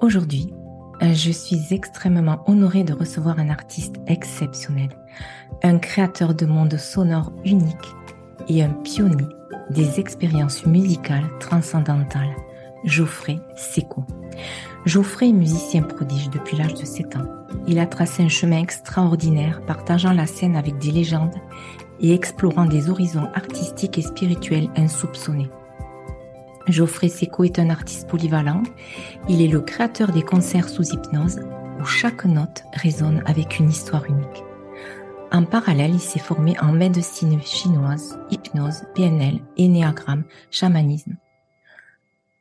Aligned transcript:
Aujourd'hui, 0.00 0.50
euh, 1.02 1.12
je 1.12 1.30
suis 1.30 1.74
extrêmement 1.74 2.42
honorée 2.46 2.84
de 2.84 2.94
recevoir 2.94 3.38
un 3.38 3.50
artiste 3.50 3.96
exceptionnel, 4.06 4.88
un 5.62 5.78
créateur 5.78 6.34
de 6.34 6.46
monde 6.46 6.78
sonore 6.78 7.32
unique 7.44 7.94
et 8.48 8.62
un 8.62 8.70
pionnier 8.70 9.28
des 9.68 10.00
expériences 10.00 10.64
musicales 10.64 11.28
transcendantales, 11.38 12.34
Geoffrey 12.84 13.36
Seco. 13.56 14.06
Geoffrey 14.86 15.28
est 15.28 15.34
musicien 15.34 15.82
prodige 15.82 16.30
depuis 16.30 16.56
l'âge 16.56 16.74
de 16.74 16.86
7 16.86 17.16
ans. 17.16 17.28
Il 17.68 17.78
a 17.78 17.84
tracé 17.84 18.22
un 18.22 18.28
chemin 18.28 18.62
extraordinaire, 18.62 19.60
partageant 19.66 20.14
la 20.14 20.26
scène 20.26 20.56
avec 20.56 20.78
des 20.78 20.92
légendes 20.92 21.36
et 22.00 22.14
explorant 22.14 22.64
des 22.64 22.88
horizons 22.88 23.28
artistiques 23.34 23.98
et 23.98 24.02
spirituels 24.02 24.70
insoupçonnés. 24.76 25.50
Geoffrey 26.70 27.08
Seco 27.08 27.44
est 27.44 27.58
un 27.58 27.70
artiste 27.70 28.08
polyvalent. 28.08 28.62
Il 29.28 29.42
est 29.42 29.48
le 29.48 29.60
créateur 29.60 30.12
des 30.12 30.22
concerts 30.22 30.68
sous 30.68 30.84
hypnose 30.92 31.40
où 31.80 31.84
chaque 31.84 32.24
note 32.24 32.64
résonne 32.72 33.22
avec 33.26 33.58
une 33.58 33.70
histoire 33.70 34.04
unique. 34.06 34.44
En 35.32 35.44
parallèle, 35.44 35.94
il 35.94 36.00
s'est 36.00 36.18
formé 36.18 36.58
en 36.60 36.72
médecine 36.72 37.40
chinoise, 37.42 38.18
hypnose, 38.30 38.82
PNL, 38.94 39.40
énéagramme, 39.56 40.24
chamanisme. 40.50 41.16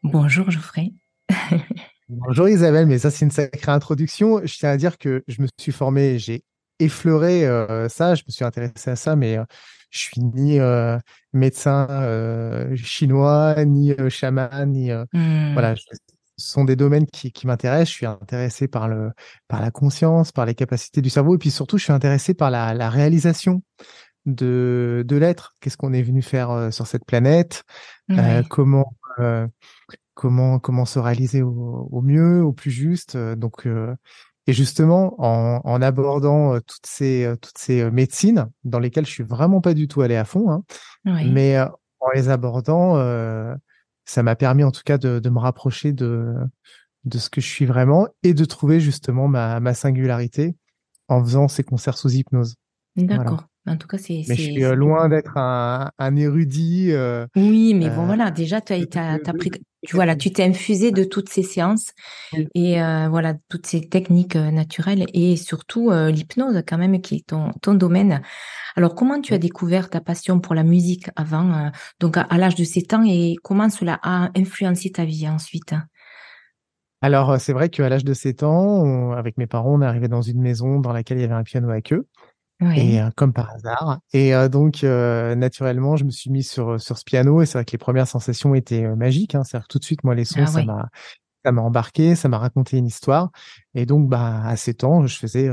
Bonjour 0.04 0.50
Geoffrey. 0.50 0.94
Bonjour 2.10 2.50
Isabelle, 2.50 2.88
mais 2.88 2.98
ça 2.98 3.12
c'est 3.12 3.26
une 3.26 3.32
sacrée 3.32 3.72
introduction. 3.72 4.42
Je 4.44 4.58
tiens 4.58 4.70
à 4.70 4.78
dire 4.78 4.98
que 4.98 5.24
je 5.28 5.42
me 5.42 5.48
suis 5.60 5.72
formé, 5.72 6.18
j'ai 6.18 6.44
effleuré 6.80 7.46
euh, 7.46 7.88
ça, 7.90 8.16
je 8.16 8.24
me 8.28 8.32
suis 8.32 8.44
intéressé 8.44 8.90
à 8.90 8.96
ça, 8.96 9.16
mais 9.16 9.38
euh, 9.38 9.44
je 9.90 10.00
suis 10.00 10.22
ni 10.22 10.60
euh, 10.60 10.98
médecin 11.34 11.88
euh, 11.90 12.76
chinois, 12.76 13.56
ni 13.66 13.92
euh, 13.94 14.10
chaman, 14.10 14.72
ni 14.72 14.92
mmh. 14.92 15.54
voilà. 15.54 15.76
ce 15.76 15.82
sont 16.38 16.64
des 16.64 16.76
domaines 16.76 17.06
qui, 17.06 17.32
qui 17.32 17.48
m'intéressent. 17.48 17.90
Je 17.90 17.94
suis 17.94 18.06
intéressé 18.06 18.68
par 18.68 18.88
le 18.88 19.12
par 19.48 19.62
la 19.62 19.72
conscience, 19.72 20.32
par 20.32 20.46
les 20.46 20.56
capacités 20.56 21.02
du 21.02 21.10
cerveau, 21.10 21.36
et 21.36 21.38
puis 21.38 21.52
surtout, 21.52 21.78
je 21.78 21.84
suis 21.84 21.94
intéressé 21.94 22.34
par 22.34 22.52
la, 22.52 22.74
la 22.74 22.90
réalisation 22.90 23.64
de 24.26 25.04
de 25.08 25.16
l'être. 25.18 25.56
Qu'est-ce 25.60 25.78
qu'on 25.78 25.94
est 25.94 26.04
venu 26.04 26.22
faire 26.22 26.72
sur 26.72 26.88
cette 26.88 27.06
planète? 27.06 27.64
Comment 28.50 28.94
comment 30.14 30.60
comment 30.60 30.86
se 30.86 31.00
réaliser 31.00 31.42
au, 31.42 31.88
au, 31.92 32.02
mieux, 32.02 32.44
au 32.44 32.54
plus 32.54 32.72
juste? 32.72 33.18
Donc 33.18 33.68
et 34.50 34.54
justement, 34.54 35.14
en, 35.20 35.62
en 35.64 35.80
abordant 35.80 36.56
euh, 36.56 36.60
toutes 36.60 36.88
ces, 36.88 37.24
euh, 37.24 37.36
toutes 37.36 37.60
ces 37.60 37.82
euh, 37.82 37.92
médecines 37.92 38.50
dans 38.64 38.80
lesquelles 38.80 39.06
je 39.06 39.12
suis 39.12 39.24
vraiment 39.24 39.62
pas 39.62 39.76
du 39.76 39.88
tout 39.88 40.02
allé 40.02 40.16
à 40.16 40.26
fond, 40.26 40.50
hein, 40.50 40.64
mais 41.06 41.60
en 41.60 42.10
les 42.16 42.30
abordant, 42.30 42.96
ça 44.06 44.24
m'a 44.24 44.36
permis 44.36 44.64
en 44.64 44.72
tout 44.72 44.82
cas 44.84 44.98
de, 44.98 45.20
de, 45.20 45.30
me 45.30 45.38
rapprocher 45.38 45.94
de, 45.94 46.34
de 47.04 47.18
ce 47.20 47.30
que 47.30 47.42
je 47.42 47.48
suis 47.48 47.68
vraiment 47.68 48.08
et 48.24 48.34
de 48.34 48.44
trouver 48.44 48.80
justement 48.80 49.28
ma, 49.28 49.60
ma 49.60 49.76
singularité 49.76 50.56
en 51.10 51.24
faisant 51.24 51.48
ces 51.48 51.64
concerts 51.64 51.98
sous 51.98 52.10
hypnose. 52.10 52.56
D'accord. 52.96 53.44
En 53.68 53.78
tout 53.78 53.88
cas, 53.88 53.98
c'est. 53.98 54.24
Mais 54.28 54.36
je 54.36 54.42
suis 54.42 54.62
loin 54.76 55.10
d'être 55.10 55.38
un, 55.38 55.92
un, 56.00 56.16
érudit. 56.16 56.92
oui, 57.36 57.74
mais 57.74 57.90
bon, 57.90 58.06
voilà. 58.06 58.32
Déjà, 58.32 58.62
tu 58.62 58.74
as, 58.74 59.14
as, 59.14 59.34
pris, 59.34 59.52
tu 59.88 59.96
vois 59.96 60.06
là, 60.06 60.16
tu 60.16 60.32
t'es 60.32 60.44
infusé 60.44 60.92
de 60.92 61.06
toutes 61.06 61.30
ces 61.30 61.44
séances 61.44 61.94
et 62.54 62.82
euh, 62.82 63.08
voilà 63.10 63.36
toutes 63.48 63.66
ces 63.66 63.88
techniques 63.88 64.36
euh, 64.36 64.52
naturelles 64.52 65.06
et 65.14 65.38
surtout 65.38 65.90
euh, 65.90 66.12
l'hypnose 66.12 66.62
quand 66.68 66.78
même 66.78 67.00
qui 67.00 67.16
est 67.16 67.28
ton, 67.28 67.52
ton 67.62 67.76
domaine. 67.76 68.22
Alors 68.76 68.94
comment 68.94 69.22
tu 69.22 69.34
as 69.34 69.38
découvert 69.38 69.90
ta 69.90 70.02
passion 70.02 70.42
pour 70.42 70.54
la 70.54 70.64
musique 70.64 71.10
avant 71.16 71.72
donc 72.00 72.18
à, 72.18 72.28
l'âge 72.38 72.56
de 72.56 72.64
7 72.66 72.94
ans 72.94 73.04
et 73.08 73.36
comment 73.42 73.70
cela 73.70 74.00
a 74.04 74.30
influencé 74.36 74.92
ta 74.92 75.06
vie 75.06 75.28
ensuite? 75.30 75.74
Alors 77.02 77.40
c'est 77.40 77.54
vrai 77.54 77.70
qu'à 77.70 77.88
l'âge 77.88 78.04
de 78.04 78.14
7 78.14 78.44
ans, 78.44 79.14
avec 79.14 79.38
mes 79.38 79.48
parents, 79.48 79.76
on 79.76 79.82
est 79.82 79.86
arrivé 79.86 80.10
dans 80.10 80.22
une 80.22 80.42
maison 80.42 80.82
dans 80.82 80.92
laquelle 80.92 81.20
il 81.20 81.22
y 81.22 81.24
avait 81.24 81.34
un 81.34 81.44
piano 81.44 81.70
à 81.70 81.82
queue. 81.82 82.06
Et 82.62 83.02
euh, 83.02 83.10
comme 83.16 83.32
par 83.32 83.50
hasard. 83.52 84.00
Et 84.12 84.36
euh, 84.36 84.50
donc 84.50 84.84
euh, 84.84 85.36
naturellement, 85.36 85.96
je 85.96 86.04
me 86.04 86.12
suis 86.12 86.30
mis 86.30 86.44
sur 86.44 86.80
sur 86.80 86.98
ce 86.98 87.04
piano 87.04 87.42
et 87.42 87.46
c'est 87.46 87.58
vrai 87.58 87.66
que 87.66 87.72
les 87.72 87.78
premières 87.78 88.08
sensations 88.08 88.54
étaient 88.54 88.88
magiques. 88.96 89.36
Hein. 89.36 89.44
C'est-à-dire 89.44 89.68
que 89.68 89.72
tout 89.72 89.80
de 89.80 89.86
suite, 89.86 90.04
moi, 90.04 90.14
les 90.14 90.26
sons, 90.26 90.42
ah 90.44 90.48
ça 90.48 90.64
m'a 90.64 90.90
ça 91.46 91.54
m'a 91.54 91.62
embarqué, 91.62 92.16
ça 92.16 92.28
m'a 92.28 92.38
raconté 92.38 92.78
une 92.78 92.88
histoire. 92.88 93.30
Et 93.76 93.86
donc, 93.86 94.10
bah, 94.10 94.42
à 94.44 94.58
7 94.58 94.84
ans, 94.84 95.08
je 95.08 95.18
faisais 95.18 95.50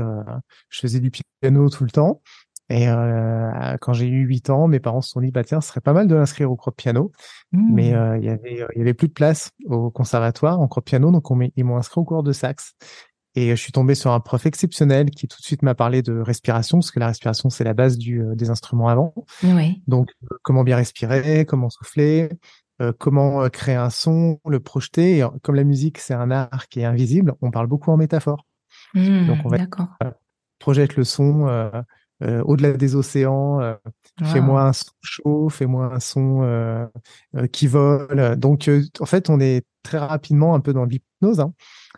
je 0.69 0.79
faisais 0.79 0.99
du 0.99 1.11
piano 1.41 1.69
tout 1.69 1.85
le 1.85 1.91
temps. 1.91 2.21
Et 2.69 2.87
quand 3.79 3.93
j'ai 3.93 4.07
eu 4.07 4.25
8 4.25 4.49
ans, 4.49 4.67
mes 4.67 4.81
parents 4.81 4.99
se 4.99 5.11
sont 5.11 5.21
dit 5.21 5.31
bah 5.31 5.45
tiens, 5.45 5.61
ce 5.61 5.69
serait 5.69 5.79
pas 5.79 5.93
mal 5.93 6.07
de 6.07 6.15
l'inscrire 6.15 6.51
au 6.51 6.57
cours 6.57 6.73
de 6.73 6.75
piano. 6.75 7.13
Mais 7.53 7.93
mmh. 7.93 8.17
il 8.17 8.25
y 8.25 8.29
avait 8.29 8.65
il 8.75 8.79
y 8.79 8.81
avait 8.81 8.93
plus 8.93 9.07
de 9.07 9.13
place 9.13 9.51
au 9.65 9.89
conservatoire 9.91 10.59
en 10.59 10.67
cours 10.67 10.81
de 10.81 10.89
piano, 10.89 11.09
donc 11.09 11.31
on 11.31 11.39
ils 11.55 11.63
m'ont 11.63 11.77
inscrit 11.77 12.01
au 12.01 12.03
cours 12.03 12.23
de 12.23 12.33
sax. 12.33 12.73
Et 13.37 13.51
je 13.51 13.61
suis 13.61 13.71
tombé 13.71 13.93
sur 13.93 14.13
un 14.13 14.19
prof 14.19 14.47
exceptionnel 14.47 15.11
qui 15.11 15.27
tout 15.27 15.37
de 15.37 15.45
suite 15.45 15.61
m'a 15.61 15.75
parlé 15.75 16.01
de 16.01 16.19
respiration, 16.21 16.79
parce 16.79 16.89
que 16.89 16.99
la 16.99 17.05
respiration, 17.05 17.51
c'est 17.51 17.63
la 17.63 17.75
base 17.75 17.99
du, 17.99 18.19
euh, 18.19 18.33
des 18.33 18.49
instruments 18.49 18.87
avant. 18.87 19.13
Oui. 19.43 19.83
Donc, 19.85 20.09
euh, 20.23 20.37
comment 20.41 20.63
bien 20.63 20.75
respirer, 20.75 21.45
comment 21.45 21.69
souffler, 21.69 22.29
euh, 22.81 22.93
comment 22.97 23.47
créer 23.49 23.75
un 23.75 23.91
son, 23.91 24.39
le 24.47 24.59
projeter. 24.59 25.23
comme 25.43 25.53
la 25.53 25.65
musique, 25.65 25.99
c'est 25.99 26.15
un 26.15 26.31
art 26.31 26.67
qui 26.67 26.79
est 26.79 26.85
invisible, 26.85 27.35
on 27.43 27.51
parle 27.51 27.67
beaucoup 27.67 27.91
en 27.91 27.97
métaphore. 27.97 28.43
Mmh, 28.95 29.27
Donc, 29.27 29.37
on 29.45 29.49
va 29.49 29.59
projette 30.57 30.95
le 30.95 31.03
son 31.03 31.71
au-delà 32.21 32.73
des 32.73 32.95
océans. 32.95 33.59
Fais-moi 34.23 34.63
un 34.63 34.73
son 34.73 34.89
chaud, 35.03 35.49
fais-moi 35.49 35.93
un 35.93 35.99
son 35.99 36.89
qui 37.51 37.67
vole. 37.67 38.35
Donc, 38.37 38.67
en 38.99 39.05
fait, 39.05 39.29
on 39.29 39.39
est 39.39 39.63
très 39.87 39.97
rapidement 39.97 40.53
un 40.53 40.59
peu 40.59 40.73
dans 40.73 40.85
l'hypnose. 40.85 41.39
Hein. 41.39 41.53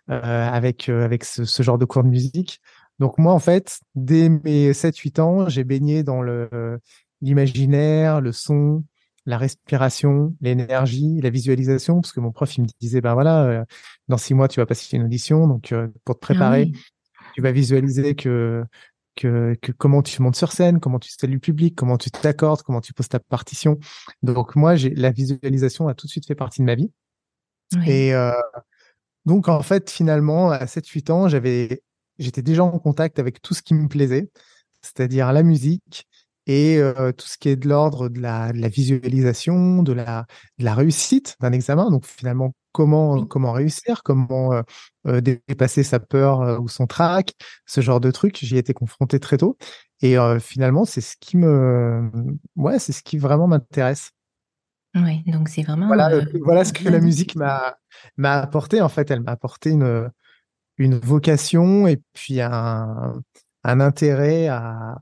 Euh, 0.09 0.49
avec 0.49 0.89
euh, 0.89 1.03
avec 1.03 1.23
ce, 1.23 1.45
ce, 1.45 1.61
genre 1.61 1.77
de 1.77 1.85
cours 1.85 2.03
de 2.03 2.09
musique. 2.09 2.61
Donc 2.97 3.19
moi 3.19 3.31
en 3.31 3.39
fait, 3.39 3.79
dès 3.93 4.27
mes 4.29 4.71
7-8 4.71 5.21
ans, 5.21 5.49
j'ai 5.49 5.63
baigné 5.63 6.01
dans 6.03 6.21
le 6.21 6.79
l'imaginaire, 7.21 8.19
le 8.19 8.31
son, 8.31 8.83
la 9.27 9.37
respiration, 9.37 10.35
l'énergie, 10.41 11.19
la 11.21 11.29
visualisation, 11.29 12.01
parce 12.01 12.11
que 12.11 12.19
mon 12.21 12.31
prof 12.31 12.55
il 12.57 12.61
me 12.61 12.67
disait 12.81 13.01
ben 13.01 13.13
voilà, 13.13 13.43
euh, 13.43 13.65
dans 14.07 14.17
six 14.17 14.33
mois 14.33 14.47
tu 14.47 14.59
vas 14.59 14.65
passer 14.65 14.97
une 14.97 15.03
audition, 15.03 15.47
donc 15.47 15.73
pour 16.05 16.15
te 16.15 16.21
préparer, 16.21 16.71
ah 16.73 16.77
tu 17.35 17.41
vas 17.41 17.51
visualiser 17.51 18.15
que, 18.15 18.63
que 19.15 19.55
que 19.61 19.71
comment 19.71 20.01
tu 20.01 20.21
montes 20.23 20.37
sur 20.37 20.51
scène, 20.51 20.79
comment 20.79 20.97
tu 20.97 21.11
salues 21.11 21.35
le 21.35 21.39
public, 21.39 21.75
comment 21.75 21.97
tu 21.99 22.09
t'accordes, 22.09 22.63
comment 22.63 22.81
tu 22.81 22.93
poses 22.93 23.09
ta 23.09 23.19
partition. 23.19 23.77
Donc 24.23 24.55
moi 24.55 24.75
j'ai 24.75 24.89
la 24.89 25.11
visualisation 25.11 25.87
a 25.87 25.93
tout 25.93 26.07
de 26.07 26.11
suite 26.11 26.25
fait 26.25 26.35
partie 26.35 26.61
de 26.61 26.65
ma 26.65 26.73
vie. 26.73 26.91
Et 27.85 28.13
euh, 28.13 28.31
donc, 29.25 29.47
en 29.47 29.61
fait, 29.61 29.89
finalement, 29.89 30.51
à 30.51 30.65
7-8 30.67 31.11
ans, 31.11 31.27
j'avais, 31.29 31.83
j'étais 32.17 32.41
déjà 32.41 32.63
en 32.63 32.79
contact 32.79 33.19
avec 33.19 33.41
tout 33.41 33.53
ce 33.53 33.61
qui 33.61 33.73
me 33.73 33.87
plaisait, 33.87 34.29
c'est-à-dire 34.81 35.31
la 35.33 35.43
musique 35.43 36.07
et 36.47 36.77
euh, 36.79 37.11
tout 37.11 37.27
ce 37.27 37.37
qui 37.37 37.49
est 37.49 37.55
de 37.55 37.69
l'ordre 37.69 38.09
de 38.09 38.19
la, 38.19 38.51
de 38.53 38.57
la 38.59 38.69
visualisation, 38.69 39.83
de 39.83 39.93
la, 39.93 40.25
de 40.57 40.65
la 40.65 40.73
réussite 40.73 41.35
d'un 41.41 41.51
examen. 41.51 41.91
Donc, 41.91 42.05
finalement, 42.05 42.53
comment, 42.71 43.25
comment 43.25 43.51
réussir, 43.51 44.01
comment 44.03 44.63
euh, 45.07 45.21
dépasser 45.21 45.83
sa 45.83 45.99
peur 45.99 46.59
ou 46.61 46.67
son 46.67 46.87
trac, 46.87 47.33
ce 47.67 47.81
genre 47.81 47.99
de 47.99 48.09
trucs. 48.11 48.37
J'y 48.43 48.55
ai 48.55 48.59
été 48.59 48.73
confronté 48.73 49.19
très 49.19 49.37
tôt. 49.37 49.57
Et 50.01 50.15
finalement, 50.39 50.85
c'est 50.85 51.01
ce 51.01 51.15
qui 51.19 51.35
me, 51.37 52.09
ouais, 52.55 52.79
c'est 52.79 52.93
ce 52.93 53.03
qui 53.03 53.17
vraiment 53.17 53.47
m'intéresse. 53.47 54.11
Oui, 54.95 55.23
donc 55.27 55.49
c'est 55.49 55.63
vraiment. 55.63 55.87
Voilà, 55.87 56.09
euh, 56.11 56.25
voilà 56.41 56.65
ce 56.65 56.73
que 56.73 56.87
la 56.89 56.99
musique 57.01 57.35
m'a 57.35 57.77
m'a 58.17 58.39
apporté. 58.39 58.81
En 58.81 58.89
fait, 58.89 59.11
elle 59.11 59.21
m'a 59.21 59.31
apporté 59.31 59.71
une 59.71 60.09
une 60.77 60.97
vocation 60.97 61.87
et 61.87 62.01
puis 62.13 62.41
un 62.41 63.13
un 63.63 63.79
intérêt 63.79 64.47
à 64.47 64.97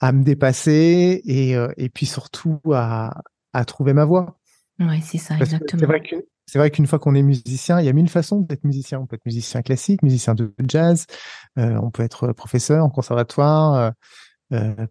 à 0.00 0.12
me 0.12 0.22
dépasser 0.22 1.20
et 1.24 1.56
euh, 1.56 1.72
et 1.76 1.88
puis 1.88 2.06
surtout 2.06 2.60
à 2.72 3.22
à 3.52 3.64
trouver 3.64 3.92
ma 3.92 4.04
voix. 4.04 4.38
Oui, 4.78 5.02
c'est 5.02 5.18
ça, 5.18 5.36
exactement. 5.36 5.82
C'est 6.50 6.58
vrai 6.58 6.72
qu'une 6.72 6.88
fois 6.88 6.98
qu'on 6.98 7.14
est 7.14 7.22
musicien, 7.22 7.78
il 7.78 7.86
y 7.86 7.88
a 7.88 7.92
mille 7.92 8.08
façons 8.08 8.40
d'être 8.40 8.64
musicien. 8.64 8.98
On 8.98 9.06
peut 9.06 9.14
être 9.14 9.24
musicien 9.24 9.62
classique, 9.62 10.02
musicien 10.02 10.34
de 10.34 10.52
jazz, 10.66 11.06
euh, 11.58 11.78
on 11.80 11.92
peut 11.92 12.02
être 12.02 12.32
professeur 12.32 12.84
en 12.84 12.90
conservatoire, 12.90 13.74
euh, 13.74 13.90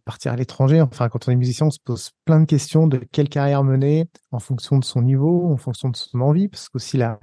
partir 0.05 0.31
à 0.31 0.35
l'étranger. 0.35 0.81
Enfin, 0.81 1.09
quand 1.09 1.27
on 1.27 1.31
est 1.31 1.35
musicien, 1.35 1.67
on 1.67 1.71
se 1.71 1.79
pose 1.83 2.11
plein 2.25 2.39
de 2.39 2.45
questions 2.45 2.87
de 2.87 2.97
quelle 3.11 3.29
carrière 3.29 3.63
mener 3.63 4.07
en 4.31 4.39
fonction 4.39 4.77
de 4.77 4.85
son 4.85 5.01
niveau, 5.01 5.51
en 5.51 5.57
fonction 5.57 5.89
de 5.89 5.95
son 5.95 6.21
envie, 6.21 6.47
parce 6.47 6.69
qu'aussi 6.69 6.97
là, 6.97 7.19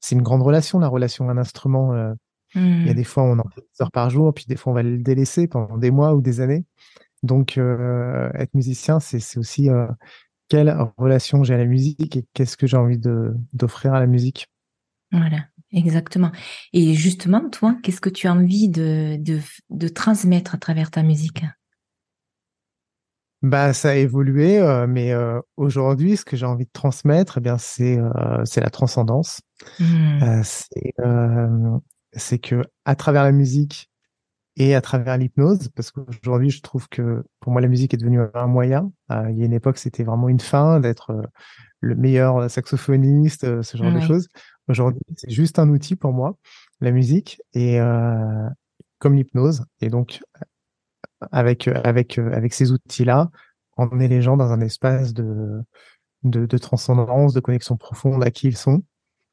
c'est 0.00 0.14
une 0.14 0.22
grande 0.22 0.42
relation, 0.42 0.78
la 0.78 0.88
relation 0.88 1.28
à 1.28 1.32
un 1.32 1.38
instrument. 1.38 1.92
Euh, 1.94 2.12
il 2.54 2.86
y 2.86 2.88
a 2.88 2.92
mmh. 2.92 2.96
des 2.96 3.04
fois, 3.04 3.24
on 3.24 3.38
en 3.38 3.48
fait 3.54 3.60
des 3.60 3.82
heures 3.82 3.92
par 3.92 4.10
jour, 4.10 4.32
puis 4.32 4.46
des 4.48 4.56
fois, 4.56 4.72
on 4.72 4.74
va 4.74 4.82
le 4.82 4.98
délaisser 4.98 5.48
pendant 5.48 5.76
des 5.76 5.90
mois 5.90 6.14
ou 6.14 6.22
des 6.22 6.40
années. 6.40 6.64
Donc, 7.22 7.58
euh, 7.58 8.30
être 8.34 8.54
musicien, 8.54 9.00
c'est 9.00 9.38
aussi 9.38 9.68
quelle 10.48 10.74
relation 10.96 11.44
j'ai 11.44 11.54
à 11.54 11.58
la 11.58 11.66
musique 11.66 12.16
et 12.16 12.24
qu'est-ce 12.32 12.56
que 12.56 12.66
j'ai 12.66 12.76
envie 12.76 12.98
d'offrir 13.52 13.94
à 13.94 14.00
la 14.00 14.06
musique. 14.06 14.48
Voilà, 15.12 15.46
exactement. 15.72 16.32
Et 16.72 16.94
justement, 16.94 17.48
toi, 17.50 17.76
qu'est-ce 17.82 18.00
que 18.00 18.10
tu 18.10 18.26
as 18.26 18.32
envie 18.32 18.68
de, 18.68 19.16
de, 19.20 19.40
de 19.70 19.88
transmettre 19.88 20.54
à 20.54 20.58
travers 20.58 20.90
ta 20.90 21.02
musique? 21.02 21.44
Bah, 23.42 23.72
ça 23.72 23.90
a 23.90 23.94
évolué, 23.94 24.58
euh, 24.58 24.86
mais 24.88 25.12
euh, 25.12 25.40
aujourd'hui, 25.56 26.16
ce 26.16 26.24
que 26.24 26.36
j'ai 26.36 26.46
envie 26.46 26.64
de 26.64 26.70
transmettre, 26.72 27.38
eh 27.38 27.40
bien, 27.40 27.56
c'est 27.56 27.96
euh, 27.98 28.44
c'est 28.44 28.60
la 28.60 28.70
transcendance. 28.70 29.40
Mmh. 29.80 30.42
c'est 32.12 32.38
que 32.38 32.62
à 32.84 32.94
travers 32.94 33.24
la 33.24 33.32
musique 33.32 33.90
et 34.56 34.74
à 34.74 34.80
travers 34.80 35.18
l'hypnose, 35.18 35.68
parce 35.74 35.90
qu'aujourd'hui, 35.92 36.50
je 36.50 36.62
trouve 36.62 36.88
que 36.88 37.24
pour 37.40 37.52
moi, 37.52 37.60
la 37.60 37.68
musique 37.68 37.94
est 37.94 37.96
devenue 37.96 38.20
un 38.34 38.46
moyen. 38.46 38.90
il 39.10 39.38
y 39.38 39.42
a 39.42 39.46
une 39.46 39.52
époque, 39.52 39.78
c'était 39.78 40.04
vraiment 40.04 40.28
une 40.28 40.40
fin 40.40 40.80
d'être 40.80 41.12
le 41.80 41.94
meilleur 41.94 42.50
saxophoniste, 42.50 43.62
ce 43.62 43.76
genre 43.76 43.92
de 43.92 44.00
choses. 44.00 44.28
Aujourd'hui, 44.68 45.00
c'est 45.16 45.30
juste 45.30 45.60
un 45.60 45.68
outil 45.68 45.94
pour 45.94 46.12
moi, 46.12 46.36
la 46.80 46.90
musique, 46.90 47.40
et 47.54 47.78
comme 48.98 49.14
l'hypnose. 49.14 49.64
Et 49.80 49.90
donc, 49.90 50.20
avec 51.32 51.68
avec 51.68 52.18
avec 52.18 52.52
ces 52.52 52.72
outils-là, 52.72 53.30
emmener 53.76 54.08
les 54.08 54.22
gens 54.22 54.36
dans 54.36 54.52
un 54.52 54.60
espace 54.60 55.14
de 55.14 55.62
de, 56.24 56.46
de 56.46 56.58
transcendance, 56.58 57.32
de 57.32 57.40
connexion 57.40 57.76
profonde 57.76 58.24
à 58.24 58.30
qui 58.30 58.48
ils 58.48 58.56
sont, 58.56 58.82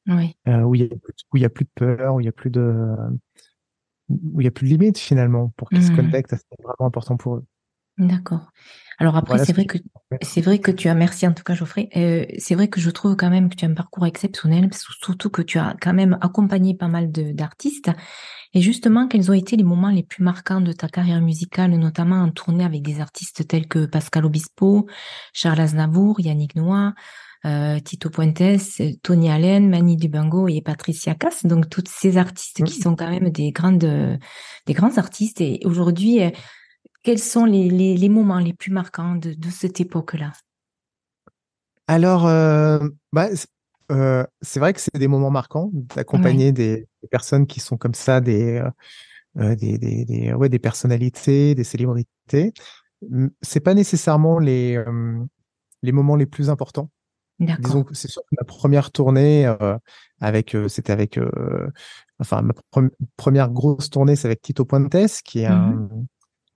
oui. 0.07 0.37
euh, 0.47 0.61
où 0.61 0.75
il 0.75 0.81
y 0.81 0.85
a 0.85 0.95
où 1.33 1.37
il 1.37 1.41
y 1.41 1.45
a 1.45 1.49
plus 1.49 1.65
de 1.65 1.71
peur, 1.73 2.15
où 2.15 2.19
il 2.19 2.25
y 2.25 2.29
a 2.29 2.33
plus 2.33 2.51
de 2.51 2.85
où 4.09 4.41
il 4.41 4.43
y 4.43 4.47
a 4.47 4.51
plus 4.51 4.67
de 4.67 4.71
limites 4.71 4.99
finalement 4.99 5.51
pour 5.57 5.69
qu'ils 5.69 5.83
se 5.83 5.91
mmh. 5.91 5.95
connectent. 5.95 6.35
C'est 6.35 6.63
vraiment 6.63 6.87
important 6.87 7.17
pour 7.17 7.37
eux. 7.37 7.45
D'accord. 7.97 8.51
Alors 8.97 9.15
après, 9.15 9.43
c'est 9.43 9.53
vrai 9.53 9.65
que 9.65 9.77
c'est 10.21 10.41
vrai 10.41 10.59
que 10.59 10.71
tu 10.71 10.89
as 10.89 10.95
merci 10.95 11.27
en 11.27 11.33
tout 11.33 11.43
cas 11.43 11.53
Geoffrey. 11.53 11.89
Euh, 11.95 12.25
c'est 12.37 12.55
vrai 12.55 12.67
que 12.67 12.79
je 12.79 12.89
trouve 12.89 13.15
quand 13.15 13.29
même 13.29 13.49
que 13.49 13.55
tu 13.55 13.65
as 13.65 13.69
un 13.69 13.73
parcours 13.73 14.05
exceptionnel, 14.05 14.69
surtout 14.73 15.29
que 15.29 15.41
tu 15.41 15.59
as 15.59 15.75
quand 15.81 15.93
même 15.93 16.17
accompagné 16.21 16.75
pas 16.75 16.87
mal 16.87 17.11
d'artistes. 17.11 17.89
Et 18.55 18.61
justement, 18.61 19.07
quels 19.07 19.29
ont 19.29 19.33
été 19.33 19.57
les 19.57 19.65
moments 19.65 19.89
les 19.89 20.01
plus 20.01 20.23
marquants 20.23 20.61
de 20.61 20.71
ta 20.71 20.87
carrière 20.87 21.21
musicale, 21.21 21.71
notamment 21.71 22.21
en 22.21 22.31
tournée 22.31 22.63
avec 22.63 22.81
des 22.83 23.01
artistes 23.01 23.45
tels 23.45 23.67
que 23.67 23.85
Pascal 23.85 24.25
Obispo, 24.25 24.87
Charles 25.33 25.59
Aznavour, 25.59 26.21
Yannick 26.21 26.55
Noah, 26.55 26.93
euh, 27.43 27.79
Tito 27.79 28.09
Puentes, 28.09 28.81
Tony 29.03 29.29
Allen, 29.29 29.69
Mani 29.69 29.97
Dubango 29.97 30.47
et 30.47 30.61
Patricia 30.61 31.15
Cass. 31.15 31.45
Donc 31.45 31.69
toutes 31.69 31.89
ces 31.89 32.15
artistes 32.15 32.63
qui 32.63 32.79
mmh. 32.79 32.81
sont 32.81 32.95
quand 32.95 33.09
même 33.09 33.29
des 33.29 33.51
grandes, 33.51 34.19
des 34.65 34.73
grands 34.73 34.97
artistes. 34.97 35.41
Et 35.41 35.59
aujourd'hui, 35.65 36.23
euh, 36.23 36.29
quels 37.03 37.19
sont 37.19 37.43
les, 37.43 37.69
les, 37.69 38.09
moments 38.09 38.39
les 38.39 38.53
plus 38.53 38.71
marquants 38.71 39.15
de, 39.15 39.33
de 39.33 39.49
cette 39.49 39.81
époque-là? 39.81 40.31
Alors, 41.87 42.25
euh, 42.25 42.79
bah, 43.11 43.27
euh, 43.91 44.25
c'est 44.41 44.59
vrai 44.59 44.73
que 44.73 44.81
c'est 44.81 44.97
des 44.97 45.07
moments 45.07 45.29
marquants 45.29 45.69
d'accompagner 45.73 46.51
des, 46.51 46.87
personnes 47.07 47.47
qui 47.47 47.59
sont 47.59 47.77
comme 47.77 47.93
ça, 47.93 48.21
des, 48.21 48.61
euh, 49.37 49.55
des, 49.55 49.77
des, 49.77 50.05
des, 50.05 50.33
ouais, 50.33 50.49
des 50.49 50.59
personnalités, 50.59 51.55
des 51.55 51.63
célébrités. 51.63 52.53
C'est 53.41 53.59
pas 53.59 53.73
nécessairement 53.73 54.39
les, 54.39 54.83
les 55.83 55.91
moments 55.91 56.15
les 56.15 56.25
plus 56.25 56.49
importants. 56.49 56.89
Disons 57.39 57.83
que 57.83 57.93
c'est 57.93 58.07
sûr 58.07 58.21
que 58.23 58.35
ma 58.39 58.45
première 58.45 58.91
tournée 58.91 59.53
avec, 60.21 60.55
c'était 60.69 60.93
avec, 60.93 61.19
enfin 62.19 62.41
ma 62.41 62.53
première 63.17 63.51
grosse 63.51 63.89
tournée, 63.89 64.15
c'est 64.15 64.27
avec 64.27 64.41
Tito 64.41 64.63
Puentes, 64.65 65.21
qui 65.23 65.39
est 65.41 65.49
mmh 65.49 66.05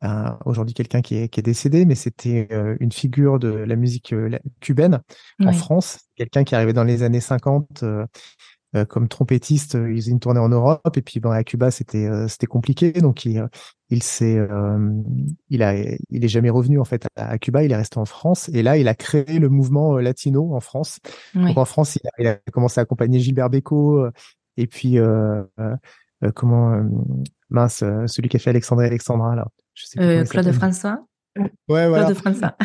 un, 0.02 0.38
aujourd'hui 0.46 0.74
quelqu'un 0.74 1.02
qui 1.02 1.16
est, 1.16 1.30
qui 1.30 1.40
est 1.40 1.44
décédé, 1.44 1.86
mais 1.86 1.96
c'était 1.96 2.48
euh, 2.52 2.76
une 2.80 2.92
figure 2.92 3.40
de 3.40 3.50
la 3.50 3.76
musique 3.76 4.14
euh, 4.14 4.38
cubaine 4.60 5.02
en 5.44 5.52
France, 5.52 6.00
quelqu'un 6.16 6.44
qui 6.44 6.56
arrivait 6.56 6.74
dans 6.74 6.84
les 6.84 7.04
années 7.04 7.20
50 7.20 7.84
euh, 8.76 8.86
comme 8.86 9.08
trompettiste, 9.08 9.74
il 9.76 9.96
faisait 9.96 10.12
une 10.12 10.20
tournée 10.20 10.40
en 10.40 10.50
Europe 10.50 10.96
et 10.96 11.02
puis 11.02 11.20
bon, 11.20 11.32
à 11.32 11.44
Cuba 11.44 11.72
c'était 11.72 12.10
c'était 12.28 12.48
compliqué, 12.48 12.92
donc 12.92 13.26
il 13.26 13.48
il 13.90 14.04
s'est 14.04 14.40
il 15.50 15.64
a 15.64 15.74
il 16.10 16.26
est 16.26 16.28
jamais 16.28 16.50
revenu 16.50 16.80
en 16.80 16.86
fait 16.86 17.08
à, 17.16 17.38
Cuba, 17.38 17.64
il 17.64 17.72
est 17.72 17.76
resté 17.76 17.98
en 17.98 18.06
France 18.06 18.50
et 18.54 18.62
là 18.62 18.78
il 18.78 18.88
a 18.88 18.96
créé 18.96 19.40
le 19.40 19.50
mouvement 19.50 19.98
latino 19.98 20.54
en 20.54 20.60
France. 20.60 21.00
Donc 21.34 21.58
en 21.58 21.66
France 21.66 21.96
il 21.96 22.08
a, 22.08 22.12
il 22.20 22.28
a, 22.28 22.36
commencé 22.52 22.80
à 22.80 22.84
accompagner 22.84 23.20
Gilbert 23.20 23.50
Bécaud 23.50 24.08
et 24.58 24.68
puis 24.68 24.98
comment 26.36 26.84
mince 27.50 27.84
celui 28.06 28.30
qui 28.30 28.38
a 28.38 28.40
fait 28.40 28.52
Alexandre 28.52 28.84
et 28.84 28.88
Alexandra 28.88 29.36
là 29.36 29.48
euh, 29.98 30.24
Claude 30.26 30.52
François 30.52 31.06
Ouais, 31.70 31.88
voilà. 31.88 32.06
Claude 32.06 32.18
François. 32.18 32.56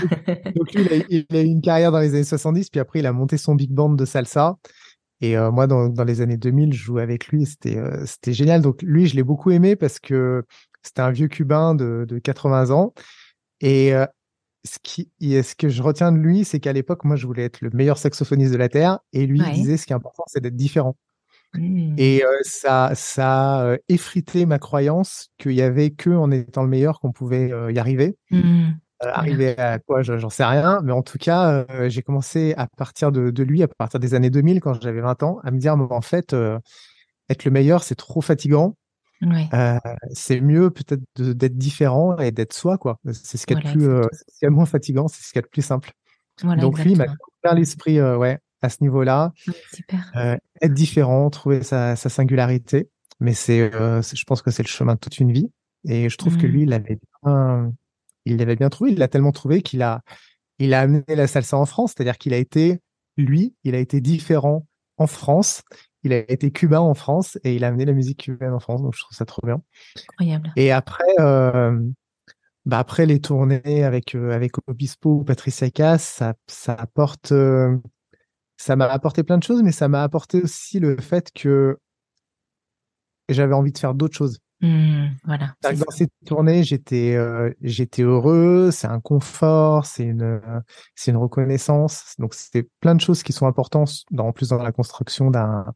Donc 0.56 0.72
lui, 0.72 1.04
il 1.10 1.26
a, 1.36 1.42
eu 1.42 1.44
une 1.44 1.60
carrière 1.60 1.92
dans 1.92 2.00
les 2.00 2.14
années 2.14 2.24
70, 2.24 2.70
puis 2.70 2.80
après, 2.80 3.00
il 3.00 3.06
a 3.06 3.12
monté 3.12 3.36
son 3.36 3.54
big 3.54 3.70
band 3.70 3.90
de 3.90 4.04
salsa. 4.04 4.56
Et 5.24 5.38
euh, 5.38 5.50
moi, 5.50 5.66
dans, 5.66 5.88
dans, 5.88 6.04
les 6.04 6.20
années 6.20 6.36
2000, 6.36 6.74
je 6.74 6.82
jouais 6.82 7.02
avec 7.02 7.28
lui, 7.28 7.46
c'était 7.46 7.78
euh, 7.78 8.04
c'était 8.04 8.34
génial. 8.34 8.60
Donc 8.60 8.82
lui, 8.82 9.06
je 9.06 9.16
l'ai 9.16 9.22
beaucoup 9.22 9.50
aimé 9.50 9.74
parce 9.74 9.98
que 9.98 10.44
c'était 10.82 11.00
un 11.00 11.10
vieux 11.10 11.28
cubain 11.28 11.74
de, 11.74 12.04
de 12.06 12.18
80 12.18 12.70
ans. 12.70 12.92
Et 13.62 13.94
ce, 14.64 14.78
qui, 14.82 15.10
ce 15.20 15.54
que 15.54 15.70
je 15.70 15.82
retiens 15.82 16.12
de 16.12 16.18
lui, 16.18 16.44
c'est 16.44 16.60
qu'à 16.60 16.74
l'époque, 16.74 17.04
moi, 17.04 17.16
je 17.16 17.26
voulais 17.26 17.44
être 17.44 17.62
le 17.62 17.70
meilleur 17.70 17.96
saxophoniste 17.96 18.52
de 18.52 18.58
la 18.58 18.68
Terre. 18.68 18.98
Et 19.14 19.26
lui, 19.26 19.40
il 19.40 19.52
disait, 19.54 19.78
ce 19.78 19.86
qui 19.86 19.94
est 19.94 19.96
important, 19.96 20.24
c'est 20.26 20.42
d'être 20.42 20.56
différent. 20.56 20.94
Mmh. 21.54 21.94
Et 21.96 22.22
ça, 22.42 22.90
ça 22.94 23.72
a 23.72 23.76
effrité 23.88 24.44
ma 24.44 24.58
croyance 24.58 25.30
qu'il 25.38 25.52
y 25.52 25.62
avait 25.62 25.92
que 25.92 26.10
en 26.10 26.30
étant 26.30 26.62
le 26.62 26.68
meilleur 26.68 27.00
qu'on 27.00 27.12
pouvait 27.12 27.50
y 27.70 27.78
arriver. 27.78 28.18
Mmh. 28.30 28.72
Arriver 29.12 29.56
à 29.58 29.78
quoi, 29.78 30.02
j'en 30.02 30.30
sais 30.30 30.44
rien. 30.44 30.80
Mais 30.82 30.92
en 30.92 31.02
tout 31.02 31.18
cas, 31.18 31.64
j'ai 31.88 32.02
commencé 32.02 32.54
à 32.56 32.66
partir 32.66 33.12
de, 33.12 33.30
de, 33.30 33.42
lui, 33.42 33.62
à 33.62 33.68
partir 33.68 34.00
des 34.00 34.14
années 34.14 34.30
2000, 34.30 34.60
quand 34.60 34.80
j'avais 34.80 35.00
20 35.00 35.22
ans, 35.22 35.40
à 35.44 35.50
me 35.50 35.58
dire, 35.58 35.74
en 35.74 36.00
fait, 36.00 36.34
être 37.28 37.44
le 37.44 37.50
meilleur, 37.50 37.82
c'est 37.82 37.94
trop 37.94 38.20
fatigant. 38.20 38.76
Euh, 39.54 39.78
c'est 40.12 40.40
mieux 40.40 40.70
peut-être 40.70 41.02
d'être 41.16 41.56
différent 41.56 42.16
et 42.18 42.30
d'être 42.30 42.52
soi, 42.52 42.78
quoi. 42.78 42.98
C'est 43.12 43.36
ce 43.36 43.46
qui 43.46 43.54
est 43.54 43.56
le 43.56 43.70
plus, 43.70 43.88
euh, 43.88 44.02
ce 44.28 44.46
moins 44.48 44.66
fatigant, 44.66 45.08
c'est 45.08 45.22
ce 45.22 45.32
qui 45.32 45.38
est 45.38 45.42
le 45.42 45.48
plus 45.48 45.62
simple. 45.62 45.92
Voilà, 46.42 46.60
Donc 46.60 46.78
lui, 46.80 46.92
il 46.92 46.98
m'a 46.98 47.04
ouvert 47.04 47.54
l'esprit, 47.54 48.00
ouais, 48.00 48.38
à 48.62 48.68
ce 48.68 48.78
niveau-là. 48.80 49.32
Euh, 50.16 50.36
être 50.60 50.74
différent, 50.74 51.30
trouver 51.30 51.62
sa, 51.62 51.96
singularité. 51.96 52.88
Mais 53.20 53.34
euh, 53.50 54.02
c'est, 54.02 54.16
je 54.16 54.24
pense 54.24 54.42
que 54.42 54.50
c'est 54.50 54.62
le 54.62 54.68
chemin 54.68 54.94
de 54.94 54.98
toute 54.98 55.18
une 55.18 55.32
vie. 55.32 55.50
Et 55.86 56.08
je 56.08 56.16
trouve 56.16 56.36
que 56.38 56.46
lui, 56.46 56.60
mmh. 56.60 56.62
il 56.62 56.68
l'avait 56.70 56.98
bien, 57.22 57.72
il 58.24 58.36
l'avait 58.36 58.56
bien 58.56 58.68
trouvé. 58.68 58.92
Il 58.92 58.98
l'a 58.98 59.08
tellement 59.08 59.32
trouvé 59.32 59.62
qu'il 59.62 59.82
a, 59.82 60.02
il 60.58 60.74
a 60.74 60.80
amené 60.80 61.04
la 61.08 61.26
salsa 61.26 61.56
en 61.56 61.66
France. 61.66 61.94
C'est-à-dire 61.96 62.18
qu'il 62.18 62.34
a 62.34 62.38
été, 62.38 62.80
lui, 63.16 63.54
il 63.64 63.74
a 63.74 63.78
été 63.78 64.00
différent 64.00 64.66
en 64.96 65.06
France. 65.06 65.62
Il 66.02 66.12
a 66.12 66.18
été 66.30 66.50
cubain 66.50 66.80
en 66.80 66.94
France 66.94 67.38
et 67.44 67.54
il 67.56 67.64
a 67.64 67.68
amené 67.68 67.84
la 67.84 67.92
musique 67.92 68.24
cubaine 68.24 68.52
en 68.52 68.60
France. 68.60 68.82
Donc 68.82 68.94
je 68.94 69.00
trouve 69.00 69.16
ça 69.16 69.24
trop 69.24 69.46
bien. 69.46 69.62
Incroyable. 69.96 70.52
Et 70.56 70.70
après, 70.70 71.04
euh, 71.18 71.80
bah 72.66 72.78
après 72.78 73.06
les 73.06 73.20
tournées 73.20 73.84
avec 73.84 74.14
avec 74.14 74.52
Obispo 74.66 75.20
ou 75.20 75.24
Patricia 75.24 75.70
Cass, 75.70 76.02
ça, 76.02 76.34
ça 76.46 76.74
apporte 76.74 77.32
ça 78.56 78.76
m'a 78.76 78.86
apporté 78.86 79.22
plein 79.22 79.38
de 79.38 79.42
choses, 79.42 79.62
mais 79.62 79.72
ça 79.72 79.88
m'a 79.88 80.02
apporté 80.02 80.40
aussi 80.42 80.78
le 80.78 80.96
fait 80.96 81.30
que 81.32 81.78
j'avais 83.28 83.54
envie 83.54 83.72
de 83.72 83.78
faire 83.78 83.94
d'autres 83.94 84.16
choses. 84.16 84.38
Mmh, 84.60 85.08
voilà. 85.24 85.54
Dans 85.62 85.90
cette 85.90 86.12
tournée, 86.24 86.62
j'étais 86.62 87.14
euh, 87.16 87.52
j'étais 87.60 88.02
heureux, 88.02 88.70
c'est 88.70 88.86
un 88.86 89.00
confort, 89.00 89.84
c'est 89.84 90.04
une 90.04 90.40
c'est 90.94 91.10
une 91.10 91.16
reconnaissance. 91.16 92.14
Donc 92.18 92.34
c'était 92.34 92.66
plein 92.80 92.94
de 92.94 93.00
choses 93.00 93.22
qui 93.22 93.32
sont 93.32 93.46
importantes 93.46 94.04
dans, 94.10 94.28
en 94.28 94.32
plus 94.32 94.48
dans 94.50 94.62
la 94.62 94.72
construction 94.72 95.30
d'un 95.30 95.66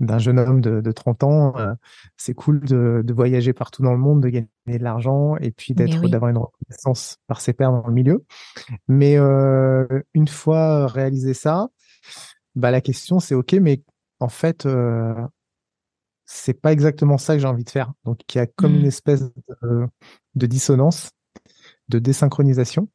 d'un 0.00 0.18
jeune 0.18 0.40
homme 0.40 0.60
de, 0.60 0.80
de 0.80 0.92
30 0.92 1.22
ans. 1.22 1.56
Euh, 1.56 1.74
c'est 2.16 2.34
cool 2.34 2.60
de, 2.60 3.02
de 3.04 3.12
voyager 3.14 3.52
partout 3.52 3.82
dans 3.82 3.92
le 3.92 3.98
monde, 3.98 4.22
de 4.22 4.28
gagner 4.28 4.48
de 4.66 4.82
l'argent 4.82 5.36
et 5.36 5.52
puis 5.52 5.74
d'être 5.74 6.08
d'avoir 6.08 6.30
une 6.30 6.38
reconnaissance 6.38 7.18
par 7.28 7.40
ses 7.40 7.52
pairs 7.52 7.70
dans 7.70 7.86
le 7.86 7.92
milieu. 7.92 8.24
Mais 8.88 9.16
euh, 9.18 9.86
une 10.14 10.28
fois 10.28 10.88
réalisé 10.88 11.34
ça, 11.34 11.68
bah 12.56 12.70
la 12.70 12.80
question 12.80 13.20
c'est 13.20 13.34
ok, 13.34 13.52
mais 13.54 13.82
en 14.18 14.28
fait 14.28 14.66
c'est 16.32 16.54
pas 16.54 16.72
exactement 16.72 17.18
ça 17.18 17.34
que 17.34 17.40
j'ai 17.40 17.46
envie 17.46 17.64
de 17.64 17.70
faire. 17.70 17.92
Donc 18.04 18.20
il 18.34 18.38
y 18.38 18.40
a 18.40 18.46
comme 18.46 18.74
une 18.74 18.84
mmh. 18.84 18.86
espèce 18.86 19.30
de, 19.62 20.46
dissonance, 20.46 21.10
de 21.88 21.98
désynchronisation. 21.98 22.88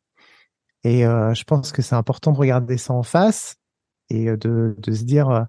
Et 0.84 1.06
euh, 1.06 1.34
je 1.36 1.44
pense 1.44 1.72
que 1.72 1.84
c'est 1.84 1.96
important 1.96 2.32
de 2.32 2.38
regarder 2.38 2.78
ça 2.78 2.94
en 2.94 3.04
face 3.04 3.56
et 4.10 4.30
euh, 4.30 4.38
de, 4.38 4.76
de 4.80 4.92
se 4.92 5.04
dire 5.04 5.30
euh, 5.30 5.44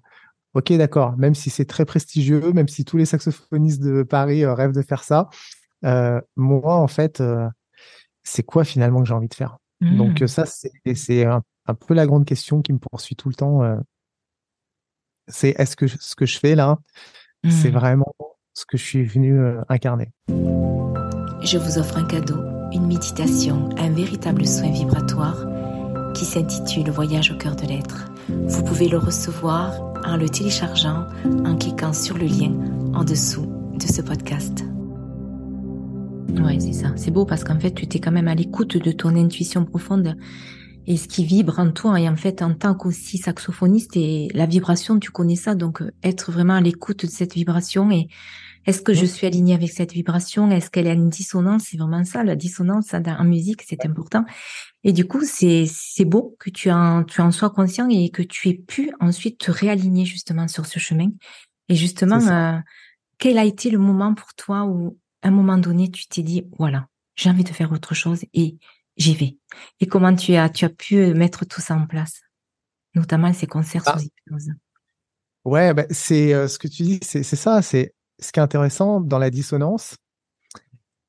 ok 0.53 0.71
d'accord, 0.73 1.17
même 1.17 1.33
si 1.33 1.49
c'est 1.49 1.65
très 1.65 1.83
prestigieux, 1.83 2.51
même 2.53 2.67
si 2.67 2.85
tous 2.85 2.97
les 2.97 3.05
saxophonistes 3.05 3.81
de 3.81 4.03
Paris 4.03 4.45
rêvent 4.45 4.73
de 4.73 4.83
faire 4.83 5.03
ça, 5.03 5.29
moi 6.35 6.75
en 6.75 6.87
fait 6.87 7.23
c'est 8.23 8.43
quoi 8.43 8.63
finalement 8.65 9.01
que 9.01 9.07
j'ai 9.07 9.13
envie 9.13 9.29
de 9.29 9.33
faire? 9.33 9.57
Donc 9.81 10.21
mmh. 10.21 10.27
ça 10.27 10.45
c'est 10.45 11.25
un, 11.25 11.41
un 11.65 11.73
peu 11.73 11.95
la 11.95 12.05
grande 12.05 12.25
question 12.25 12.61
qui 12.61 12.73
me 12.73 12.79
poursuit 12.79 13.15
tout 13.15 13.29
le 13.29 13.35
temps 13.35 13.61
c'est 15.27 15.55
est-ce 15.57 15.75
que 15.75 15.87
ce 15.87 16.15
que 16.15 16.25
je 16.25 16.37
fais 16.39 16.55
là, 16.55 16.79
c'est 17.47 17.69
mmh. 17.69 17.73
vraiment 17.73 18.15
ce 18.53 18.65
que 18.65 18.77
je 18.77 18.83
suis 18.83 19.03
venu 19.03 19.39
euh, 19.39 19.61
incarner. 19.69 20.09
Je 21.41 21.57
vous 21.57 21.77
offre 21.77 21.97
un 21.97 22.05
cadeau, 22.05 22.37
une 22.73 22.85
méditation, 22.85 23.69
un 23.77 23.89
véritable 23.89 24.45
soin 24.45 24.71
vibratoire 24.71 25.45
qui 26.13 26.25
s'intitule 26.25 26.89
Voyage 26.89 27.31
au 27.31 27.37
cœur 27.37 27.55
de 27.55 27.65
l'être. 27.65 28.11
Vous 28.27 28.63
pouvez 28.63 28.89
le 28.89 28.97
recevoir 28.97 29.93
en 30.05 30.17
le 30.17 30.27
téléchargeant 30.27 31.05
en 31.45 31.55
cliquant 31.55 31.93
sur 31.93 32.17
le 32.17 32.25
lien 32.25 32.53
en 32.93 33.03
dessous 33.03 33.45
de 33.75 33.83
ce 33.83 34.01
podcast. 34.01 34.65
Ouais, 36.43 36.59
c'est 36.59 36.73
ça. 36.73 36.91
C'est 36.95 37.11
beau 37.11 37.25
parce 37.25 37.43
qu'en 37.43 37.59
fait, 37.59 37.71
tu 37.71 37.87
t'es 37.87 37.99
quand 37.99 38.11
même 38.11 38.27
à 38.27 38.35
l'écoute 38.35 38.77
de 38.77 38.91
ton 38.91 39.15
intuition 39.15 39.65
profonde 39.65 40.15
et 40.89 40.97
ce 40.97 41.07
qui 41.07 41.23
vibre 41.23 41.59
en 41.59 41.71
toi. 41.71 41.99
Et 42.01 42.09
en 42.09 42.15
fait, 42.15 42.41
en 42.41 42.55
tant 42.55 42.73
qu'aussi 42.73 43.19
saxophoniste, 43.19 43.95
et 43.95 44.27
la 44.33 44.47
vibration, 44.47 44.99
tu 44.99 45.11
connais 45.11 45.35
ça, 45.35 45.53
donc 45.53 45.81
euh, 45.81 45.91
être 46.03 46.31
vraiment 46.31 46.55
à 46.55 46.61
l'écoute 46.61 47.05
de 47.05 47.11
cette 47.11 47.35
vibration 47.35 47.91
et 47.91 48.09
est-ce 48.65 48.81
que 48.81 48.93
je 48.93 49.05
suis 49.05 49.25
alignée 49.25 49.53
avec 49.53 49.71
cette 49.71 49.93
vibration? 49.93 50.51
Est-ce 50.51 50.69
qu'elle 50.69 50.87
a 50.87 50.93
une 50.93 51.09
dissonance? 51.09 51.67
C'est 51.69 51.77
vraiment 51.77 52.03
ça, 52.03 52.23
la 52.23 52.35
dissonance 52.35 52.93
en 52.93 53.23
musique, 53.23 53.63
c'est 53.67 53.85
important. 53.85 54.25
Et 54.83 54.91
du 54.91 55.07
coup, 55.07 55.21
c'est 55.23 55.65
c'est 55.67 56.05
beau 56.05 56.35
que 56.39 56.49
tu 56.49 56.69
en 56.69 57.03
tu 57.03 57.21
en 57.21 57.31
sois 57.31 57.49
conscient 57.51 57.87
et 57.89 58.09
que 58.09 58.21
tu 58.21 58.49
aies 58.49 58.61
pu 58.67 58.91
ensuite 58.99 59.39
te 59.39 59.49
réaligner 59.49 60.05
justement 60.05 60.47
sur 60.47 60.65
ce 60.65 60.77
chemin. 60.77 61.09
Et 61.69 61.75
justement, 61.75 62.19
euh, 62.27 62.59
quel 63.17 63.37
a 63.37 63.45
été 63.45 63.69
le 63.69 63.79
moment 63.79 64.13
pour 64.13 64.33
toi 64.33 64.65
où, 64.65 64.97
à 65.23 65.29
un 65.29 65.31
moment 65.31 65.57
donné, 65.57 65.89
tu 65.89 66.07
t'es 66.07 66.21
dit 66.21 66.43
voilà, 66.57 66.87
j'ai 67.15 67.29
envie 67.29 67.45
de 67.45 67.49
faire 67.49 67.71
autre 67.71 67.95
chose 67.95 68.23
et 68.33 68.57
j'y 68.99 69.15
vais. 69.15 69.37
Et 69.79 69.87
comment 69.87 70.15
tu 70.15 70.35
as, 70.35 70.49
tu 70.49 70.65
as 70.65 70.69
pu 70.69 70.97
euh, 70.97 71.13
mettre 71.15 71.45
tout 71.45 71.61
ça 71.61 71.75
en 71.75 71.87
place, 71.87 72.21
notamment 72.93 73.33
ces 73.33 73.47
concerts 73.47 73.83
ah. 73.87 73.97
sous 73.97 74.05
hypnose. 74.05 74.51
Ouais, 75.45 75.73
bah, 75.73 75.85
c'est 75.89 76.33
euh, 76.33 76.47
ce 76.47 76.59
que 76.59 76.67
tu 76.67 76.83
dis, 76.83 76.99
c'est 77.01 77.23
ça. 77.23 77.61
C'est 77.61 77.95
ce 78.19 78.31
qui 78.31 78.39
est 78.39 78.43
intéressant 78.43 79.01
dans 79.01 79.17
la 79.17 79.29
dissonance. 79.31 79.95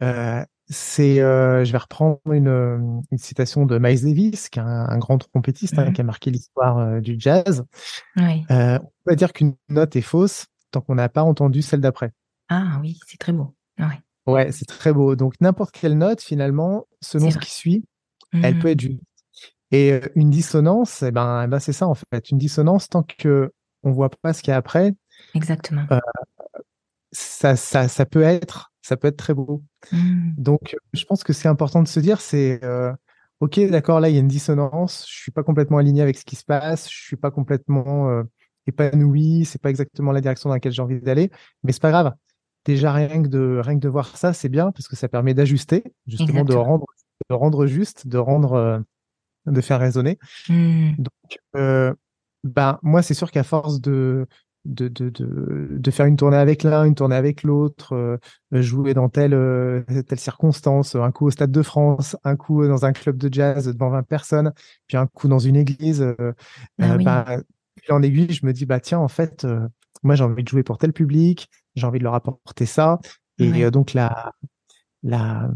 Euh, 0.02 0.42
c'est, 0.72 1.16
je 1.16 1.72
vais 1.72 1.78
reprendre 1.78 2.20
une, 2.30 3.02
une, 3.10 3.18
citation 3.18 3.66
de 3.66 3.76
Miles 3.78 4.02
Davis, 4.02 4.48
qui 4.48 4.60
est 4.60 4.62
un, 4.62 4.98
grand 4.98 5.18
trompettiste 5.18 5.76
hein, 5.76 5.90
mmh 5.90 5.92
qui 5.92 6.00
a 6.00 6.04
marqué 6.04 6.30
l'histoire 6.30 7.00
du 7.00 7.16
jazz. 7.18 7.64
Oui. 8.16 8.44
on 8.48 8.78
peut 9.04 9.16
dire 9.16 9.32
qu'une 9.32 9.56
note 9.68 9.96
est 9.96 10.00
fausse 10.00 10.46
tant 10.70 10.80
qu'on 10.80 10.94
n'a 10.94 11.08
pas 11.08 11.24
entendu 11.24 11.60
celle 11.60 11.80
d'après. 11.80 12.12
Ah 12.48 12.78
oui, 12.80 13.00
c'est 13.06 13.18
très 13.18 13.32
beau. 13.32 13.56
Ouais. 13.80 14.00
Ouais, 14.26 14.52
c'est 14.52 14.66
très 14.66 14.92
beau. 14.92 15.16
Donc 15.16 15.34
n'importe 15.40 15.72
quelle 15.72 15.96
note, 15.96 16.20
finalement, 16.20 16.86
selon 17.00 17.30
ce 17.30 17.38
qui 17.38 17.50
suit, 17.50 17.84
elle 18.32 18.58
peut 18.58 18.68
mmh. 18.68 18.72
être 18.72 18.80
juste. 18.80 19.00
Et 19.72 19.92
euh, 19.92 20.00
une 20.16 20.30
dissonance, 20.30 21.02
eh 21.02 21.12
ben, 21.12 21.44
eh 21.44 21.46
ben 21.46 21.60
c'est 21.60 21.72
ça 21.72 21.86
en 21.86 21.94
fait. 21.94 22.30
Une 22.30 22.38
dissonance, 22.38 22.88
tant 22.88 23.02
que 23.02 23.52
on 23.82 23.92
voit 23.92 24.10
pas 24.10 24.32
ce 24.32 24.42
qu'il 24.42 24.50
y 24.50 24.54
a 24.54 24.56
après. 24.56 24.92
Exactement. 25.34 25.86
Euh, 25.90 26.00
ça, 27.12 27.56
ça, 27.56 27.88
ça 27.88 28.06
peut 28.06 28.22
être, 28.22 28.72
ça 28.82 28.96
peut 28.96 29.08
être 29.08 29.16
très 29.16 29.34
beau. 29.34 29.62
Mmh. 29.92 30.32
Donc, 30.36 30.76
je 30.92 31.04
pense 31.04 31.24
que 31.24 31.32
c'est 31.32 31.48
important 31.48 31.82
de 31.82 31.88
se 31.88 32.00
dire, 32.00 32.20
c'est 32.20 32.62
euh, 32.64 32.92
ok, 33.40 33.60
d'accord, 33.70 34.00
là 34.00 34.08
il 34.08 34.14
y 34.14 34.18
a 34.18 34.20
une 34.20 34.28
dissonance. 34.28 35.06
Je 35.08 35.14
suis 35.14 35.32
pas 35.32 35.42
complètement 35.42 35.78
aligné 35.78 36.02
avec 36.02 36.18
ce 36.18 36.24
qui 36.24 36.36
se 36.36 36.44
passe. 36.44 36.90
Je 36.90 37.02
suis 37.02 37.16
pas 37.16 37.30
complètement 37.30 38.10
euh, 38.10 38.22
épanoui. 38.66 39.44
C'est 39.44 39.60
pas 39.60 39.70
exactement 39.70 40.12
la 40.12 40.20
direction 40.20 40.48
dans 40.48 40.54
laquelle 40.54 40.72
j'ai 40.72 40.82
envie 40.82 41.00
d'aller. 41.00 41.30
Mais 41.62 41.72
c'est 41.72 41.82
pas 41.82 41.90
grave 41.90 42.12
déjà 42.64 42.92
rien 42.92 43.22
que 43.22 43.28
de 43.28 43.60
rien 43.62 43.76
que 43.76 43.82
de 43.82 43.88
voir 43.88 44.16
ça, 44.16 44.32
c'est 44.32 44.48
bien 44.48 44.72
parce 44.72 44.88
que 44.88 44.96
ça 44.96 45.08
permet 45.08 45.34
d'ajuster, 45.34 45.84
justement 46.06 46.44
de 46.44 46.54
rendre 46.54 46.86
de 47.28 47.34
rendre 47.34 47.66
juste, 47.66 48.06
de 48.06 48.18
rendre 48.18 48.52
euh, 48.54 48.78
de 49.46 49.60
faire 49.60 49.80
raisonner. 49.80 50.18
Mmh. 50.48 50.92
Donc 50.98 51.38
euh, 51.56 51.94
ben 52.44 52.78
moi 52.82 53.02
c'est 53.02 53.14
sûr 53.14 53.30
qu'à 53.30 53.42
force 53.42 53.80
de 53.80 54.26
de, 54.66 54.88
de, 54.88 55.08
de, 55.08 55.68
de, 55.70 55.90
faire 55.90 56.04
une 56.04 56.18
tournée 56.18 56.36
avec 56.36 56.64
l'un, 56.64 56.84
une 56.84 56.94
tournée 56.94 57.16
avec 57.16 57.44
l'autre, 57.44 57.94
euh, 57.94 58.18
jouer 58.52 58.92
dans 58.92 59.08
telle, 59.08 59.30
telle 60.06 60.18
circonstance, 60.18 60.96
un 60.96 61.10
coup 61.12 61.28
au 61.28 61.30
Stade 61.30 61.50
de 61.50 61.62
France, 61.62 62.14
un 62.24 62.36
coup 62.36 62.66
dans 62.66 62.84
un 62.84 62.92
club 62.92 63.16
de 63.16 63.32
jazz 63.32 63.68
devant 63.68 63.88
20 63.88 64.02
personnes, 64.02 64.52
puis 64.86 64.98
un 64.98 65.06
coup 65.06 65.28
dans 65.28 65.38
une 65.38 65.56
église. 65.56 66.14
Ah 66.78 66.98
ben, 66.98 67.42
en 67.88 68.02
aiguille, 68.02 68.34
je 68.34 68.44
me 68.44 68.52
dis, 68.52 68.66
bah 68.66 68.80
tiens, 68.80 68.98
en 68.98 69.08
fait, 69.08 69.46
moi 70.02 70.14
j'ai 70.14 70.24
envie 70.24 70.44
de 70.44 70.48
jouer 70.48 70.62
pour 70.62 70.76
tel 70.76 70.92
public, 70.92 71.48
j'ai 71.74 71.86
envie 71.86 71.98
de 71.98 72.04
leur 72.04 72.14
apporter 72.14 72.66
ça. 72.66 72.98
Et 73.38 73.64
euh, 73.64 73.70
donc 73.70 73.94
la, 73.94 74.32
la, 75.02 75.48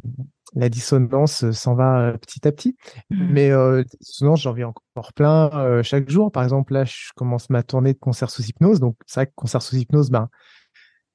la 0.55 0.69
dissonance 0.69 1.51
s'en 1.51 1.75
va 1.75 2.01
euh, 2.01 2.19
petit 2.19 2.47
à 2.47 2.53
petit. 2.53 2.77
Mmh. 3.11 3.27
Mais 3.31 3.51
euh, 3.51 3.83
dissonance, 4.01 4.43
j'en 4.43 4.53
vis 4.53 4.65
encore 4.65 5.13
plein 5.15 5.51
euh, 5.55 5.83
chaque 5.83 6.09
jour. 6.09 6.31
Par 6.31 6.43
exemple, 6.43 6.73
là, 6.73 6.85
je 6.85 7.11
commence 7.17 7.51
ma 7.51 7.63
tournée 7.63 7.93
de 7.93 7.99
concerts 7.99 8.31
sous 8.31 8.43
hypnose. 8.43 8.81
Donc 8.81 8.97
c'est 9.07 9.21
vrai 9.21 9.27
que 9.27 9.33
concert 9.35 9.63
sous 9.63 9.77
hypnose, 9.77 10.11
ben, 10.11 10.29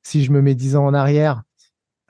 si 0.04 0.24
je 0.24 0.32
me 0.32 0.42
mets 0.42 0.56
dix 0.56 0.76
ans 0.76 0.86
en 0.86 0.94
arrière, 0.94 1.44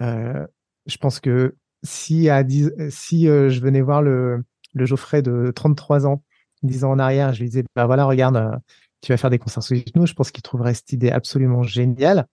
euh, 0.01 0.46
je 0.86 0.98
pense 0.98 1.19
que 1.19 1.55
si 1.84 2.29
à 2.29 2.43
10, 2.43 2.72
si 2.89 3.25
je 3.25 3.62
venais 3.62 3.81
voir 3.81 4.01
le, 4.01 4.43
le 4.74 4.86
Geoffrey 4.86 5.22
de 5.22 5.51
33 5.55 6.08
ans, 6.08 6.24
10 6.63 6.84
ans 6.84 6.91
en 6.91 7.00
arrière, 7.00 7.34
je 7.34 7.39
lui 7.39 7.50
disais, 7.50 7.63
bah 7.75 7.86
voilà, 7.86 8.05
regarde, 8.05 8.60
tu 9.01 9.12
vas 9.12 9.18
faire 9.18 9.29
des 9.29 9.39
concerts 9.39 9.63
sous 9.63 9.75
hypnose, 9.75 10.10
je 10.10 10.13
pense 10.13 10.32
qu'il 10.32 10.41
trouverait 10.41 10.74
cette 10.74 10.91
idée 10.91 11.10
absolument 11.10 11.63
géniale. 11.63 12.27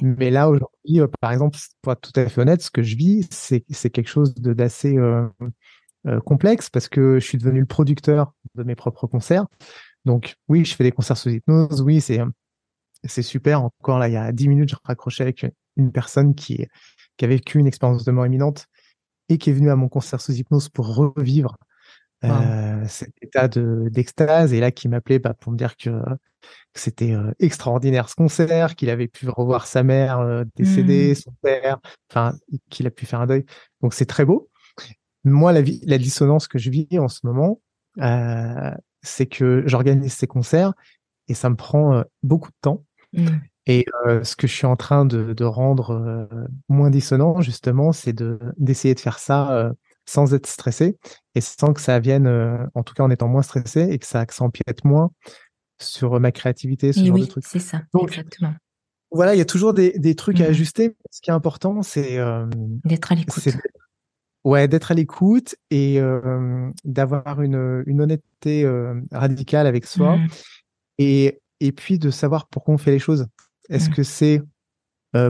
Mais 0.00 0.30
là, 0.30 0.48
aujourd'hui, 0.48 1.00
euh, 1.00 1.08
par 1.20 1.32
exemple, 1.32 1.58
pour 1.82 1.92
être 1.92 2.00
tout 2.00 2.18
à 2.18 2.28
fait 2.28 2.40
honnête, 2.40 2.62
ce 2.62 2.70
que 2.70 2.82
je 2.82 2.96
vis, 2.96 3.26
c'est 3.30 3.90
quelque 3.90 4.08
chose 4.08 4.34
d'assez 4.34 4.96
euh, 4.96 5.26
euh, 6.06 6.20
complexe 6.20 6.70
parce 6.70 6.88
que 6.88 7.18
je 7.18 7.24
suis 7.24 7.38
devenu 7.38 7.60
le 7.60 7.66
producteur 7.66 8.32
de 8.54 8.62
mes 8.62 8.74
propres 8.76 9.06
concerts. 9.06 9.46
Donc 10.04 10.36
oui, 10.48 10.64
je 10.64 10.74
fais 10.74 10.84
des 10.84 10.92
concerts 10.92 11.16
sous 11.16 11.30
hypnose. 11.30 11.80
Oui, 11.82 12.00
c'est 12.00 12.20
c'est 13.06 13.22
super. 13.22 13.62
Encore 13.62 13.98
là, 13.98 14.08
il 14.08 14.14
y 14.14 14.16
a 14.16 14.32
dix 14.32 14.48
minutes, 14.48 14.70
je 14.70 14.76
raccrochais 14.84 15.24
avec 15.24 15.46
une 15.76 15.92
personne 15.92 16.34
qui, 16.34 16.66
qui 17.16 17.24
a 17.24 17.28
vécu 17.28 17.58
une 17.58 17.66
expérience 17.66 18.04
de 18.04 18.12
mort 18.12 18.26
imminente 18.26 18.66
et 19.28 19.38
qui 19.38 19.50
est 19.50 19.52
venue 19.52 19.70
à 19.70 19.76
mon 19.76 19.88
concert 19.88 20.20
sous 20.20 20.32
hypnose 20.32 20.68
pour 20.68 20.94
revivre 20.94 21.56
euh, 22.30 22.84
cet 22.88 23.12
état 23.22 23.48
de 23.48 23.88
d'extase 23.90 24.52
et 24.52 24.60
là 24.60 24.70
qui 24.70 24.88
m'appelait 24.88 25.18
bah, 25.18 25.34
pour 25.34 25.52
me 25.52 25.56
dire 25.56 25.76
que, 25.76 25.90
c'était 26.74 27.12
euh, 27.12 27.32
extraordinaire 27.38 28.08
ce 28.08 28.16
concert, 28.16 28.74
qu'il 28.74 28.90
avait 28.90 29.08
pu 29.08 29.28
revoir 29.28 29.66
sa 29.66 29.82
mère 29.82 30.18
euh, 30.20 30.44
décédée, 30.56 31.12
mmh. 31.12 31.14
son 31.14 31.32
père, 31.42 31.78
enfin 32.10 32.36
qu'il 32.68 32.86
a 32.86 32.90
pu 32.90 33.06
faire 33.06 33.20
un 33.20 33.26
deuil. 33.26 33.46
Donc 33.80 33.94
c'est 33.94 34.06
très 34.06 34.24
beau. 34.24 34.50
Moi, 35.24 35.52
la, 35.52 35.62
la 35.84 35.98
dissonance 35.98 36.48
que 36.48 36.58
je 36.58 36.70
vis 36.70 36.98
en 36.98 37.08
ce 37.08 37.20
moment, 37.24 37.60
c'est 39.02 39.26
que 39.26 39.62
j'organise 39.66 40.12
ces 40.12 40.26
concerts 40.26 40.74
et 41.28 41.34
ça 41.34 41.48
me 41.48 41.56
prend 41.56 42.04
beaucoup 42.22 42.50
de 42.50 42.56
temps. 42.60 42.84
Mmh. 43.14 43.28
Et 43.66 43.86
ce 44.22 44.36
que 44.36 44.46
je 44.46 44.52
suis 44.52 44.66
en 44.66 44.76
train 44.76 45.06
de, 45.06 45.32
de 45.32 45.44
rendre 45.44 46.28
moins 46.68 46.90
dissonant, 46.90 47.40
justement, 47.40 47.92
c'est 47.92 48.12
de 48.12 48.38
d'essayer 48.58 48.94
de 48.94 49.00
faire 49.00 49.18
ça 49.18 49.72
sans 50.06 50.34
être 50.34 50.46
stressé 50.46 50.96
et 51.34 51.40
sans 51.40 51.72
que 51.72 51.80
ça 51.80 51.98
vienne, 51.98 52.26
euh, 52.26 52.58
en 52.74 52.82
tout 52.82 52.94
cas 52.94 53.02
en 53.02 53.10
étant 53.10 53.28
moins 53.28 53.42
stressé 53.42 53.88
et 53.90 53.98
que 53.98 54.06
ça 54.06 54.24
s'empiète 54.30 54.84
moins 54.84 55.10
sur 55.80 56.20
ma 56.20 56.32
créativité, 56.32 56.92
ce 56.92 57.04
genre 57.04 57.18
de 57.18 57.24
trucs. 57.24 57.46
C'est 57.46 57.58
ça, 57.58 57.82
exactement. 58.00 58.54
Voilà, 59.10 59.34
il 59.34 59.38
y 59.38 59.40
a 59.40 59.44
toujours 59.44 59.74
des, 59.74 59.98
des 59.98 60.14
trucs 60.14 60.40
à 60.40 60.44
mmh 60.44 60.50
ajuster. 60.50 60.96
Ce 61.10 61.20
qui 61.20 61.30
est 61.30 61.34
important, 61.34 61.82
c'est 61.82 62.18
euh, 62.18 62.46
d'être 62.84 63.12
à 63.12 63.14
l'écoute. 63.14 63.48
Ouais, 64.44 64.68
d'être 64.68 64.90
à 64.90 64.94
l'écoute 64.94 65.54
et 65.70 66.00
euh, 66.00 66.70
d'avoir 66.84 67.40
une, 67.40 67.82
une 67.86 68.02
honnêteté 68.02 68.68
radicale 69.10 69.66
avec 69.66 69.86
soi 69.86 70.16
mmh. 70.16 70.28
et, 70.98 71.40
et 71.60 71.72
puis 71.72 71.98
de 71.98 72.10
savoir 72.10 72.46
pourquoi 72.48 72.74
on 72.74 72.78
fait 72.78 72.90
les 72.90 72.98
choses. 72.98 73.26
Est-ce 73.70 73.88
mmh. 73.88 73.94
que 73.94 74.02
c'est 74.02 74.42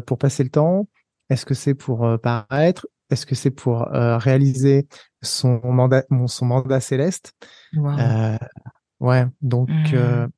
pour 0.07 0.19
passer 0.19 0.43
le 0.43 0.51
temps? 0.51 0.89
Est-ce 1.31 1.47
que 1.47 1.55
c'est 1.55 1.75
pour 1.75 2.19
paraître? 2.23 2.89
Est-ce 3.15 3.27
que 3.27 3.35
c'est 3.35 3.51
pour 3.51 3.95
euh, 3.95 4.19
réaliser 4.19 4.87
son 5.23 5.61
mandat, 5.65 6.05
son 6.27 6.47
mandat 6.47 6.81
céleste 6.81 7.33
euh, 7.77 8.37
Ouais, 9.01 9.27
donc 9.41 9.71
euh, 9.93 10.27
mmh. 10.27 10.31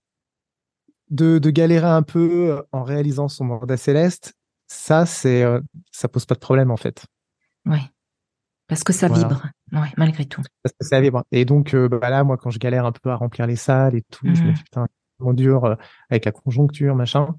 de, 1.10 1.38
de, 1.38 1.50
galérer 1.50 1.88
un 1.88 2.02
peu 2.02 2.62
en 2.72 2.84
réalisant 2.84 3.28
son 3.28 3.44
mandat 3.44 3.76
céleste, 3.76 4.34
ça, 4.66 5.06
c'est, 5.06 5.44
ça 5.90 6.08
pose 6.08 6.26
pas 6.26 6.34
de 6.34 6.40
problème 6.40 6.70
en 6.70 6.76
fait. 6.76 7.06
Ouais, 7.64 7.82
parce 8.68 8.84
que 8.84 8.92
ça 8.92 9.08
vibre, 9.08 9.46
ouais, 9.72 9.92
malgré 9.96 10.24
tout. 10.24 10.42
Parce 10.62 10.74
que 10.78 10.86
ça 10.86 11.00
vibre. 11.00 11.24
Et 11.32 11.44
donc, 11.44 11.74
bah 11.74 12.10
là, 12.10 12.24
moi, 12.24 12.36
quand 12.36 12.50
je 12.50 12.58
galère 12.58 12.86
un 12.86 12.92
peu 12.92 13.10
à 13.10 13.16
remplir 13.16 13.46
les 13.46 13.56
salles 13.56 13.94
et 13.94 14.02
tout, 14.10 14.26
je 14.32 14.42
me 14.42 14.50
mmh. 14.50 14.54
dis 14.54 14.62
putain, 14.62 14.86
mon 15.18 15.32
dur 15.32 15.76
avec 16.10 16.24
la 16.24 16.32
conjoncture, 16.32 16.94
machin. 16.94 17.34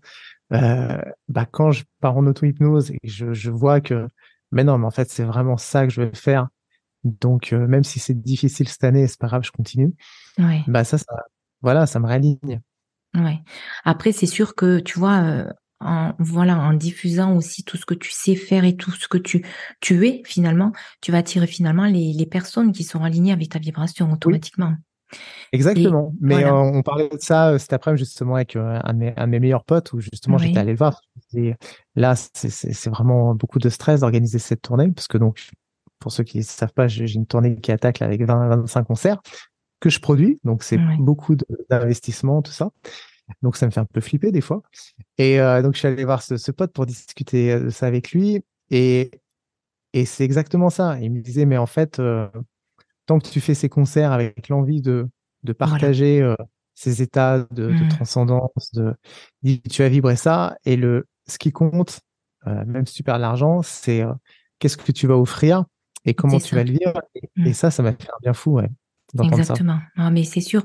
bah 0.50 1.46
quand 1.52 1.72
je 1.72 1.84
pars 2.00 2.16
en 2.16 2.26
auto-hypnose 2.26 2.92
et 2.92 3.00
je, 3.04 3.34
je 3.34 3.52
vois 3.52 3.82
que 3.82 4.08
mais 4.52 4.64
non, 4.64 4.78
mais 4.78 4.86
en 4.86 4.92
fait, 4.92 5.10
c'est 5.10 5.24
vraiment 5.24 5.58
ça 5.58 5.86
que 5.86 5.94
je 5.94 6.02
veux 6.02 6.12
faire. 6.14 6.48
Donc, 7.04 7.54
euh, 7.54 7.68
même 7.68 7.84
si 7.84 8.00
c'est 8.00 8.20
difficile 8.20 8.68
cette 8.68 8.84
année, 8.84 9.08
c'est 9.08 9.20
pas 9.20 9.28
grave, 9.28 9.44
je 9.44 9.52
continue. 9.52 9.94
Ouais. 10.38 10.64
Bah 10.68 10.84
ça, 10.84 10.98
ça, 10.98 11.06
voilà, 11.62 11.86
ça 11.86 12.00
me 12.00 12.08
réaligne. 12.08 12.62
Ouais. 13.16 13.40
Après, 13.84 14.12
c'est 14.12 14.26
sûr 14.26 14.56
que 14.56 14.80
tu 14.80 15.00
vois, 15.00 15.22
euh, 15.22 15.50
en 15.80 16.14
voilà, 16.20 16.58
en 16.58 16.74
diffusant 16.74 17.36
aussi 17.36 17.64
tout 17.64 17.78
ce 17.78 17.86
que 17.86 17.94
tu 17.94 18.12
sais 18.12 18.36
faire 18.36 18.64
et 18.64 18.76
tout 18.76 18.92
ce 18.92 19.08
que 19.08 19.18
tu 19.18 19.46
tu 19.80 20.08
es 20.08 20.22
finalement, 20.26 20.72
tu 21.02 21.12
vas 21.12 21.20
attirer 21.20 21.48
finalement 21.48 21.86
les, 21.86 22.14
les 22.14 22.26
personnes 22.26 22.72
qui 22.72 22.84
sont 22.84 23.04
alignées 23.04 23.32
avec 23.32 23.50
ta 23.50 23.60
vibration 23.60 24.12
automatiquement. 24.12 24.76
Exactement. 25.54 26.14
Mais 26.20 26.44
euh, 26.44 26.54
on 26.54 26.82
parlait 26.82 27.10
de 27.10 27.18
ça 27.20 27.52
euh, 27.52 27.58
cet 27.58 27.74
après-midi 27.74 28.04
justement 28.04 28.36
avec 28.36 28.56
euh, 28.56 28.80
un, 28.84 28.94
de 28.94 29.26
mes, 29.26 29.40
meilleurs 29.40 29.64
potes 29.64 29.94
où 29.94 30.00
justement 30.00 30.38
j'étais 30.38 30.60
allé 30.60 30.72
le 30.72 30.78
voir. 30.78 31.02
Et 31.34 31.54
là, 31.96 32.16
c'est 32.16 32.90
vraiment 32.90 33.36
beaucoup 33.36 33.60
de 33.60 33.70
stress 33.70 34.02
d'organiser 34.02 34.40
cette 34.40 34.62
tournée 34.62 34.92
parce 34.92 35.08
que 35.08 35.18
donc, 35.18 35.50
pour 36.00 36.12
ceux 36.12 36.24
qui 36.24 36.40
ne 36.40 36.44
savent 36.44 36.74
pas, 36.74 36.88
j'ai 36.88 37.12
une 37.12 37.26
tournée 37.26 37.60
qui 37.60 37.72
attaque 37.72 38.02
avec 38.02 38.22
20-25 38.22 38.86
concerts 38.86 39.22
que 39.80 39.90
je 39.90 40.00
produis. 40.00 40.40
Donc, 40.44 40.64
c'est 40.64 40.80
beaucoup 41.00 41.36
d'investissement, 41.70 42.42
tout 42.42 42.52
ça. 42.52 42.70
Donc, 43.42 43.58
ça 43.58 43.66
me 43.66 43.72
fait 43.72 43.80
un 43.80 43.86
peu 43.86 44.00
flipper 44.00 44.32
des 44.32 44.42
fois. 44.42 44.62
Et 45.18 45.38
donc, 45.64 45.74
je 45.74 45.80
suis 45.80 45.88
allé 45.88 46.06
voir 46.06 46.22
ce, 46.22 46.38
ce 46.38 46.52
pote 46.52 46.72
pour 46.72 46.86
discuter 46.86 47.60
de 47.60 47.70
ça 47.70 47.88
avec 47.88 48.12
lui. 48.12 48.44
Et, 48.70 49.12
et 49.94 50.06
c'est 50.06 50.24
exactement 50.24 50.70
ça. 50.70 51.00
Il 51.00 51.12
me 51.12 51.22
disait, 51.22 51.46
mais 51.46 51.58
en 51.58 51.66
fait, 51.66 52.00
tant 53.08 53.20
que 53.20 53.28
tu 53.28 53.42
fais 53.42 53.56
ces 53.56 53.70
concerts 53.70 54.12
avec 54.12 54.50
l'envie 54.50 54.82
de, 54.82 55.10
de 55.44 55.54
partager 55.54 56.22
euh, 56.22 56.36
ces 56.76 57.02
états 57.02 57.40
de, 57.40 57.46
de, 57.52 57.70
mmh. 57.72 57.88
transcendance, 57.90 58.72
de, 58.74 58.94
tu 59.44 59.82
vas 59.82 59.90
vibrer 59.90 60.16
ça. 60.16 60.58
Et 60.66 60.76
le, 60.76 61.08
ce 61.28 61.40
qui 61.40 61.52
compte, 61.52 62.02
euh, 62.46 62.64
même 62.66 62.86
si 62.86 62.94
tu 62.94 63.04
perds 63.04 63.18
de 63.18 63.22
l'argent, 63.22 63.64
c'est 63.64 64.04
euh, 64.04 64.14
qu'est-ce 64.60 64.78
que 64.78 64.92
tu 64.92 65.08
vas 65.08 65.18
offrir 65.18 65.66
et 66.06 66.14
comment 66.14 66.40
tu 66.40 66.54
vas 66.54 66.64
le 66.64 66.72
vivre. 66.72 67.02
Et, 67.16 67.30
mmh. 67.38 67.54
ça, 67.54 67.72
ça 67.72 67.82
va 67.82 67.94
te 67.94 68.04
faire 68.04 68.18
bien 68.22 68.34
fou, 68.34 68.52
ouais. 68.52 68.70
Exactement. 69.24 69.80
Ah, 69.96 70.12
mais 70.12 70.26
c'est 70.26 70.42
sûr. 70.42 70.64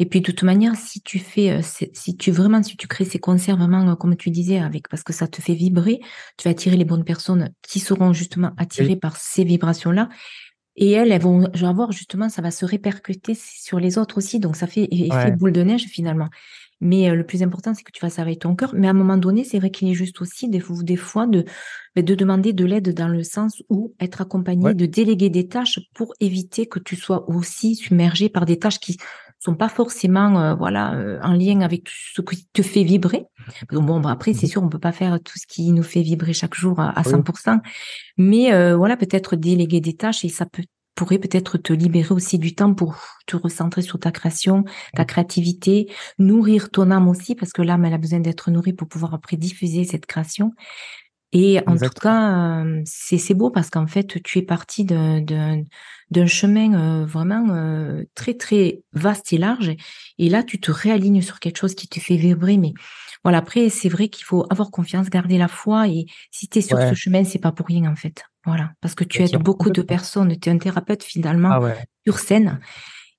Et 0.00 0.06
puis 0.06 0.20
de 0.20 0.26
toute 0.26 0.42
manière, 0.42 0.74
si 0.74 1.00
tu 1.00 1.20
fais, 1.20 1.60
si 1.62 2.16
tu 2.16 2.32
vraiment, 2.32 2.60
si 2.60 2.76
tu 2.76 2.88
crées 2.88 3.04
ces 3.04 3.20
concerts 3.20 3.56
vraiment, 3.56 3.94
comme 3.94 4.16
tu 4.16 4.30
disais, 4.30 4.58
avec 4.58 4.88
parce 4.88 5.04
que 5.04 5.12
ça 5.12 5.28
te 5.28 5.40
fait 5.40 5.54
vibrer, 5.54 6.00
tu 6.36 6.48
vas 6.48 6.50
attirer 6.50 6.76
les 6.76 6.84
bonnes 6.84 7.04
personnes 7.04 7.54
qui 7.62 7.78
seront 7.78 8.12
justement 8.12 8.50
attirées 8.56 8.96
par 8.96 9.16
ces 9.16 9.44
vibrations-là. 9.44 10.08
Et 10.76 10.90
elles, 10.92 11.12
elles 11.12 11.20
vont 11.20 11.44
avoir 11.62 11.92
justement, 11.92 12.28
ça 12.28 12.42
va 12.42 12.50
se 12.50 12.64
répercuter 12.64 13.34
sur 13.34 13.78
les 13.78 13.98
autres 13.98 14.18
aussi. 14.18 14.40
Donc 14.40 14.56
ça 14.56 14.66
fait 14.66 14.88
effet 14.90 15.30
boule 15.32 15.52
de 15.52 15.62
neige 15.62 15.86
finalement. 15.86 16.28
Mais 16.80 17.08
euh, 17.08 17.14
le 17.14 17.24
plus 17.24 17.42
important, 17.42 17.72
c'est 17.72 17.82
que 17.82 17.92
tu 17.92 18.00
fasses 18.00 18.18
avec 18.18 18.40
ton 18.40 18.54
cœur. 18.54 18.74
Mais 18.74 18.88
à 18.88 18.90
un 18.90 18.94
moment 18.94 19.16
donné, 19.16 19.44
c'est 19.44 19.58
vrai 19.58 19.70
qu'il 19.70 19.88
est 19.88 19.94
juste 19.94 20.20
aussi 20.20 20.48
des, 20.48 20.62
des 20.82 20.96
fois 20.96 21.26
de, 21.26 21.44
de 21.96 22.14
demander 22.14 22.52
de 22.52 22.64
l'aide 22.64 22.92
dans 22.92 23.08
le 23.08 23.22
sens 23.22 23.62
où 23.70 23.94
être 24.00 24.20
accompagné, 24.20 24.74
de 24.74 24.86
déléguer 24.86 25.30
des 25.30 25.48
tâches 25.48 25.80
pour 25.94 26.12
éviter 26.20 26.66
que 26.66 26.78
tu 26.78 26.96
sois 26.96 27.28
aussi 27.30 27.76
submergé 27.76 28.28
par 28.28 28.44
des 28.44 28.58
tâches 28.58 28.80
qui 28.80 28.98
sont 29.44 29.54
pas 29.54 29.68
forcément 29.68 30.40
euh, 30.40 30.54
voilà 30.54 30.94
euh, 30.94 31.18
en 31.22 31.32
lien 31.32 31.60
avec 31.60 31.88
ce 31.88 32.22
qui 32.22 32.46
te 32.52 32.62
fait 32.62 32.82
vibrer. 32.82 33.26
Donc 33.70 33.86
bon, 33.86 34.00
bah, 34.00 34.10
après 34.10 34.32
c'est 34.32 34.46
mmh 34.46 34.50
sûr 34.50 34.62
on 34.62 34.68
peut 34.68 34.78
pas 34.78 34.92
faire 34.92 35.18
tout 35.20 35.38
ce 35.38 35.46
qui 35.46 35.70
nous 35.72 35.82
fait 35.82 36.02
vibrer 36.02 36.32
chaque 36.32 36.54
jour 36.54 36.80
à, 36.80 37.02
100%, 37.02 37.60
mais 38.16 38.74
voilà 38.74 38.96
peut-être 38.96 39.36
déléguer 39.36 39.80
des 39.80 39.94
tâches 39.94 40.24
et 40.24 40.28
ça 40.28 40.46
peut 40.46 40.64
pourrait 40.94 41.18
peut-être 41.18 41.58
te 41.58 41.72
libérer 41.72 42.14
aussi 42.14 42.38
du 42.38 42.54
temps 42.54 42.72
pour 42.74 42.96
te 43.26 43.36
recentrer 43.36 43.82
sur 43.82 43.98
ta 43.98 44.12
création, 44.12 44.64
ta 44.94 45.04
créativité, 45.04 45.92
nourrir 46.18 46.70
ton 46.70 46.90
âme 46.90 47.08
aussi, 47.08 47.34
parce 47.34 47.52
que 47.52 47.62
l'âme, 47.62 47.84
elle 47.84 47.94
a 47.94 47.98
besoin 47.98 48.20
d'être 48.20 48.50
nourrie 48.50 48.72
pour 48.72 48.88
pouvoir 48.88 49.14
après 49.14 49.36
diffuser 49.36 49.84
cette 49.84 50.06
création. 50.06 50.52
Et 51.36 51.60
en 51.66 51.76
tout 51.76 51.90
cas, 52.00 52.62
euh, 52.64 52.80
c'est 52.86 53.34
beau 53.34 53.50
parce 53.50 53.68
qu'en 53.68 53.88
fait, 53.88 54.22
tu 54.22 54.38
es 54.38 54.42
parti 54.42 54.84
d'un 54.84 55.66
chemin 56.26 56.74
euh, 56.74 57.04
vraiment 57.04 57.52
euh, 57.52 58.04
très 58.14 58.34
très 58.34 58.82
vaste 58.92 59.32
et 59.32 59.38
large. 59.38 59.72
Et 60.18 60.28
là, 60.28 60.44
tu 60.44 60.60
te 60.60 60.70
réalignes 60.70 61.22
sur 61.22 61.40
quelque 61.40 61.58
chose 61.58 61.74
qui 61.74 61.88
te 61.88 61.98
fait 61.98 62.16
vibrer. 62.16 62.56
Mais 62.56 62.72
voilà, 63.24 63.38
après, 63.38 63.68
c'est 63.68 63.88
vrai 63.88 64.08
qu'il 64.08 64.24
faut 64.24 64.46
avoir 64.48 64.70
confiance, 64.70 65.10
garder 65.10 65.36
la 65.36 65.48
foi. 65.48 65.88
Et 65.88 66.06
si 66.30 66.48
tu 66.48 66.60
es 66.60 66.62
sur 66.62 66.78
ce 66.78 66.94
chemin, 66.94 67.24
c'est 67.24 67.40
pas 67.40 67.50
pour 67.50 67.66
rien 67.66 67.90
en 67.90 67.96
fait. 67.96 68.22
Voilà, 68.46 68.70
parce 68.80 68.94
que 68.94 69.02
tu 69.02 69.20
aides 69.22 69.36
beaucoup 69.36 69.70
de 69.70 69.82
personnes. 69.82 70.38
Tu 70.38 70.48
es 70.48 70.52
un 70.52 70.58
thérapeute 70.58 71.02
finalement 71.02 71.50
ah 71.50 71.74
sur 72.06 72.20
scène. 72.20 72.60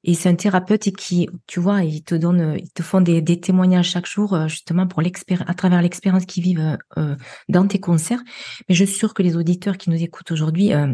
Et 0.07 0.13
c'est 0.13 0.29
un 0.29 0.35
thérapeute 0.35 0.91
qui, 0.91 1.27
tu 1.47 1.59
vois, 1.59 1.83
ils 1.83 2.03
te 2.03 2.13
donnent, 2.13 2.57
ils 2.59 2.69
te 2.69 2.83
font 2.83 3.01
des, 3.01 3.23
témoignages 3.41 3.89
chaque 3.89 4.05
jour, 4.05 4.35
euh, 4.35 4.47
justement 4.47 4.85
pour 4.85 5.01
à 5.01 5.53
travers 5.55 5.81
l'expérience 5.81 6.27
qu'ils 6.27 6.43
vivent 6.43 6.77
euh, 6.97 7.15
dans 7.49 7.65
tes 7.67 7.79
concerts. 7.79 8.21
Mais 8.69 8.75
je 8.75 8.85
suis 8.85 8.97
sûre 8.97 9.15
que 9.15 9.23
les 9.23 9.35
auditeurs 9.35 9.79
qui 9.79 9.89
nous 9.89 10.01
écoutent 10.01 10.31
aujourd'hui 10.31 10.73
euh, 10.73 10.93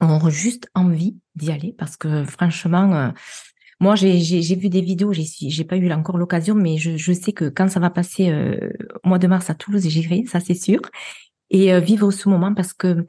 ont 0.00 0.30
juste 0.30 0.70
envie 0.74 1.18
d'y 1.34 1.52
aller 1.52 1.74
parce 1.76 1.98
que 1.98 2.24
franchement, 2.24 3.12
moi 3.78 3.94
j'ai 3.94 4.54
vu 4.56 4.70
des 4.70 4.80
vidéos, 4.80 5.12
j'ai 5.12 5.64
pas 5.64 5.76
eu 5.76 5.92
encore 5.92 6.16
l'occasion, 6.16 6.54
mais 6.54 6.78
je, 6.78 6.96
je, 6.96 7.12
sais 7.12 7.32
que 7.32 7.50
quand 7.50 7.68
ça 7.68 7.78
va 7.78 7.90
passer 7.90 8.32
au 9.04 9.08
mois 9.08 9.18
de 9.18 9.26
mars 9.26 9.50
à 9.50 9.54
Toulouse, 9.54 9.86
j'irai, 9.86 10.24
ça 10.26 10.40
c'est 10.40 10.54
sûr. 10.54 10.80
Et 11.50 11.78
vivre 11.80 12.10
ce 12.10 12.28
moment 12.28 12.54
parce 12.54 12.72
que 12.72 13.06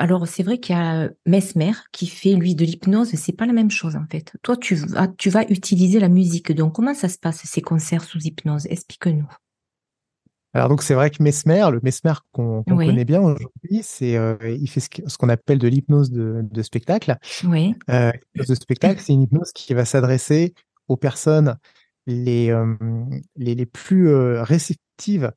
alors, 0.00 0.26
c'est 0.26 0.42
vrai 0.42 0.56
qu'il 0.56 0.74
y 0.74 0.78
a 0.78 1.10
Mesmer 1.26 1.72
qui 1.92 2.06
fait, 2.06 2.32
lui, 2.32 2.54
de 2.54 2.64
l'hypnose. 2.64 3.10
C'est 3.16 3.36
pas 3.36 3.44
la 3.44 3.52
même 3.52 3.70
chose, 3.70 3.96
en 3.96 4.06
fait. 4.10 4.32
Toi, 4.42 4.56
tu 4.56 4.74
vas, 4.74 5.08
tu 5.08 5.28
vas 5.28 5.44
utiliser 5.50 6.00
la 6.00 6.08
musique. 6.08 6.52
Donc, 6.52 6.74
comment 6.74 6.94
ça 6.94 7.10
se 7.10 7.18
passe, 7.18 7.42
ces 7.44 7.60
concerts 7.60 8.02
sous 8.02 8.18
hypnose? 8.18 8.66
Explique-nous. 8.70 9.28
Alors, 10.54 10.70
donc, 10.70 10.82
c'est 10.82 10.94
vrai 10.94 11.10
que 11.10 11.22
Mesmer, 11.22 11.66
le 11.70 11.80
Mesmer 11.82 12.14
qu'on 12.32 12.64
connaît 12.64 13.04
bien 13.04 13.20
aujourd'hui, 13.20 13.82
c'est, 13.82 14.16
euh, 14.16 14.36
il 14.42 14.70
fait 14.70 14.80
ce 14.80 15.18
qu'on 15.18 15.28
appelle 15.28 15.58
de 15.58 15.68
l'hypnose 15.68 16.10
de, 16.10 16.62
spectacle. 16.62 17.18
Oui. 17.44 17.74
Euh, 17.90 18.10
de 18.36 18.54
spectacle, 18.54 19.02
c'est 19.04 19.12
une 19.12 19.24
hypnose 19.24 19.52
qui 19.52 19.74
va 19.74 19.84
s'adresser 19.84 20.54
aux 20.88 20.96
personnes 20.96 21.58
les, 22.06 22.48
euh, 22.50 22.74
les, 23.36 23.66
plus 23.66 24.08
réceptives 24.38 25.30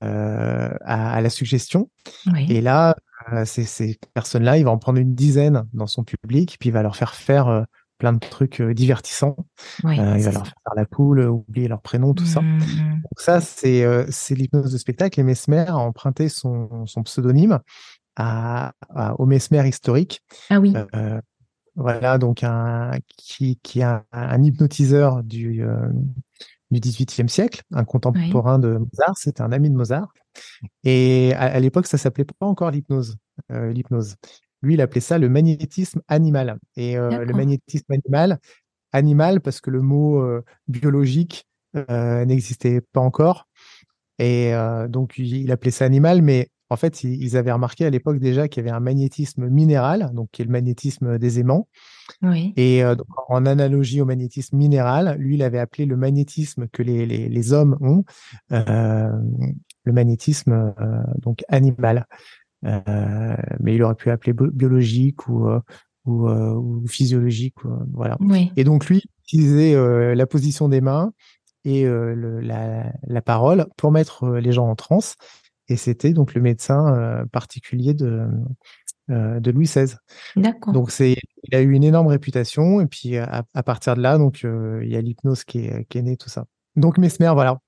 à, 0.00 1.20
la 1.20 1.30
suggestion. 1.30 1.90
Et 2.48 2.60
là, 2.60 2.96
euh, 3.32 3.44
ces, 3.44 3.98
personnes-là, 4.14 4.58
il 4.58 4.64
va 4.64 4.70
en 4.70 4.78
prendre 4.78 4.98
une 4.98 5.14
dizaine 5.14 5.66
dans 5.72 5.86
son 5.86 6.04
public, 6.04 6.56
puis 6.60 6.70
il 6.70 6.72
va 6.72 6.82
leur 6.82 6.96
faire 6.96 7.14
faire 7.14 7.48
euh, 7.48 7.62
plein 7.98 8.12
de 8.12 8.18
trucs 8.18 8.60
euh, 8.60 8.74
divertissants. 8.74 9.36
il 9.84 9.96
va 9.96 10.04
leur 10.04 10.22
faire 10.22 10.44
faire 10.44 10.74
la 10.76 10.86
poule, 10.86 11.20
oublier 11.20 11.68
leur 11.68 11.82
prénom, 11.82 12.14
tout 12.14 12.26
ça. 12.26 12.40
Mmh, 12.40 12.58
mmh. 12.58 12.90
Donc 13.02 13.18
ça, 13.18 13.40
c'est 13.40 13.84
c'est 14.10 14.34
l'hypnose 14.34 14.72
de 14.72 14.78
spectacle. 14.78 15.18
Et 15.20 15.22
Mesmer 15.22 15.66
a 15.68 15.76
emprunté 15.76 16.28
son, 16.28 16.86
son 16.86 17.02
pseudonyme 17.02 17.58
à, 18.16 18.72
au 19.18 19.26
Mesmer 19.26 19.68
historique. 19.68 20.22
Ah 20.50 20.60
oui. 20.60 20.74
voilà, 21.74 22.18
donc 22.18 22.42
un 22.44 22.92
qui, 23.16 23.58
qui 23.62 23.80
est 23.80 24.02
un, 24.12 24.42
hypnotiseur 24.42 25.22
du 25.22 25.64
du 26.70 26.80
XVIIIe 26.80 27.28
siècle, 27.28 27.62
un 27.72 27.84
contemporain 27.84 28.58
de 28.58 28.78
Mozart. 28.78 29.16
C'était 29.16 29.42
un 29.42 29.52
ami 29.52 29.70
de 29.70 29.76
Mozart. 29.76 30.12
Et 30.84 31.32
à, 31.34 31.58
l'époque, 31.60 31.86
ça 31.86 31.98
s'appelait 31.98 32.24
pas 32.24 32.46
encore 32.46 32.70
l'hypnose. 32.70 33.16
Euh, 33.52 33.72
l'hypnose. 33.72 34.16
Lui, 34.62 34.74
il 34.74 34.80
appelait 34.80 35.00
ça 35.00 35.18
le 35.18 35.28
magnétisme 35.28 36.02
animal. 36.08 36.58
Et 36.76 36.96
euh, 36.96 37.24
le 37.24 37.32
magnétisme 37.32 37.92
animal, 37.92 38.38
animal 38.92 39.40
parce 39.40 39.60
que 39.60 39.70
le 39.70 39.80
mot 39.80 40.20
euh, 40.20 40.44
biologique 40.66 41.46
n'existait 41.74 42.80
pas 42.80 43.00
encore. 43.00 43.46
Et 44.18 44.52
donc, 44.88 45.16
il 45.18 45.52
appelait 45.52 45.70
ça 45.70 45.84
animal, 45.84 46.22
mais 46.22 46.48
en 46.70 46.76
fait, 46.76 47.02
ils 47.04 47.36
avaient 47.36 47.52
remarqué 47.52 47.86
à 47.86 47.90
l'époque 47.90 48.18
déjà 48.18 48.48
qu'il 48.48 48.62
y 48.62 48.66
avait 48.66 48.76
un 48.76 48.80
magnétisme 48.80 49.48
minéral, 49.48 50.10
donc 50.12 50.28
qui 50.32 50.42
est 50.42 50.44
le 50.44 50.50
magnétisme 50.50 51.18
des 51.18 51.40
aimants. 51.40 51.68
Oui. 52.22 52.52
Et 52.56 52.82
donc, 52.82 53.06
en 53.28 53.46
analogie 53.46 54.00
au 54.00 54.04
magnétisme 54.04 54.56
minéral, 54.56 55.16
lui, 55.18 55.36
il 55.36 55.42
avait 55.42 55.58
appelé 55.58 55.86
le 55.86 55.96
magnétisme 55.96 56.68
que 56.68 56.82
les, 56.82 57.06
les, 57.06 57.28
les 57.28 57.52
hommes 57.52 57.76
ont 57.80 58.04
le 59.88 59.92
magnétisme 59.92 60.52
euh, 60.80 61.02
donc 61.20 61.42
animal. 61.48 62.06
Euh, 62.64 63.36
mais 63.60 63.74
il 63.74 63.82
aurait 63.82 63.94
pu 63.94 64.10
appeler 64.10 64.32
biologique 64.32 65.28
ou 65.28 65.48
euh, 65.48 65.60
ou, 66.04 66.86
physiologique, 66.86 67.56
voilà. 67.92 68.16
Et 68.56 68.64
donc 68.64 68.86
lui 68.86 69.02
utilisait 69.24 69.74
la 70.14 70.26
position 70.26 70.70
des 70.70 70.80
mains 70.80 71.12
et 71.66 71.84
la, 71.84 73.22
parole 73.22 73.66
pour 73.76 73.92
mettre 73.92 74.26
les 74.38 74.52
gens 74.52 74.70
en 74.70 74.74
transe. 74.74 75.16
Et 75.68 75.76
c'était 75.76 76.12
donc 76.12 76.34
le 76.34 76.40
médecin 76.40 77.24
particulier 77.30 77.94
de, 77.94 78.26
de 79.08 79.50
Louis 79.50 79.66
XVI. 79.66 79.94
D'accord. 80.36 80.72
Donc 80.72 80.90
c'est, 80.90 81.16
il 81.44 81.54
a 81.54 81.60
eu 81.60 81.72
une 81.72 81.84
énorme 81.84 82.06
réputation 82.06 82.80
et 82.80 82.86
puis 82.86 83.16
à, 83.18 83.44
partir 83.64 83.94
de 83.94 84.00
là, 84.00 84.16
donc 84.16 84.42
il 84.42 84.88
y 84.88 84.96
a 84.96 85.00
l'hypnose 85.00 85.44
qui 85.44 85.60
est, 85.60 85.84
qui 85.88 85.98
est 85.98 86.02
née, 86.02 86.16
tout 86.16 86.30
ça. 86.30 86.46
Donc 86.78 86.96
Mesmer, 86.96 87.32
voilà, 87.34 87.60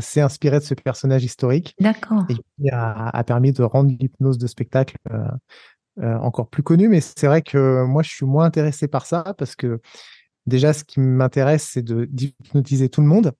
s'est 0.00 0.20
inspiré 0.20 0.58
de 0.58 0.64
ce 0.64 0.74
personnage 0.74 1.24
historique. 1.24 1.74
D'accord. 1.80 2.26
Et 2.60 2.70
a, 2.72 3.24
permis 3.24 3.52
de 3.52 3.62
rendre 3.62 3.94
l'hypnose 3.98 4.36
de 4.36 4.46
spectacle 4.48 4.96
euh, 5.12 5.28
euh, 6.00 6.16
encore 6.18 6.48
plus 6.48 6.64
connue. 6.64 6.88
Mais 6.88 7.00
c'est 7.00 7.28
vrai 7.28 7.42
que 7.42 7.84
moi, 7.84 8.02
je 8.02 8.10
suis 8.10 8.26
moins 8.26 8.44
intéressé 8.44 8.88
par 8.88 9.06
ça 9.06 9.34
parce 9.38 9.54
que 9.54 9.80
déjà, 10.46 10.72
ce 10.72 10.82
qui 10.82 10.98
m'intéresse, 10.98 11.68
c'est 11.72 11.82
de 11.82 12.04
d'hypnotiser 12.06 12.88
tout 12.88 13.00
le 13.00 13.06
monde, 13.06 13.32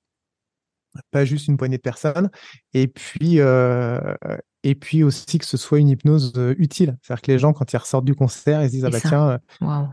pas 1.11 1.25
juste 1.25 1.49
une 1.49 1.57
poignée 1.57 1.77
de 1.77 1.83
personnes. 1.83 2.31
Et 2.75 2.89
puis, 2.89 3.41
euh, 3.41 3.99
et 4.63 4.75
puis 4.75 5.03
aussi 5.03 5.39
que 5.39 5.47
ce 5.47 5.57
soit 5.57 5.79
une 5.79 5.89
hypnose 5.89 6.33
utile. 6.59 6.97
C'est-à-dire 7.03 7.23
que 7.23 7.33
les 7.33 7.39
gens, 7.39 7.53
quand 7.53 7.73
ils 7.73 7.77
ressortent 7.77 8.05
du 8.05 8.15
concert, 8.15 8.63
ils 8.63 8.69
se 8.69 8.73
disent 8.73 8.85
ah 8.85 8.91
bah 8.91 9.01
tiens, 9.01 9.39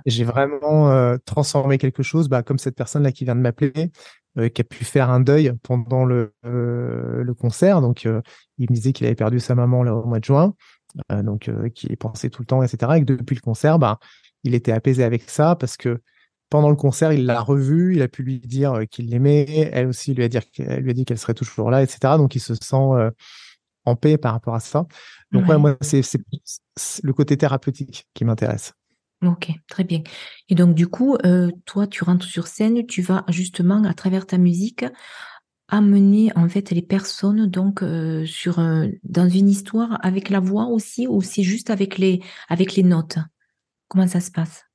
j'ai 0.05 0.23
vraiment 0.23 1.17
transformé 1.25 1.77
quelque 1.77 2.03
chose, 2.03 2.29
bah, 2.29 2.43
comme 2.43 2.57
cette 2.57 2.75
personne 2.75 3.03
là 3.03 3.11
qui 3.11 3.25
vient 3.25 3.35
de 3.35 3.41
m'appeler. 3.41 3.91
Euh, 4.37 4.49
qui 4.49 4.59
a 4.59 4.65
pu 4.65 4.83
faire 4.83 5.09
un 5.09 5.21
deuil 5.21 5.53
pendant 5.63 6.03
le, 6.03 6.33
euh, 6.45 7.23
le 7.23 7.33
concert. 7.33 7.79
Donc, 7.79 8.05
euh, 8.05 8.21
il 8.57 8.67
me 8.69 8.75
disait 8.75 8.91
qu'il 8.91 9.05
avait 9.05 9.15
perdu 9.15 9.39
sa 9.39 9.55
maman 9.55 9.81
là, 9.81 9.95
au 9.95 10.05
mois 10.05 10.19
de 10.19 10.25
juin, 10.25 10.53
donc 11.09 11.49
qu'il 11.73 11.91
y 11.91 11.95
pensait 11.95 12.29
tout 12.29 12.41
le 12.41 12.45
temps, 12.45 12.61
etc. 12.61 12.91
Et 12.95 12.99
que 12.99 13.13
depuis 13.13 13.35
le 13.35 13.41
concert, 13.41 13.79
bah, 13.79 13.97
il 14.43 14.53
était 14.53 14.73
apaisé 14.73 15.05
avec 15.05 15.29
ça 15.29 15.55
parce 15.55 15.77
que 15.77 16.01
pendant 16.49 16.69
le 16.69 16.75
concert, 16.75 17.11
il 17.11 17.25
l'a 17.25 17.41
revu, 17.41 17.95
il 17.95 18.01
a 18.01 18.07
pu 18.07 18.23
lui 18.23 18.39
dire 18.39 18.81
qu'il 18.89 19.09
l'aimait, 19.09 19.69
elle 19.73 19.87
aussi 19.87 20.13
lui 20.13 20.23
a, 20.23 20.29
dit, 20.29 20.37
elle 20.59 20.83
lui 20.83 20.91
a 20.91 20.93
dit 20.93 21.05
qu'elle 21.05 21.17
serait 21.17 21.33
toujours 21.33 21.71
là, 21.71 21.81
etc. 21.81 22.17
Donc, 22.17 22.35
il 22.35 22.39
se 22.39 22.53
sent 22.55 22.75
en 23.85 23.95
paix 23.95 24.17
par 24.17 24.33
rapport 24.33 24.55
à 24.55 24.59
ça. 24.59 24.85
Donc, 25.31 25.47
ouais, 25.47 25.57
moi, 25.57 25.75
c'est 25.81 26.01
le 27.03 27.13
côté 27.13 27.37
thérapeutique 27.37 28.07
qui 28.13 28.25
m'intéresse. 28.25 28.73
Ok, 29.23 29.51
très 29.67 29.83
bien. 29.83 30.01
Et 30.49 30.55
donc 30.55 30.75
du 30.75 30.87
coup, 30.87 31.15
euh, 31.25 31.49
toi, 31.65 31.87
tu 31.87 32.03
rentres 32.03 32.25
sur 32.25 32.47
scène, 32.47 32.85
tu 32.85 33.01
vas 33.01 33.23
justement 33.29 33.83
à 33.83 33.93
travers 33.93 34.27
ta 34.27 34.37
musique 34.37 34.85
amener 35.67 36.31
en 36.35 36.47
fait 36.47 36.69
les 36.69 36.83
personnes 36.83 37.47
donc 37.47 37.81
euh, 37.81 38.23
sur 38.25 38.59
euh, 38.59 38.87
dans 39.03 39.27
une 39.27 39.49
histoire 39.49 39.97
avec 40.05 40.29
la 40.29 40.39
voix 40.39 40.67
aussi 40.67 41.07
ou 41.07 41.21
c'est 41.21 41.41
juste 41.41 41.71
avec 41.71 41.97
les 41.97 42.21
avec 42.49 42.75
les 42.75 42.83
notes? 42.83 43.17
Comment 43.87 44.07
ça 44.07 44.19
se 44.19 44.29
passe? 44.29 44.65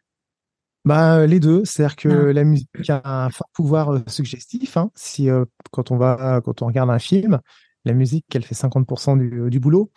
Bah, 0.84 1.26
les 1.26 1.40
deux, 1.40 1.64
c'est-à-dire 1.64 1.96
que 1.96 2.08
la 2.08 2.44
musique 2.44 2.68
a 2.88 3.26
un 3.26 3.30
fort 3.30 3.48
pouvoir 3.52 3.92
euh, 3.92 4.00
suggestif. 4.06 4.76
Hein. 4.76 4.90
Si 4.94 5.28
euh, 5.28 5.44
quand 5.70 5.90
on 5.90 5.96
va, 5.96 6.40
quand 6.42 6.62
on 6.62 6.66
regarde 6.66 6.90
un 6.90 6.98
film, 6.98 7.40
la 7.84 7.92
musique, 7.92 8.26
elle 8.34 8.44
fait 8.44 8.54
50% 8.54 9.18
du, 9.18 9.50
du 9.50 9.60
boulot. 9.60 9.90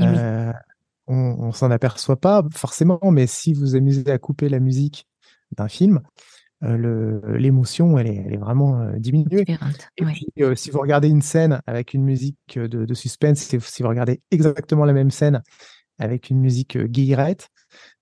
Euh, 0.00 0.52
on, 1.06 1.36
on 1.38 1.52
s'en 1.52 1.70
aperçoit 1.70 2.16
pas 2.20 2.44
forcément, 2.54 3.00
mais 3.10 3.26
si 3.26 3.52
vous 3.52 3.76
amusez 3.76 4.10
à 4.10 4.18
couper 4.18 4.48
la 4.48 4.60
musique 4.60 5.06
d'un 5.56 5.68
film, 5.68 6.00
euh, 6.62 7.20
l'émotion, 7.38 7.98
elle 7.98 8.08
est, 8.08 8.22
elle 8.26 8.34
est 8.34 8.38
vraiment 8.38 8.80
euh, 8.80 8.92
diminuée. 8.98 9.44
Et 9.96 10.04
puis, 10.04 10.26
si 10.56 10.70
vous 10.70 10.80
regardez 10.80 11.08
une 11.08 11.22
scène 11.22 11.60
avec 11.66 11.94
une 11.94 12.02
musique 12.02 12.58
de, 12.58 12.84
de 12.84 12.94
suspense, 12.94 13.38
si 13.38 13.82
vous 13.82 13.88
regardez 13.88 14.20
exactement 14.30 14.84
la 14.84 14.92
même 14.92 15.10
scène 15.10 15.42
avec 15.98 16.30
une 16.30 16.40
musique 16.40 16.78
guillerette, 16.78 17.48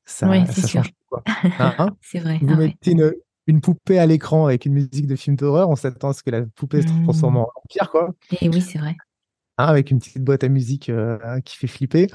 ça, 0.08 0.46
ça 0.46 0.66
change 0.66 0.92
quoi. 1.08 1.22
Hein, 1.58 1.74
hein? 1.78 1.96
C'est 2.00 2.18
vrai. 2.18 2.38
Vous 2.40 2.52
ah 2.52 2.56
mettez 2.56 2.92
une, 2.92 3.12
une, 3.46 3.60
poupée 3.60 3.98
à 3.98 4.06
l'écran 4.06 4.46
avec 4.46 4.64
une 4.66 4.72
musique 4.72 5.06
de 5.06 5.16
film 5.16 5.36
d'horreur, 5.36 5.68
on 5.68 5.76
s'attend 5.76 6.10
à 6.10 6.12
ce 6.12 6.22
que 6.22 6.30
la 6.30 6.42
poupée 6.42 6.82
se 6.82 6.88
transforme 7.04 7.34
mmh. 7.34 7.38
en 7.38 7.48
pire, 7.68 7.90
quoi. 7.90 8.10
Et 8.40 8.48
oui, 8.48 8.60
c'est 8.60 8.78
vrai. 8.78 8.96
Hein, 9.58 9.66
avec 9.66 9.90
une 9.90 9.98
petite 9.98 10.22
boîte 10.22 10.44
à 10.44 10.48
musique 10.48 10.88
euh, 10.88 11.40
qui 11.40 11.56
fait 11.56 11.66
flipper. 11.66 12.08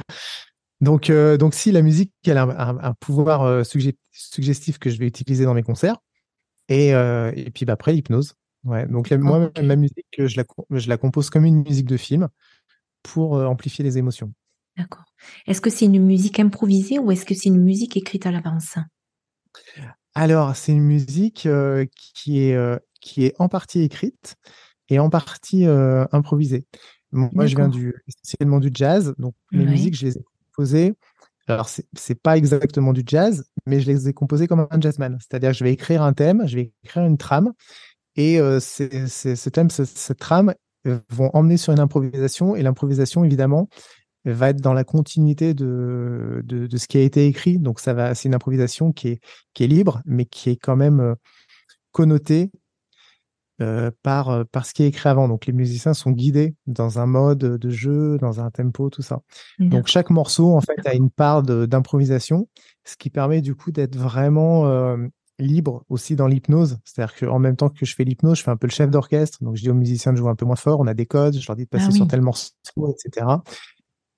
Donc, 0.81 1.09
euh, 1.09 1.37
donc 1.37 1.53
si 1.53 1.71
la 1.71 1.81
musique 1.81 2.11
elle 2.25 2.37
a 2.37 2.43
un, 2.43 2.93
pouvoir 2.93 3.43
euh, 3.43 3.63
suggestif 3.63 4.79
que 4.79 4.89
je 4.89 4.97
vais 4.97 5.07
utiliser 5.07 5.45
dans 5.45 5.53
mes 5.53 5.63
concerts, 5.63 5.97
et, 6.69 6.89
et 6.89 7.51
puis 7.53 7.65
bah, 7.65 7.73
après 7.73 7.91
l'hypnose. 7.91 8.33
Ouais. 8.63 8.87
Donc 8.87 9.11
moi, 9.11 9.51
ma 9.61 9.75
musique, 9.75 10.07
je 10.17 10.37
la, 10.37 10.45
je 10.71 10.87
la 10.89 10.97
compose 10.97 11.29
comme 11.29 11.43
une 11.43 11.63
musique 11.63 11.85
de 11.85 11.97
film 11.97 12.29
pour 13.03 13.33
amplifier 13.33 13.83
les 13.83 13.97
émotions. 13.97 14.33
D'accord. 14.77 15.05
Est-ce 15.47 15.61
que 15.61 15.69
c'est 15.69 15.85
une 15.85 16.03
musique 16.03 16.39
improvisée 16.39 16.99
ou 16.99 17.11
est-ce 17.11 17.25
que 17.25 17.35
c'est 17.35 17.49
une 17.49 17.61
musique 17.61 17.95
écrite 17.97 18.25
à 18.25 18.31
l'avance? 18.31 18.77
Alors, 20.15 20.55
c'est 20.55 20.71
une 20.71 20.83
musique 20.83 21.45
euh, 21.45 21.85
qui, 21.95 22.43
est, 22.43 22.55
euh, 22.55 22.77
qui 23.01 23.25
est 23.25 23.35
en 23.39 23.49
partie 23.49 23.81
écrite 23.81 24.35
et 24.89 24.99
en 24.99 25.09
partie 25.09 25.65
euh, 25.65 26.05
improvisée. 26.11 26.65
Moi, 27.11 27.45
je 27.45 27.55
viens 27.55 27.67
du, 27.67 27.93
essentiellement 28.07 28.59
du 28.59 28.71
jazz, 28.73 29.13
donc 29.19 29.35
les 29.51 29.65
musiques, 29.65 29.95
je 29.95 30.05
les 30.07 30.17
ai 30.17 30.23
composées. 30.55 30.95
Alors, 31.47 31.69
c'est 31.69 32.19
pas 32.19 32.37
exactement 32.37 32.91
du 32.91 33.03
jazz, 33.05 33.45
mais 33.67 33.79
je 33.79 33.91
les 33.91 34.09
ai 34.09 34.13
composées 34.13 34.47
comme 34.47 34.65
un 34.67 34.81
jazzman. 34.81 35.19
C'est-à-dire 35.19 35.51
que 35.51 35.57
je 35.57 35.63
vais 35.63 35.73
écrire 35.73 36.01
un 36.01 36.13
thème, 36.13 36.47
je 36.47 36.55
vais 36.55 36.73
écrire 36.83 37.03
une 37.03 37.19
trame, 37.19 37.53
et 38.15 38.37
ce 38.39 39.49
thème, 39.49 39.69
cette 39.69 40.17
trame 40.17 40.55
vont 41.11 41.29
emmener 41.35 41.57
sur 41.57 41.71
une 41.71 41.79
improvisation, 41.79 42.55
et 42.55 42.63
l'improvisation, 42.63 43.23
évidemment, 43.23 43.69
va 44.25 44.49
être 44.49 44.61
dans 44.61 44.73
la 44.73 44.83
continuité 44.83 45.53
de, 45.53 46.41
de, 46.45 46.67
de, 46.67 46.77
ce 46.77 46.87
qui 46.87 46.97
a 46.97 47.01
été 47.01 47.27
écrit. 47.27 47.59
Donc 47.59 47.79
ça 47.79 47.93
va, 47.93 48.15
c'est 48.15 48.29
une 48.29 48.35
improvisation 48.35 48.91
qui 48.91 49.09
est, 49.09 49.19
qui 49.53 49.63
est 49.63 49.67
libre, 49.67 50.01
mais 50.05 50.25
qui 50.25 50.49
est 50.49 50.55
quand 50.55 50.75
même 50.75 50.99
euh, 50.99 51.15
connotée 51.91 52.51
euh, 53.61 53.91
par, 54.01 54.29
euh, 54.29 54.43
par 54.51 54.65
ce 54.65 54.73
qui 54.73 54.81
est 54.81 54.87
écrit 54.87 55.07
avant. 55.07 55.27
Donc 55.27 55.45
les 55.45 55.53
musiciens 55.53 55.93
sont 55.93 56.09
guidés 56.09 56.55
dans 56.65 56.97
un 56.97 57.05
mode 57.05 57.37
de 57.37 57.69
jeu, 57.69 58.17
dans 58.17 58.41
un 58.41 58.49
tempo, 58.49 58.89
tout 58.89 59.03
ça. 59.03 59.21
Donc 59.59 59.85
chaque 59.85 60.09
morceau 60.09 60.53
en 60.53 60.61
fait 60.61 60.85
a 60.85 60.95
une 60.95 61.11
part 61.11 61.43
d'improvisation, 61.43 62.49
ce 62.83 62.97
qui 62.97 63.11
permet 63.11 63.41
du 63.41 63.53
coup 63.53 63.71
d'être 63.71 63.95
vraiment 63.95 64.65
euh, 64.65 64.97
libre 65.37 65.85
aussi 65.87 66.15
dans 66.15 66.25
l'hypnose. 66.25 66.79
C'est-à-dire 66.83 67.15
qu'en 67.15 67.37
même 67.37 67.55
temps 67.55 67.69
que 67.69 67.85
je 67.85 67.93
fais 67.93 68.03
l'hypnose, 68.03 68.39
je 68.39 68.43
fais 68.43 68.51
un 68.51 68.57
peu 68.57 68.65
le 68.65 68.71
chef 68.71 68.89
d'orchestre. 68.89 69.37
Donc 69.43 69.55
je 69.55 69.61
dis 69.61 69.69
aux 69.69 69.75
musiciens 69.75 70.13
de 70.13 70.17
jouer 70.17 70.31
un 70.31 70.35
peu 70.35 70.45
moins 70.45 70.55
fort, 70.55 70.79
on 70.79 70.87
a 70.87 70.95
des 70.95 71.05
codes, 71.05 71.39
je 71.39 71.47
leur 71.47 71.55
dis 71.55 71.65
de 71.65 71.69
passer 71.69 71.89
ah 71.89 71.91
sur 71.91 72.07
tel 72.07 72.21
morceau, 72.21 72.51
etc. 72.75 73.27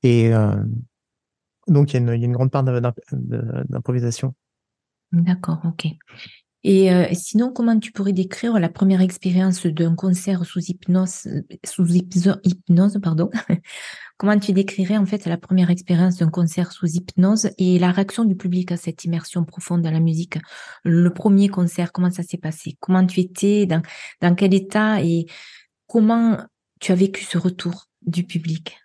Et 0.05 0.31
euh, 0.31 0.55
donc, 1.67 1.91
il 1.91 1.99
y, 1.99 2.09
a 2.09 2.13
une, 2.13 2.31
grande 2.31 2.51
part 2.51 2.63
d'improvisation. 2.63 4.35
D'accord, 5.11 5.61
ok. 5.65 5.87
Et 6.63 6.91
euh, 6.91 7.07
sinon, 7.13 7.51
comment 7.51 7.79
tu 7.79 7.91
pourrais 7.91 8.13
décrire 8.13 8.59
la 8.59 8.69
première 8.69 9.01
expérience 9.01 9.65
d'un 9.65 9.95
concert 9.95 10.45
sous 10.45 10.59
hypnose, 10.59 11.27
sous 11.63 11.87
hypnose, 11.95 12.99
pardon? 13.01 13.31
Comment 14.17 14.39
tu 14.39 14.53
décrirais 14.53 14.95
en 14.95 15.05
fait 15.05 15.25
la 15.25 15.37
première 15.37 15.69
expérience 15.69 16.17
d'un 16.17 16.29
concert 16.29 16.71
sous 16.71 16.87
hypnose 16.87 17.49
et 17.57 17.77
la 17.79 17.91
réaction 17.91 18.23
du 18.23 18.35
public 18.35 18.71
à 18.71 18.77
cette 18.77 19.03
immersion 19.03 19.43
profonde 19.43 19.81
dans 19.81 19.91
la 19.91 19.99
musique? 19.99 20.37
Le 20.83 21.09
premier 21.09 21.49
concert, 21.49 21.91
comment 21.91 22.11
ça 22.11 22.23
s'est 22.23 22.37
passé? 22.37 22.77
Comment 22.79 23.05
tu 23.05 23.19
étais 23.19 23.65
dans, 23.65 23.81
dans 24.21 24.33
quel 24.35 24.53
état 24.53 25.03
et 25.03 25.25
comment 25.87 26.37
tu 26.79 26.93
as 26.93 26.95
vécu 26.95 27.25
ce 27.25 27.37
retour 27.37 27.89
du 28.03 28.23
public? 28.23 28.77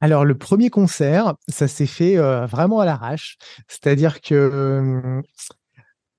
Alors 0.00 0.24
le 0.24 0.36
premier 0.36 0.70
concert, 0.70 1.34
ça 1.48 1.66
s'est 1.68 1.86
fait 1.86 2.16
euh, 2.18 2.46
vraiment 2.46 2.80
à 2.80 2.84
l'arrache, 2.84 3.36
c'est-à-dire 3.66 4.20
que 4.20 4.34
euh, 4.34 5.22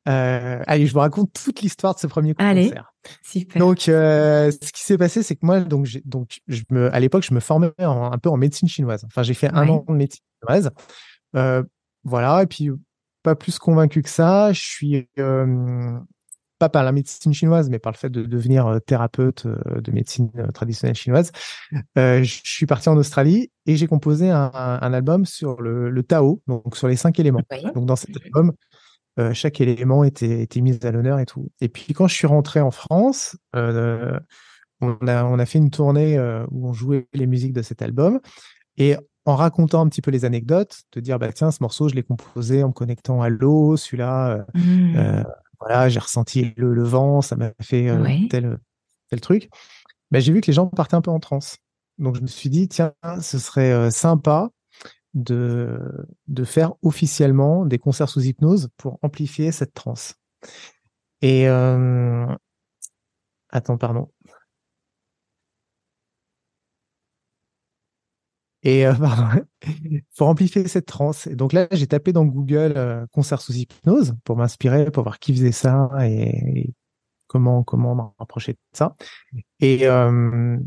euh, 0.07 0.63
allez, 0.67 0.85
je 0.85 0.93
vous 0.93 0.99
raconte 0.99 1.31
toute 1.33 1.61
l'histoire 1.61 1.95
de 1.95 1.99
ce 1.99 2.07
premier 2.07 2.33
concert. 2.33 2.49
Allez, 2.49 2.73
super. 3.23 3.59
Donc 3.59 3.81
ce 3.81 4.71
qui 4.71 4.81
s'est 4.81 4.97
passé, 4.97 5.23
c'est 5.23 5.35
que 5.35 5.45
moi, 5.45 5.61
donc, 5.61 5.87
donc 6.05 6.39
je 6.47 6.63
me, 6.71 6.93
à 6.93 6.99
l'époque, 6.99 7.23
je 7.23 7.33
me 7.33 7.39
formais 7.39 7.71
un 7.77 8.17
peu 8.17 8.29
en 8.29 8.37
médecine 8.37 8.67
chinoise. 8.67 9.03
Enfin, 9.05 9.23
j'ai 9.23 9.33
fait 9.33 9.49
un 9.53 9.67
an 9.69 9.85
de 9.87 9.93
médecine 9.93 10.23
chinoise. 10.41 10.71
voilà, 12.03 12.43
et 12.43 12.47
puis 12.47 12.69
pas 13.23 13.35
plus 13.35 13.59
convaincu 13.59 14.01
que 14.01 14.09
ça. 14.09 14.51
Je 14.51 14.61
suis 14.61 15.07
pas 16.59 16.69
par 16.69 16.83
la 16.83 16.91
médecine 16.91 17.33
chinoise, 17.33 17.69
mais 17.69 17.79
par 17.79 17.93
le 17.93 17.97
fait 17.97 18.09
de 18.09 18.23
devenir 18.23 18.67
euh, 18.67 18.79
thérapeute 18.79 19.45
euh, 19.45 19.81
de 19.81 19.91
médecine 19.91 20.29
euh, 20.37 20.51
traditionnelle 20.51 20.95
chinoise, 20.95 21.31
je 21.95 22.41
suis 22.43 22.65
parti 22.65 22.89
en 22.89 22.97
Australie 22.97 23.49
et 23.65 23.77
j'ai 23.77 23.87
composé 23.87 24.29
un, 24.29 24.49
album 24.93 25.25
sur 25.25 25.61
le, 25.61 26.03
Tao, 26.03 26.41
donc 26.47 26.75
sur 26.75 26.87
les 26.87 26.97
cinq 26.97 27.19
éléments. 27.19 27.41
Donc 27.73 27.85
dans 27.85 27.95
cet 27.95 28.09
album, 28.23 28.53
chaque 29.33 29.61
élément 29.61 30.03
était, 30.03 30.41
était 30.41 30.61
mis 30.61 30.77
à 30.83 30.91
l'honneur 30.91 31.19
et 31.19 31.25
tout. 31.25 31.49
Et 31.61 31.69
puis 31.69 31.93
quand 31.93 32.07
je 32.07 32.15
suis 32.15 32.27
rentré 32.27 32.61
en 32.61 32.71
France, 32.71 33.37
on, 33.53 34.97
a, 35.07 35.23
on 35.25 35.39
a 35.39 35.45
fait 35.45 35.59
une 35.59 35.69
tournée 35.69 36.19
où 36.49 36.67
on 36.67 36.73
jouait 36.73 37.07
les 37.13 37.27
musiques 37.27 37.53
de 37.53 37.61
cet 37.61 37.81
album. 37.81 38.19
Et 38.77 38.95
en 39.25 39.35
racontant 39.35 39.81
un 39.81 39.89
petit 39.89 40.01
peu 40.01 40.09
les 40.09 40.25
anecdotes, 40.25 40.81
de 40.93 40.99
dire 41.01 41.19
bah 41.19 41.31
tiens 41.31 41.51
ce 41.51 41.61
morceau 41.61 41.89
je 41.89 41.95
l'ai 41.95 42.03
composé 42.03 42.63
en 42.63 42.69
me 42.69 42.73
connectant 42.73 43.21
à 43.21 43.29
l'eau, 43.29 43.77
celui-là 43.77 44.45
mmh 44.55 45.23
voilà, 45.59 45.89
j'ai 45.89 45.99
ressenti 45.99 46.53
le, 46.55 46.83
vent, 46.83 47.21
ça 47.21 47.35
m'a 47.35 47.51
fait 47.61 47.89
euh, 47.89 48.27
tel, 48.29 48.59
tel 49.09 49.21
truc. 49.21 49.49
Ben, 50.11 50.21
j'ai 50.21 50.33
vu 50.33 50.41
que 50.41 50.47
les 50.47 50.53
gens 50.53 50.67
partaient 50.67 50.95
un 50.95 51.01
peu 51.01 51.11
en 51.11 51.19
transe. 51.19 51.57
Donc 51.97 52.15
je 52.15 52.21
me 52.21 52.27
suis 52.27 52.49
dit, 52.49 52.67
tiens, 52.67 52.93
ce 53.21 53.37
serait 53.37 53.71
euh, 53.71 53.89
sympa 53.89 54.49
de, 55.13 55.79
de 56.27 56.43
faire 56.43 56.73
officiellement 56.81 57.65
des 57.65 57.77
concerts 57.77 58.09
sous 58.09 58.21
hypnose 58.21 58.69
pour 58.77 58.99
amplifier 59.01 59.51
cette 59.51 59.73
transe. 59.73 60.15
Et 61.21 61.47
euh... 61.49 62.25
attends, 63.49 63.77
pardon. 63.77 64.09
Et 68.63 68.85
euh, 68.85 68.93
pour 70.17 70.27
amplifier 70.27 70.67
cette 70.67 70.85
transe. 70.85 71.27
Et 71.27 71.35
donc 71.35 71.53
là, 71.53 71.67
j'ai 71.71 71.87
tapé 71.87 72.11
dans 72.11 72.25
Google 72.25 72.73
euh, 72.75 73.05
concert 73.11 73.41
sous 73.41 73.53
hypnose 73.53 74.15
pour 74.23 74.35
m'inspirer, 74.35 74.91
pour 74.91 75.03
voir 75.03 75.19
qui 75.19 75.33
faisait 75.33 75.51
ça 75.51 75.89
et, 76.01 76.73
comment 77.27 77.63
comment 77.63 77.95
m'en 77.95 78.15
rapprocher 78.19 78.53
de 78.53 78.59
ça. 78.73 78.95
Et, 79.59 79.87
euh, 79.87 80.57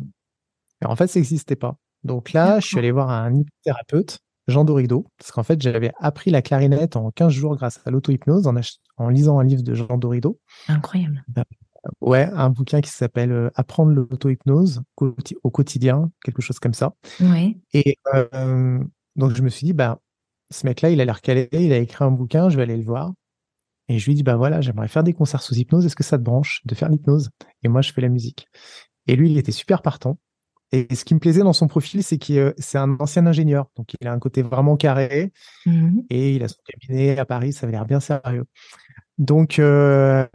en 0.85 0.97
fait, 0.97 1.07
ça 1.07 1.19
n'existait 1.19 1.57
pas. 1.57 1.77
Donc 2.03 2.33
là, 2.33 2.61
je 2.61 2.67
suis 2.67 2.79
allé 2.79 2.91
voir 2.91 3.11
un 3.11 3.33
hypnothérapeute, 3.35 4.19
Jean 4.49 4.65
Dorido, 4.65 5.07
parce 5.19 5.31
qu'en 5.31 5.45
fait, 5.45 5.61
j'avais 5.63 5.93
appris 6.01 6.31
la 6.31 6.43
clarinette 6.43 6.97
en 6.97 7.11
15 7.13 7.33
jours 7.33 7.57
grâce 7.57 7.81
à 7.85 7.91
l'auto-hypnose 7.91 8.47
en, 8.47 8.55
en, 8.97 9.09
lisant 9.09 9.39
un 9.39 9.45
livre 9.45 9.63
de 9.63 9.75
Jean 9.75 9.99
Dorido. 9.99 10.41
Incroyable. 10.67 11.25
Ouais, 12.01 12.29
un 12.33 12.51
bouquin 12.51 12.81
qui 12.81 12.91
s'appelle 12.91 13.33
euh, 13.33 13.51
Apprendre 13.55 13.93
l'auto-hypnose 13.93 14.83
au 14.97 15.51
quotidien, 15.51 16.11
quelque 16.25 16.43
chose 16.43 16.59
comme 16.59 16.75
ça. 16.75 16.95
Ouais. 17.21 17.57
Et 17.73 17.99
euh, 18.15 18.79
donc 19.17 19.35
je 19.35 19.43
me 19.43 19.49
suis 19.49 19.67
dit, 19.67 19.73
bah, 19.73 20.01
ce 20.51 20.67
mec-là, 20.67 20.91
il 20.91 21.01
a 21.01 21.05
l'air 21.05 21.21
calé, 21.21 21.49
il 21.53 21.73
a 21.73 21.79
écrit 21.79 22.05
un 22.05 22.11
bouquin, 22.11 22.49
je 22.49 22.57
vais 22.57 22.63
aller 22.63 22.77
le 22.77 22.85
voir. 22.85 23.13
Et 23.89 23.99
je 23.99 24.07
lui 24.07 24.15
dis, 24.15 24.23
bah 24.23 24.37
voilà, 24.37 24.61
j'aimerais 24.61 24.89
faire 24.89 25.03
des 25.03 25.13
concerts 25.13 25.43
sous 25.43 25.55
hypnose, 25.55 25.85
est-ce 25.85 25.97
que 25.97 26.05
ça 26.05 26.19
te 26.19 26.23
branche 26.23 26.61
de 26.65 26.75
faire 26.75 26.89
l'hypnose? 26.89 27.31
Et 27.63 27.69
moi, 27.69 27.83
je 27.83 27.93
fais 27.93 28.01
la 28.01 28.09
musique. 28.09 28.47
Et 29.07 29.17
lui, 29.17 29.31
il 29.31 29.39
était 29.39 29.53
super 29.53 29.83
partant. 29.83 30.19
Et 30.71 30.95
ce 30.95 31.05
qui 31.05 31.13
me 31.15 31.19
plaisait 31.21 31.43
dans 31.43 31.53
son 31.53 31.69
profil, 31.69 32.03
c'est 32.03 32.17
qu'il 32.17 32.55
c'est 32.57 32.79
un 32.79 32.97
ancien 32.99 33.27
ingénieur. 33.27 33.67
Donc, 33.77 33.95
il 34.01 34.07
a 34.07 34.13
un 34.13 34.19
côté 34.19 34.43
vraiment 34.43 34.77
carré. 34.77 35.33
Mmh 35.67 36.01
et 36.09 36.35
il 36.35 36.43
a 36.43 36.49
son 36.49 36.57
cabinet 36.65 37.19
à 37.19 37.27
Paris, 37.27 37.53
ça 37.53 37.67
avait 37.67 37.73
l'air 37.73 37.85
bien 37.85 38.01
sérieux. 38.01 38.47
Donc, 39.19 39.59
euh, 39.59 40.27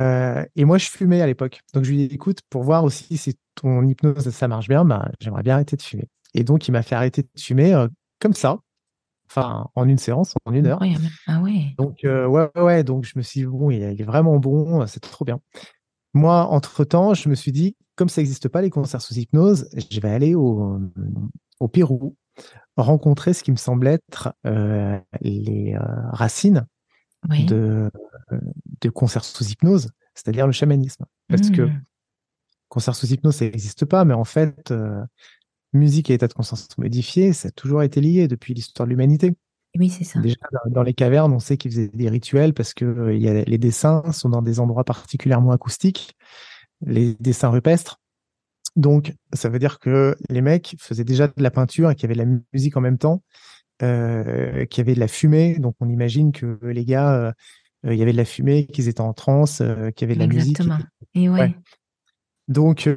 et 0.55 0.65
moi, 0.65 0.77
je 0.77 0.89
fumais 0.89 1.21
à 1.21 1.25
l'époque. 1.25 1.61
Donc, 1.73 1.83
je 1.83 1.91
lui 1.91 2.01
ai 2.03 2.07
dit, 2.07 2.15
écoute, 2.15 2.39
pour 2.49 2.63
voir 2.63 2.83
aussi 2.83 3.17
si 3.17 3.37
ton 3.55 3.85
hypnose, 3.85 4.29
ça 4.29 4.47
marche 4.47 4.67
bien, 4.67 4.85
bah, 4.85 5.09
j'aimerais 5.19 5.43
bien 5.43 5.55
arrêter 5.55 5.75
de 5.75 5.81
fumer. 5.81 6.07
Et 6.33 6.43
donc, 6.43 6.67
il 6.67 6.71
m'a 6.71 6.83
fait 6.83 6.95
arrêter 6.95 7.23
de 7.23 7.29
fumer 7.39 7.73
euh, 7.73 7.87
comme 8.19 8.33
ça. 8.33 8.59
Enfin, 9.29 9.67
en 9.75 9.87
une 9.87 9.97
séance, 9.97 10.35
en 10.45 10.53
une 10.53 10.67
heure. 10.67 10.81
Ah 11.27 11.41
ouais. 11.41 11.73
Donc, 11.77 12.05
euh, 12.05 12.27
ouais, 12.27 12.49
ouais. 12.55 12.83
Donc, 12.83 13.03
je 13.03 13.13
me 13.17 13.23
suis 13.23 13.41
dit, 13.41 13.45
bon, 13.45 13.71
il 13.71 13.81
est 13.81 14.03
vraiment 14.03 14.37
bon, 14.37 14.85
c'est 14.87 15.01
trop 15.01 15.25
bien. 15.25 15.39
Moi, 16.13 16.45
entre-temps, 16.45 17.13
je 17.13 17.27
me 17.27 17.35
suis 17.35 17.51
dit, 17.51 17.75
comme 17.95 18.07
ça 18.07 18.21
n'existe 18.21 18.47
pas 18.47 18.61
les 18.61 18.69
concerts 18.69 19.01
sous 19.01 19.15
hypnose, 19.15 19.67
je 19.91 19.99
vais 19.99 20.09
aller 20.09 20.33
au, 20.33 20.79
au 21.59 21.67
Pérou 21.67 22.15
rencontrer 22.77 23.33
ce 23.33 23.43
qui 23.43 23.51
me 23.51 23.57
semble 23.57 23.87
être 23.87 24.33
les 25.21 25.75
racines 26.13 26.65
de, 27.27 27.91
de 28.81 28.89
concert 28.89 29.23
sous 29.23 29.45
hypnose, 29.45 29.89
c'est-à-dire 30.13 30.45
le 30.45 30.53
chamanisme. 30.53 31.05
Parce 31.27 31.49
que 31.49 31.63
mmh. 31.63 31.83
concert 32.69 32.95
sous 32.95 33.07
hypnose, 33.07 33.35
ça 33.35 33.45
n'existe 33.45 33.85
pas, 33.85 34.05
mais 34.05 34.13
en 34.13 34.23
fait, 34.23 34.71
euh, 34.71 35.03
musique 35.73 36.09
et 36.09 36.13
état 36.13 36.27
de 36.27 36.33
conscience 36.33 36.67
modifié, 36.77 37.33
ça 37.33 37.49
a 37.49 37.51
toujours 37.51 37.83
été 37.83 38.01
lié 38.01 38.27
depuis 38.27 38.53
l'histoire 38.53 38.87
de 38.87 38.91
l'humanité. 38.91 39.35
Oui, 39.77 39.89
c'est 39.89 40.03
ça. 40.03 40.19
Déjà, 40.19 40.37
dans 40.67 40.83
les 40.83 40.93
cavernes, 40.93 41.33
on 41.33 41.39
sait 41.39 41.57
qu'ils 41.57 41.71
faisaient 41.71 41.89
des 41.93 42.09
rituels 42.09 42.53
parce 42.53 42.73
que 42.73 42.85
euh, 42.85 43.15
y 43.15 43.27
a, 43.27 43.43
les 43.43 43.57
dessins 43.57 44.11
sont 44.11 44.29
dans 44.29 44.41
des 44.41 44.59
endroits 44.59 44.83
particulièrement 44.83 45.51
acoustiques, 45.51 46.15
les 46.81 47.13
dessins 47.15 47.49
rupestres. 47.49 47.99
Donc, 48.75 49.13
ça 49.33 49.49
veut 49.49 49.59
dire 49.59 49.79
que 49.79 50.15
les 50.29 50.41
mecs 50.41 50.75
faisaient 50.79 51.03
déjà 51.03 51.27
de 51.27 51.33
la 51.43 51.51
peinture 51.51 51.89
et 51.91 51.95
qu'il 51.95 52.03
y 52.03 52.05
avait 52.05 52.23
de 52.23 52.29
la 52.29 52.39
musique 52.53 52.77
en 52.77 52.81
même 52.81 52.97
temps, 52.97 53.23
euh, 53.83 54.65
qu'il 54.65 54.81
y 54.81 54.85
avait 54.85 54.95
de 54.95 54.99
la 54.99 55.07
fumée. 55.07 55.57
Donc, 55.59 55.75
on 55.79 55.89
imagine 55.89 56.31
que 56.31 56.59
les 56.63 56.85
gars, 56.85 57.13
euh, 57.13 57.93
il 57.93 57.97
y 57.97 58.01
avait 58.01 58.11
de 58.11 58.17
la 58.17 58.25
fumée, 58.25 58.65
qu'ils 58.65 58.87
étaient 58.87 59.01
en 59.01 59.13
transe, 59.13 59.57
qu'il 59.95 60.07
y 60.07 60.11
avait 60.11 60.15
de 60.15 60.19
la 60.19 60.27
musique. 60.27 60.59
Exactement. 60.59 60.79
Et 61.15 61.29
ouais. 61.29 61.55
Donc, 62.47 62.87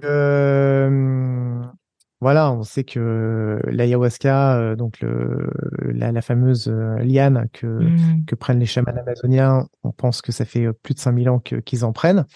voilà, 2.23 2.53
on 2.53 2.63
sait 2.63 2.85
que 2.85 3.61
l'ayahuasca, 3.67 4.59
euh, 4.59 4.77
donc 4.77 5.01
le, 5.01 5.51
la, 5.79 6.21
fameuse 6.21 6.69
euh, 6.69 6.99
liane 6.99 7.49
que, 7.55 7.67
mmh. 7.67 8.27
que 8.27 8.35
prennent 8.35 8.59
les 8.59 8.67
chamans 8.67 8.93
amazoniens, 8.95 9.67
on 9.85 9.93
pense 9.93 10.21
que 10.21 10.31
ça 10.31 10.45
fait 10.45 10.67
euh, 10.67 10.75
plus 10.75 10.93
de 10.93 10.99
5000 10.99 11.31
ans 11.31 11.41
qu'ils 11.41 11.85
en 11.85 11.93
prennent. 11.93 12.27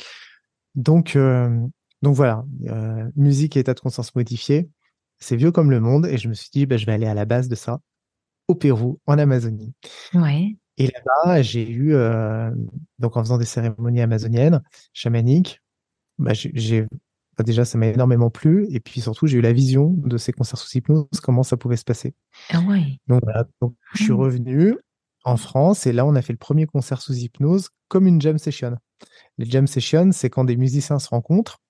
Donc, 0.74 1.16
donc 2.02 2.16
voilà, 2.16 2.44
musique 3.14 3.56
et 3.56 3.60
état 3.60 3.74
de 3.74 3.80
conscience 3.80 4.12
modifié, 4.16 4.68
c'est 5.20 5.36
vieux 5.36 5.52
comme 5.52 5.70
le 5.70 5.78
monde, 5.78 6.06
et 6.06 6.18
je 6.18 6.28
me 6.28 6.34
suis 6.34 6.48
dit, 6.52 6.66
bah, 6.66 6.76
je 6.76 6.84
vais 6.84 6.92
aller 6.92 7.06
à 7.06 7.14
la 7.14 7.26
base 7.26 7.48
de 7.48 7.54
ça, 7.54 7.78
au 8.48 8.54
Pérou, 8.54 9.00
en 9.06 9.18
Amazonie. 9.18 9.72
Ouais. 10.14 10.56
Et 10.76 10.86
là-bas, 10.88 11.42
j'ai 11.42 11.70
eu, 11.70 11.94
donc 12.98 13.16
en 13.16 13.22
faisant 13.22 13.38
des 13.38 13.44
cérémonies 13.44 14.00
amazoniennes, 14.00 14.62
chamaniques, 14.92 15.62
bah, 16.18 16.32
j'ai 16.34 16.86
déjà, 17.42 17.64
ça 17.64 17.78
m'a 17.78 17.86
énormément 17.86 18.30
plu. 18.30 18.66
Et 18.70 18.80
puis 18.80 19.00
surtout, 19.00 19.26
j'ai 19.26 19.38
eu 19.38 19.40
la 19.40 19.52
vision 19.52 19.90
de 19.96 20.18
ces 20.18 20.32
concerts 20.32 20.58
sous 20.58 20.76
hypnose, 20.76 21.06
comment 21.22 21.42
ça 21.42 21.56
pouvait 21.56 21.76
se 21.76 21.84
passer. 21.84 22.14
Ah 22.50 22.60
ouais. 22.60 22.98
Donc, 23.06 23.20
voilà, 23.22 23.46
donc 23.60 23.74
je 23.94 24.04
suis 24.04 24.12
mmh. 24.12 24.16
revenu 24.16 24.76
en 25.24 25.36
France 25.36 25.86
et 25.86 25.92
là, 25.92 26.04
on 26.04 26.14
a 26.14 26.22
fait 26.22 26.32
le 26.32 26.38
premier 26.38 26.66
concert 26.66 27.00
sous 27.00 27.14
hypnose 27.14 27.70
comme 27.88 28.06
une 28.06 28.20
jam 28.20 28.38
session. 28.38 28.76
Les 29.38 29.46
jam 29.46 29.66
sessions, 29.66 30.12
c'est 30.12 30.30
quand 30.30 30.44
des 30.44 30.56
musiciens 30.56 30.98
se 30.98 31.08
rencontrent 31.08 31.60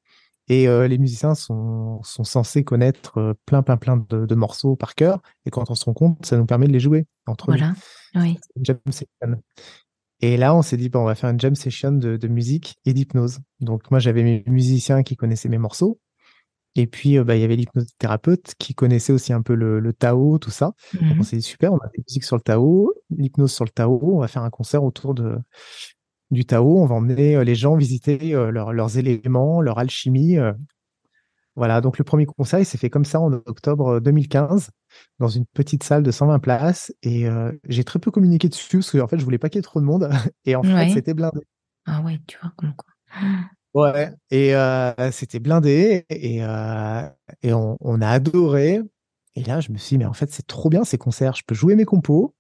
et 0.49 0.69
euh, 0.69 0.87
les 0.89 0.99
musiciens 0.99 1.35
sont, 1.35 2.03
sont 2.03 2.25
censés 2.25 2.65
connaître 2.65 3.19
euh, 3.19 3.35
plein, 3.47 3.63
plein, 3.63 3.77
plein 3.77 3.97
de, 3.97 4.35
morceaux 4.35 4.77
par 4.77 4.95
cœur. 4.95 5.23
Et 5.47 5.51
quand 5.51 5.71
on 5.71 5.75
se 5.75 5.85
rencontre, 5.85 6.27
ça 6.27 6.37
nous 6.37 6.47
permet 6.47 6.67
de 6.67 6.73
les 6.73 6.81
jouer 6.81 7.07
entre 7.27 7.47
voilà. 7.47 7.73
Oui. 8.15 8.39
Une 8.57 8.65
jam 8.65 8.79
session. 8.91 9.09
Et 10.21 10.37
là, 10.37 10.55
on 10.55 10.63
s'est 10.63 10.77
dit, 10.77 10.91
bon, 10.91 11.01
on 11.01 11.05
va 11.05 11.15
faire 11.15 11.31
une 11.31 11.41
jam 11.41 11.55
session 11.55 11.93
de, 11.93 12.29
musique 12.29 12.77
et 12.85 12.93
d'hypnose. 12.93 13.41
Donc, 13.61 13.91
moi, 13.91 14.01
j'avais 14.01 14.23
mes 14.23 14.45
musiciens 14.47 15.03
qui 15.03 15.17
connaissaient 15.17 15.49
mes 15.49 15.59
morceaux. 15.59 15.99
Et 16.77 16.87
puis, 16.87 17.19
euh, 17.19 17.25
bah, 17.25 17.37
il 17.37 17.41
y 17.41 17.45
avait 17.45 17.57
l'hypnothérapeute 17.57 18.55
qui 18.59 18.75
connaissait 18.75 19.13
aussi 19.13 19.33
un 19.33 19.43
peu 19.43 19.55
le, 19.55 19.93
Tao, 19.93 20.39
tout 20.39 20.51
ça. 20.51 20.73
Donc, 20.95 21.17
on 21.21 21.23
s'est 21.23 21.37
dit, 21.37 21.43
super, 21.43 21.73
on 21.73 21.79
a 21.79 21.89
fait 21.89 22.03
musique 22.07 22.25
sur 22.25 22.37
le 22.37 22.43
Tao, 22.43 22.93
l'hypnose 23.11 23.53
sur 23.53 23.65
le 23.65 23.71
Tao. 23.71 23.99
On 24.03 24.21
va 24.21 24.29
faire 24.29 24.43
un 24.43 24.51
concert 24.51 24.85
autour 24.85 25.15
de, 25.15 25.39
du 26.31 26.45
Tao. 26.45 26.79
On 26.83 26.87
va 26.87 26.95
emmener 26.95 27.37
euh, 27.37 27.45
les 27.45 27.55
gens 27.55 27.77
visiter 27.77 28.35
euh, 28.35 28.51
leurs 28.51 28.99
éléments, 28.99 29.61
leur 29.61 29.79
alchimie. 29.79 30.39
Voilà, 31.57 31.81
donc 31.81 31.99
le 31.99 32.05
premier 32.05 32.27
concert, 32.27 32.59
il 32.59 32.65
s'est 32.65 32.79
fait 32.79 32.91
comme 32.91 33.05
ça 33.05 33.21
en 33.21 33.33
octobre 33.33 34.01
2015 34.01 34.71
dans 35.21 35.29
une 35.29 35.47
petite 35.47 35.85
salle 35.85 36.03
de 36.03 36.11
120 36.11 36.41
places 36.41 36.93
et 37.03 37.29
euh, 37.29 37.53
j'ai 37.69 37.85
très 37.85 38.01
peu 38.01 38.11
communiqué 38.11 38.49
dessus 38.49 38.79
parce 38.79 38.91
que 38.91 38.99
en 38.99 39.07
fait 39.07 39.19
je 39.19 39.25
voulais 39.25 39.39
pas 39.39 39.49
qu'il 39.49 39.59
y 39.59 39.61
ait 39.61 39.63
trop 39.63 39.81
de 39.81 39.85
monde 39.85 40.11
et 40.45 40.57
en 40.57 40.63
fait 40.63 40.91
c'était 40.91 41.15
blindé. 41.15 41.41
Ah 41.87 42.03
ouais, 42.03 42.21
tu 42.27 42.39
vois 42.43 42.53
comme 42.57 42.75
quoi. 42.75 42.91
Ouais, 43.75 44.11
et 44.31 44.55
euh, 44.57 45.11
c'était 45.13 45.39
blindé 45.39 46.05
et, 46.09 46.45
euh, 46.45 47.09
et 47.43 47.53
on, 47.53 47.77
on, 47.81 48.01
a 48.01 48.09
adoré. 48.09 48.81
Et 49.35 49.43
là, 49.43 49.59
je 49.61 49.73
me 49.73 49.79
suis 49.79 49.97
dit, 49.97 49.99
mais 49.99 50.05
en 50.05 50.13
fait, 50.13 50.31
c'est 50.33 50.47
trop 50.47 50.71
bien 50.71 50.85
ces 50.85 50.97
concerts. 50.97 51.35
Je 51.35 51.43
peux 51.45 51.57
jouer 51.57 51.75
mes 51.75 51.85
compos, 51.85 52.37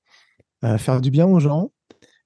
faire 0.79 1.01
du 1.01 1.11
bien 1.11 1.27
aux 1.27 1.41
gens 1.41 1.73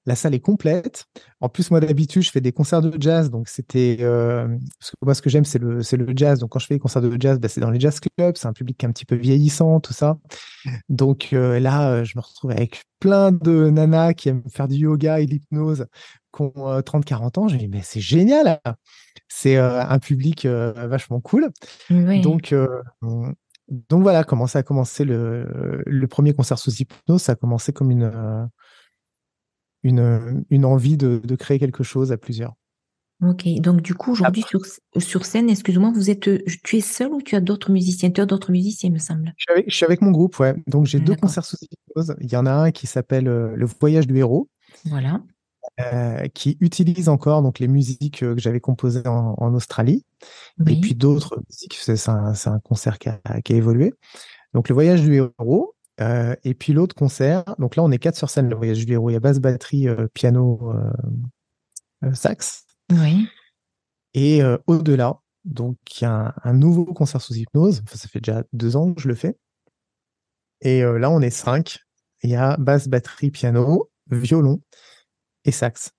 la 0.09 0.15
salle 0.15 0.33
est 0.33 0.39
complète. 0.39 1.05
En 1.39 1.49
plus, 1.49 1.69
moi 1.69 1.79
d'habitude, 1.79 2.23
je 2.23 2.31
fais 2.31 2.41
des 2.41 2.51
concerts 2.51 2.81
de 2.81 2.99
jazz, 2.99 3.29
donc 3.29 3.47
c'était 3.47 3.97
euh, 4.01 4.47
parce 4.79 4.89
que 4.89 4.95
moi 5.03 5.13
ce 5.13 5.21
que 5.21 5.29
j'aime 5.29 5.45
c'est 5.45 5.59
le 5.59 5.83
c'est 5.83 5.97
le 5.97 6.11
jazz. 6.15 6.39
Donc 6.39 6.49
quand 6.49 6.59
je 6.59 6.65
fais 6.65 6.73
des 6.73 6.79
concerts 6.79 7.03
de 7.03 7.15
jazz, 7.19 7.39
bah, 7.39 7.47
c'est 7.47 7.61
dans 7.61 7.69
les 7.69 7.79
jazz 7.79 7.99
clubs, 7.99 8.35
c'est 8.35 8.47
un 8.47 8.53
public 8.53 8.75
qui 8.75 8.85
est 8.85 8.89
un 8.89 8.91
petit 8.91 9.05
peu 9.05 9.15
vieillissant, 9.15 9.79
tout 9.79 9.93
ça. 9.93 10.17
Donc 10.89 11.29
euh, 11.31 11.59
là, 11.59 11.91
euh, 11.91 12.03
je 12.03 12.17
me 12.17 12.21
retrouve 12.21 12.49
avec 12.49 12.81
plein 12.99 13.31
de 13.31 13.69
nanas 13.69 14.15
qui 14.15 14.29
aiment 14.29 14.41
faire 14.49 14.67
du 14.67 14.77
yoga 14.77 15.19
et 15.19 15.27
l'hypnose, 15.27 15.85
qui 16.35 16.41
ont 16.41 16.79
30-40 16.81 17.39
ans. 17.39 17.47
Je 17.47 17.53
me 17.53 17.59
dis 17.59 17.67
mais 17.67 17.81
c'est 17.83 18.01
génial, 18.01 18.59
c'est 19.27 19.57
un 19.57 19.99
public 19.99 20.47
vachement 20.47 21.21
cool. 21.21 21.49
Donc 21.89 22.55
donc 23.69 24.01
voilà 24.01 24.23
comment 24.23 24.47
ça 24.47 24.59
a 24.59 24.63
commencé 24.63 25.05
le, 25.05 25.83
le 25.85 26.07
premier 26.07 26.33
concert 26.33 26.57
sous 26.57 26.73
hypnose. 26.73 27.21
Ça 27.21 27.33
a 27.33 27.35
commencé 27.35 27.71
comme 27.71 27.91
une 27.91 28.49
une, 29.83 30.43
une 30.49 30.65
envie 30.65 30.97
de, 30.97 31.21
de, 31.23 31.35
créer 31.35 31.59
quelque 31.59 31.83
chose 31.83 32.11
à 32.11 32.17
plusieurs. 32.17 32.55
Ok, 33.21 33.47
donc 33.59 33.81
du 33.81 33.95
coup, 33.95 34.11
aujourd'hui, 34.13 34.43
sur, 34.47 34.61
sur, 34.97 35.25
scène, 35.25 35.49
excuse-moi, 35.49 35.91
vous 35.93 36.09
êtes, 36.09 36.29
tu 36.63 36.77
es 36.77 36.81
seul 36.81 37.11
ou 37.11 37.21
tu 37.21 37.35
as 37.35 37.41
d'autres 37.41 37.69
musiciens? 37.69 38.11
Tu 38.11 38.21
as 38.21 38.25
d'autres 38.25 38.51
musiciens, 38.51 38.89
il 38.89 38.93
me 38.93 38.99
semble. 38.99 39.33
Je 39.35 39.43
suis 39.43 39.51
avec, 39.51 39.69
je 39.69 39.75
suis 39.75 39.85
avec 39.85 40.01
mon 40.01 40.11
groupe, 40.11 40.39
ouais. 40.39 40.55
Donc 40.67 40.85
j'ai 40.85 40.99
deux 40.99 41.15
concerts 41.15 41.43
sous 41.43 41.57
hypnose. 41.61 42.15
Il 42.21 42.31
y 42.31 42.37
en 42.37 42.45
a 42.45 42.51
un 42.51 42.71
qui 42.71 42.87
s'appelle 42.87 43.27
euh, 43.27 43.55
Le 43.55 43.65
Voyage 43.65 44.07
du 44.07 44.17
héros. 44.17 44.49
Voilà. 44.85 45.21
Euh, 45.81 46.27
qui 46.33 46.57
utilise 46.61 47.09
encore 47.09 47.41
donc 47.41 47.59
les 47.59 47.67
musiques 47.67 48.23
euh, 48.23 48.35
que 48.35 48.41
j'avais 48.41 48.59
composées 48.59 49.05
en, 49.07 49.35
en 49.37 49.53
Australie. 49.53 50.05
Et 50.67 50.79
puis 50.79 50.95
d'autres 50.95 51.41
musiques, 51.47 51.77
c'est 51.79 52.09
un, 52.09 52.33
un, 52.45 52.59
concert 52.59 52.99
qui 52.99 53.09
a, 53.09 53.19
qui 53.43 53.53
a 53.53 53.55
évolué. 53.55 53.93
Donc 54.53 54.67
Le 54.67 54.73
Voyage 54.73 55.01
du 55.01 55.15
héros, 55.15 55.75
euh, 56.01 56.35
et 56.43 56.53
puis 56.53 56.73
l'autre 56.73 56.95
concert, 56.95 57.43
donc 57.57 57.75
là 57.75 57.83
on 57.83 57.91
est 57.91 57.99
quatre 57.99 58.15
sur 58.15 58.29
scène, 58.29 58.49
le 58.49 58.55
voyage 58.55 58.85
du 58.85 58.93
héros, 58.93 59.09
il 59.09 59.13
y 59.13 59.15
a 59.15 59.19
basse, 59.19 59.39
batterie, 59.39 59.87
euh, 59.87 60.07
piano, 60.13 60.71
euh, 62.03 62.13
sax. 62.13 62.65
Oui. 62.91 63.27
Et 64.13 64.41
au-delà, 64.65 65.19
donc 65.45 65.77
il 65.99 66.03
y 66.03 66.07
a 66.07 66.33
un, 66.43 66.53
nouveau 66.53 66.85
concert 66.85 67.21
sous 67.21 67.35
hypnose, 67.35 67.83
ça 67.87 68.07
fait 68.07 68.19
déjà 68.19 68.43
deux 68.53 68.75
ans 68.75 68.93
que 68.93 69.01
je 69.01 69.07
le 69.07 69.13
fais. 69.13 69.37
Et 70.61 70.81
là 70.81 71.11
on 71.11 71.21
est 71.21 71.29
cinq, 71.29 71.77
il 72.23 72.31
y 72.31 72.35
a 72.35 72.57
basse, 72.57 72.87
batterie, 72.87 73.29
piano, 73.29 73.91
violon 74.09 74.61
et 75.45 75.51
sax. 75.51 75.91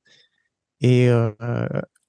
Et 0.81 1.09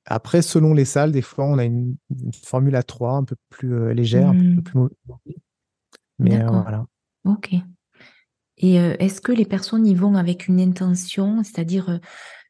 après, 0.06 0.42
selon 0.42 0.74
les 0.74 0.86
salles, 0.86 1.12
des 1.12 1.22
fois 1.22 1.46
on 1.46 1.60
a 1.60 1.66
une, 1.66 1.98
formule 2.44 2.76
à 2.76 2.82
trois 2.82 3.14
un 3.14 3.24
peu 3.24 3.36
plus 3.50 3.94
légère, 3.94 4.30
un 4.30 4.34
peu 4.34 4.40
mmh. 4.40 4.64
plus 4.64 4.80
mobile. 4.80 5.38
Mais 6.18 6.44
voilà. 6.44 6.88
Ok. 7.26 7.54
Et 8.62 8.80
euh, 8.80 8.96
est-ce 9.00 9.22
que 9.22 9.32
les 9.32 9.46
personnes 9.46 9.86
y 9.88 9.96
vont 9.96 10.16
avec 10.16 10.48
une 10.48 10.62
intention, 10.62 11.44
c'est-à-dire 11.44 11.90
euh, 11.90 11.98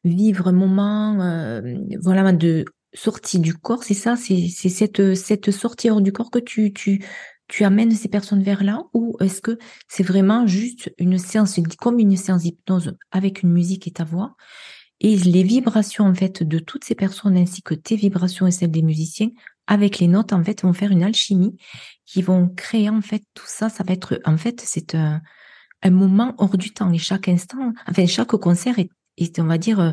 vivre 0.04 0.48
un 0.48 0.52
moment, 0.52 1.20
euh, 1.20 1.74
voilà, 2.00 2.32
de 2.32 2.64
sortie 2.94 3.40
du 3.40 3.54
corps, 3.54 3.82
c'est 3.82 3.94
ça, 3.94 4.16
c'est 4.16 4.48
cette 4.48 5.14
cette 5.14 5.50
sortie 5.50 5.90
hors 5.90 6.02
du 6.02 6.12
corps 6.12 6.30
que 6.30 6.38
tu 6.38 6.72
tu 6.72 7.04
tu 7.48 7.64
amènes 7.64 7.90
ces 7.92 8.08
personnes 8.08 8.42
vers 8.42 8.62
là, 8.62 8.84
ou 8.94 9.16
est-ce 9.20 9.40
que 9.40 9.58
c'est 9.88 10.02
vraiment 10.02 10.46
juste 10.46 10.92
une 10.98 11.18
séance 11.18 11.58
comme 11.78 11.98
une 11.98 12.16
séance 12.16 12.42
d'hypnose 12.42 12.96
avec 13.10 13.42
une 13.42 13.50
musique 13.50 13.86
et 13.88 13.92
ta 13.92 14.04
voix, 14.04 14.36
et 15.00 15.16
les 15.16 15.42
vibrations 15.42 16.04
en 16.04 16.14
fait 16.14 16.42
de 16.42 16.58
toutes 16.58 16.84
ces 16.84 16.94
personnes 16.94 17.36
ainsi 17.36 17.62
que 17.62 17.74
tes 17.74 17.96
vibrations 17.96 18.46
et 18.46 18.50
celles 18.50 18.70
des 18.70 18.82
musiciens 18.82 19.30
avec 19.66 19.98
les 19.98 20.08
notes 20.08 20.32
en 20.32 20.44
fait 20.44 20.62
vont 20.62 20.72
faire 20.74 20.90
une 20.90 21.02
alchimie 21.02 21.56
qui 22.04 22.20
vont 22.22 22.48
créer 22.48 22.90
en 22.90 23.00
fait 23.00 23.22
tout 23.34 23.46
ça. 23.46 23.68
Ça 23.70 23.84
va 23.84 23.94
être 23.94 24.20
en 24.26 24.36
fait 24.36 24.60
c'est 24.64 24.94
un 24.94 25.22
un 25.82 25.90
moment 25.90 26.34
hors 26.38 26.56
du 26.56 26.72
temps. 26.72 26.92
Et 26.92 26.98
chaque 26.98 27.28
instant, 27.28 27.72
enfin, 27.88 28.06
chaque 28.06 28.28
concert 28.28 28.78
est, 28.78 29.38
on 29.38 29.44
va 29.44 29.58
dire, 29.58 29.80
euh, 29.80 29.92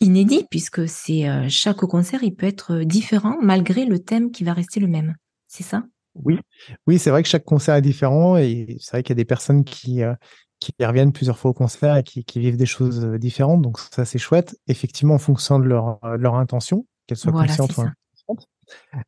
inédit, 0.00 0.46
puisque 0.50 0.88
c'est 0.88 1.28
euh, 1.28 1.46
chaque 1.48 1.78
concert, 1.78 2.22
il 2.22 2.34
peut 2.34 2.46
être 2.46 2.80
différent 2.80 3.36
malgré 3.42 3.84
le 3.84 3.98
thème 3.98 4.30
qui 4.30 4.44
va 4.44 4.52
rester 4.52 4.80
le 4.80 4.88
même. 4.88 5.14
C'est 5.46 5.64
ça? 5.64 5.84
Oui, 6.14 6.38
oui, 6.86 6.98
c'est 6.98 7.10
vrai 7.10 7.22
que 7.22 7.28
chaque 7.28 7.44
concert 7.44 7.76
est 7.76 7.82
différent 7.82 8.36
et 8.36 8.76
c'est 8.80 8.92
vrai 8.92 9.02
qu'il 9.02 9.10
y 9.10 9.16
a 9.18 9.22
des 9.22 9.24
personnes 9.24 9.64
qui, 9.64 10.02
euh, 10.02 10.14
qui 10.58 10.72
reviennent 10.80 11.12
plusieurs 11.12 11.38
fois 11.38 11.52
au 11.52 11.54
concert 11.54 11.96
et 11.96 12.02
qui, 12.02 12.24
vivent 12.40 12.56
des 12.56 12.66
choses 12.66 13.04
différentes. 13.20 13.62
Donc 13.62 13.78
ça, 13.78 14.04
c'est 14.04 14.18
chouette. 14.18 14.56
Effectivement, 14.66 15.14
en 15.14 15.18
fonction 15.18 15.58
de 15.58 15.66
leur, 15.66 16.00
leur 16.16 16.34
intention, 16.34 16.86
qu'elles 17.06 17.18
soient 17.18 17.32
conscientes 17.32 17.76
ou 17.76 17.82
inconscientes. 17.82 18.48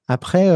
Après, 0.06 0.48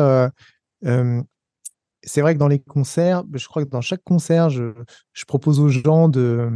c'est 2.05 2.21
vrai 2.21 2.35
que 2.35 2.38
dans 2.38 2.49
les 2.49 2.59
concerts, 2.59 3.25
je 3.33 3.47
crois 3.47 3.64
que 3.64 3.71
dans 3.71 3.81
chaque 3.81 4.03
concert, 4.05 4.51
je, 4.51 4.73
je 5.12 5.25
propose 5.25 5.61
aux 5.61 5.69
gens 5.69 6.09
de 6.09 6.51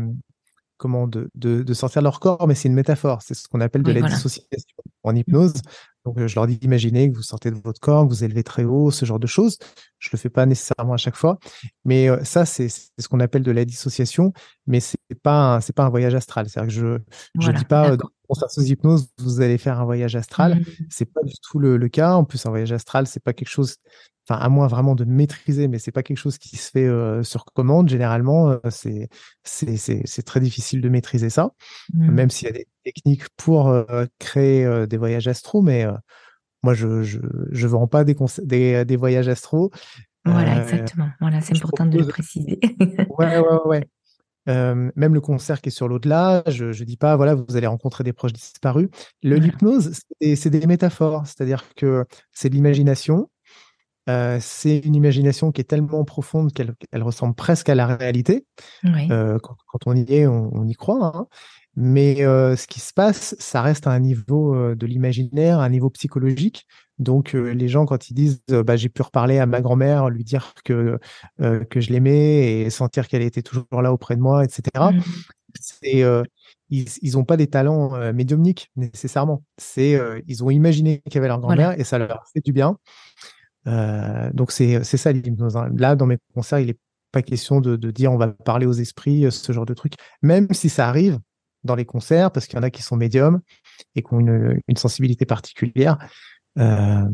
comment 0.78 1.08
de, 1.08 1.28
de, 1.34 1.62
de, 1.62 1.74
sortir 1.74 2.02
leur 2.02 2.20
corps, 2.20 2.46
mais 2.46 2.54
c'est 2.54 2.68
une 2.68 2.74
métaphore. 2.74 3.20
C'est 3.22 3.34
ce 3.34 3.48
qu'on 3.48 3.60
appelle 3.60 3.82
de 3.82 3.92
la 3.92 4.00
dissociation 4.00 4.76
en 5.02 5.14
hypnose. 5.14 5.54
Donc, 6.04 6.24
je 6.24 6.34
leur 6.36 6.46
dis 6.46 6.56
d'imaginer 6.56 7.10
que 7.10 7.16
vous 7.16 7.22
sortez 7.22 7.50
de 7.50 7.56
votre 7.56 7.80
corps, 7.80 8.04
que 8.04 8.08
vous 8.08 8.24
élevez 8.24 8.44
très 8.44 8.64
haut, 8.64 8.90
ce 8.90 9.04
genre 9.04 9.18
de 9.18 9.26
choses. 9.26 9.58
Je 9.98 10.08
le 10.12 10.18
fais 10.18 10.30
pas 10.30 10.46
nécessairement 10.46 10.94
à 10.94 10.96
chaque 10.96 11.16
fois, 11.16 11.38
mais 11.84 12.08
ça, 12.24 12.46
c'est 12.46 12.68
ce 12.68 13.08
qu'on 13.08 13.20
appelle 13.20 13.42
de 13.42 13.50
la 13.50 13.64
dissociation, 13.64 14.32
mais 14.66 14.80
c'est 14.80 14.96
pas 15.22 15.60
c'est 15.60 15.74
pas 15.74 15.84
un 15.84 15.90
voyage 15.90 16.14
astral. 16.14 16.48
C'est-à-dire 16.48 16.68
que 16.68 16.74
je 16.74 16.98
je 17.40 17.52
dis 17.52 17.64
pas 17.64 17.96
dans 17.96 18.08
sous 18.48 18.62
hypnose, 18.62 19.08
vous 19.18 19.40
allez 19.40 19.58
faire 19.58 19.80
un 19.80 19.84
voyage 19.84 20.14
astral. 20.14 20.60
Mmh. 20.60 20.64
C'est 20.90 21.12
pas 21.12 21.22
du 21.24 21.34
tout 21.42 21.58
le, 21.58 21.76
le, 21.76 21.88
cas. 21.88 22.12
En 22.12 22.24
plus, 22.24 22.44
un 22.46 22.50
voyage 22.50 22.72
astral, 22.72 23.06
c'est 23.06 23.22
pas 23.22 23.32
quelque 23.32 23.48
chose 23.48 23.76
enfin 24.28 24.40
à 24.40 24.48
moins 24.48 24.66
vraiment 24.66 24.94
de 24.94 25.04
maîtriser, 25.04 25.68
mais 25.68 25.78
c'est 25.78 25.92
pas 25.92 26.02
quelque 26.02 26.18
chose 26.18 26.38
qui 26.38 26.56
se 26.56 26.70
fait 26.70 26.86
euh, 26.86 27.22
sur 27.22 27.44
commande. 27.46 27.88
Généralement, 27.88 28.50
euh, 28.50 28.58
c'est 28.70 29.08
c'est 29.44 30.22
très 30.24 30.40
difficile 30.40 30.80
de 30.80 30.88
maîtriser 30.88 31.30
ça, 31.30 31.50
mmh. 31.94 32.10
même 32.10 32.30
s'il 32.30 32.48
y 32.48 32.50
a 32.50 32.54
des 32.54 32.66
techniques 32.84 33.28
pour 33.36 33.68
euh, 33.68 34.06
créer 34.18 34.86
des 34.86 34.96
voyages 34.96 35.28
astro, 35.28 35.62
mais 35.62 35.86
moi 36.62 36.74
je 36.74 37.02
je 37.02 37.20
je 37.50 37.66
vends 37.66 37.86
pas 37.86 38.04
des 38.04 38.16
des, 38.42 38.84
des 38.84 38.96
voyages 38.96 39.28
astro. 39.28 39.70
Voilà, 40.24 40.62
exactement. 40.62 41.08
Voilà, 41.20 41.40
c'est 41.40 41.56
important 41.56 41.86
de 41.86 41.98
le 41.98 42.06
préciser. 42.06 42.58
ouais, 43.18 43.38
ouais, 43.38 43.58
ouais. 43.64 43.88
Euh, 44.48 44.90
même 44.96 45.14
le 45.14 45.20
concert 45.20 45.60
qui 45.60 45.68
est 45.68 45.72
sur 45.72 45.88
l'au-delà, 45.88 46.42
je 46.46 46.66
ne 46.66 46.84
dis 46.84 46.96
pas, 46.96 47.16
voilà, 47.16 47.34
vous 47.34 47.56
allez 47.56 47.66
rencontrer 47.66 48.02
des 48.02 48.12
proches 48.14 48.32
disparus. 48.32 48.88
L'hypnose, 49.22 50.00
c'est 50.20 50.50
des 50.50 50.66
métaphores, 50.66 51.26
c'est-à-dire 51.26 51.64
que 51.76 52.06
c'est 52.32 52.48
de 52.48 52.54
l'imagination, 52.54 53.28
euh, 54.08 54.38
c'est 54.40 54.78
une 54.78 54.94
imagination 54.94 55.52
qui 55.52 55.60
est 55.60 55.64
tellement 55.64 56.04
profonde 56.04 56.52
qu'elle 56.52 56.74
elle 56.92 57.02
ressemble 57.02 57.34
presque 57.34 57.68
à 57.68 57.74
la 57.74 57.86
réalité. 57.86 58.46
Euh, 58.84 59.38
quand, 59.38 59.56
quand, 59.66 59.78
on 59.86 59.94
y 59.94 60.04
est, 60.12 60.26
on, 60.26 60.50
on 60.54 60.66
y 60.66 60.74
croit. 60.74 61.12
Hein. 61.14 61.26
Mais 61.76 62.24
euh, 62.24 62.56
ce 62.56 62.66
qui 62.66 62.80
se 62.80 62.92
passe, 62.92 63.36
ça 63.38 63.62
reste 63.62 63.86
à 63.86 63.90
un 63.90 64.00
niveau 64.00 64.74
de 64.74 64.86
l'imaginaire, 64.86 65.60
un 65.60 65.68
niveau 65.68 65.90
psychologique. 65.90 66.66
Donc 66.98 67.34
les 67.34 67.68
gens, 67.68 67.86
quand 67.86 68.10
ils 68.10 68.14
disent 68.14 68.42
bah, 68.48 68.76
j'ai 68.76 68.88
pu 68.88 69.02
reparler 69.02 69.38
à 69.38 69.46
ma 69.46 69.60
grand-mère, 69.60 70.08
lui 70.10 70.24
dire 70.24 70.54
que, 70.64 70.98
que 71.38 71.80
je 71.80 71.92
l'aimais 71.92 72.62
et 72.62 72.70
sentir 72.70 73.06
qu'elle 73.06 73.22
était 73.22 73.42
toujours 73.42 73.82
là 73.82 73.92
auprès 73.92 74.16
de 74.16 74.20
moi, 74.20 74.44
etc., 74.44 74.62
mmh. 74.74 75.00
c'est, 75.60 76.04
ils 76.70 77.12
n'ont 77.12 77.24
pas 77.24 77.36
des 77.36 77.46
talents 77.46 78.12
médiumniques 78.12 78.72
nécessairement. 78.74 79.44
C'est 79.58 79.96
Ils 80.26 80.42
ont 80.42 80.50
imaginé 80.50 81.00
qu'il 81.02 81.14
y 81.14 81.18
avait 81.18 81.28
leur 81.28 81.38
grand-mère 81.38 81.78
et 81.78 81.84
ça 81.84 81.98
leur 81.98 82.24
fait 82.34 82.44
du 82.44 82.52
bien. 82.52 82.76
Euh, 83.66 84.30
donc 84.32 84.52
c'est 84.52 84.82
ça 84.84 85.12
l'hypnose. 85.12 85.56
Hein. 85.56 85.70
Là, 85.76 85.96
dans 85.96 86.06
mes 86.06 86.18
concerts, 86.34 86.60
il 86.60 86.68
n'est 86.68 86.78
pas 87.12 87.22
question 87.22 87.60
de, 87.60 87.76
de, 87.76 87.90
dire 87.90 88.12
on 88.12 88.16
va 88.16 88.28
parler 88.28 88.66
aux 88.66 88.72
esprits, 88.72 89.26
euh, 89.26 89.30
ce 89.30 89.52
genre 89.52 89.66
de 89.66 89.74
truc. 89.74 89.94
Même 90.22 90.48
si 90.52 90.68
ça 90.68 90.88
arrive 90.88 91.18
dans 91.64 91.74
les 91.74 91.84
concerts, 91.84 92.30
parce 92.30 92.46
qu'il 92.46 92.56
y 92.56 92.60
en 92.60 92.62
a 92.62 92.70
qui 92.70 92.82
sont 92.82 92.96
médiums 92.96 93.40
et 93.94 94.02
qui 94.02 94.14
ont 94.14 94.20
une, 94.20 94.60
une 94.68 94.76
sensibilité 94.76 95.26
particulière. 95.26 95.98
Euh, 96.58 97.04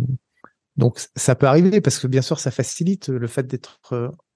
donc 0.76 1.00
ça 1.14 1.35
peut 1.37 1.46
arriver 1.46 1.80
parce 1.80 2.00
que 2.00 2.09
bien 2.09 2.22
sûr 2.22 2.40
ça 2.40 2.50
facilite 2.50 3.09
le 3.09 3.26
fait 3.28 3.46
d'être 3.46 3.80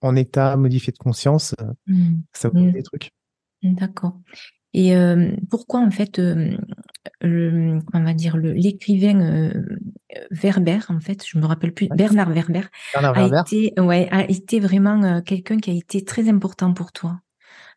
en 0.00 0.14
état 0.14 0.56
modifié 0.56 0.92
de 0.92 0.98
conscience. 0.98 1.54
Mmh. 1.86 2.14
Ça 2.32 2.50
peut 2.50 2.58
mmh. 2.58 2.72
des 2.72 2.82
trucs. 2.82 3.10
D'accord. 3.62 4.20
Et 4.74 4.94
euh, 4.94 5.32
pourquoi 5.50 5.80
en 5.80 5.90
fait, 5.90 6.18
euh, 6.18 6.56
le, 7.20 7.78
on 7.94 8.02
va 8.04 8.14
dire 8.14 8.36
l'écrivain 8.36 9.20
euh, 9.20 9.78
Werber, 10.30 10.78
en 10.88 11.00
fait, 11.00 11.24
je 11.26 11.38
me 11.38 11.46
rappelle 11.46 11.72
plus, 11.72 11.88
Bernard 11.94 12.30
Werber, 12.30 12.62
a 12.94 13.40
été, 13.40 13.72
ouais, 13.78 14.08
a 14.10 14.28
été 14.28 14.60
vraiment 14.60 15.20
quelqu'un 15.22 15.58
qui 15.58 15.70
a 15.70 15.74
été 15.74 16.04
très 16.04 16.28
important 16.28 16.72
pour 16.72 16.92
toi. 16.92 17.20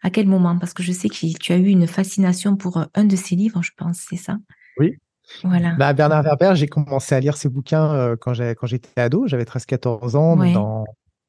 À 0.02 0.10
quel 0.10 0.28
moment? 0.28 0.58
Parce 0.58 0.74
que 0.74 0.82
je 0.82 0.92
sais 0.92 1.10
que 1.10 1.38
tu 1.38 1.52
as 1.54 1.58
eu 1.58 1.68
une 1.68 1.88
fascination 1.88 2.56
pour 2.56 2.86
un 2.94 3.04
de 3.04 3.16
ses 3.16 3.36
livres, 3.36 3.62
je 3.62 3.72
pense, 3.76 4.06
c'est 4.10 4.18
ça? 4.18 4.38
Oui. 4.78 4.98
Voilà. 5.44 5.76
Bah, 5.76 5.94
Bernard 5.94 6.24
Werber, 6.24 6.54
j'ai 6.56 6.68
commencé 6.68 7.16
à 7.16 7.20
lire 7.20 7.38
ses 7.38 7.50
bouquins 7.50 8.16
quand 8.20 8.34
j'étais 8.34 9.00
ado, 9.00 9.28
j'avais 9.28 9.44
13-14 9.44 10.16
ans, 10.16 10.36
dans 10.36 10.86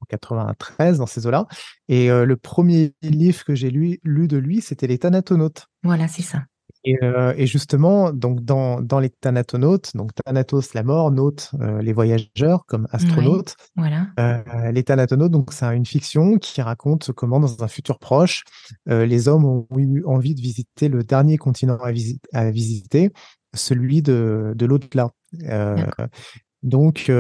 93 0.09 0.99
dans 0.99 1.07
ces 1.07 1.27
eaux-là. 1.27 1.47
Et 1.89 2.11
euh, 2.11 2.25
le 2.25 2.37
premier 2.37 2.95
livre 3.03 3.45
que 3.45 3.55
j'ai 3.55 3.71
lu, 3.71 3.99
lu 4.05 4.29
de 4.29 4.37
lui, 4.37 4.61
c'était 4.61 4.87
Les 4.87 4.99
Thanatonautes. 4.99 5.67
Voilà, 5.83 6.09
c'est 6.09 6.23
ça. 6.23 6.45
Et, 6.85 6.99
euh, 7.03 7.33
et, 7.37 7.47
justement, 7.47 8.13
donc 8.13 8.45
dans, 8.45 8.81
dans 8.81 8.99
les 8.99 9.11
Thanatonautes, 9.11 9.97
donc 9.97 10.11
Thanatos 10.15 10.75
la 10.75 10.83
mort, 10.83 11.11
Nautes 11.13 11.51
euh, 11.61 11.81
les 11.81 11.93
voyageurs 11.93 12.67
comme 12.67 12.89
astronautes. 12.91 13.57
voilà. 13.77 14.09
les 14.73 14.83
Thanatonautes, 14.83 15.31
donc 15.31 15.53
c'est 15.53 15.67
une 15.77 15.87
fiction 15.87 16.39
qui 16.39 16.61
raconte 16.61 17.13
comment 17.13 17.39
dans 17.39 17.63
un 17.63 17.69
futur 17.69 17.99
proche, 17.99 18.45
les 18.87 19.29
hommes 19.29 19.45
ont 19.45 19.67
eu 19.77 20.05
envie 20.05 20.35
de 20.35 20.41
visiter 20.41 20.89
le 20.89 21.05
dernier 21.05 21.39
continent 21.39 21.79
à, 21.83 21.93
à 22.33 22.51
visiter, 22.51 23.11
celui 23.55 24.03
de, 24.03 24.53
de 24.57 24.67
l'au-delà. 24.67 25.11
donc 26.63 27.11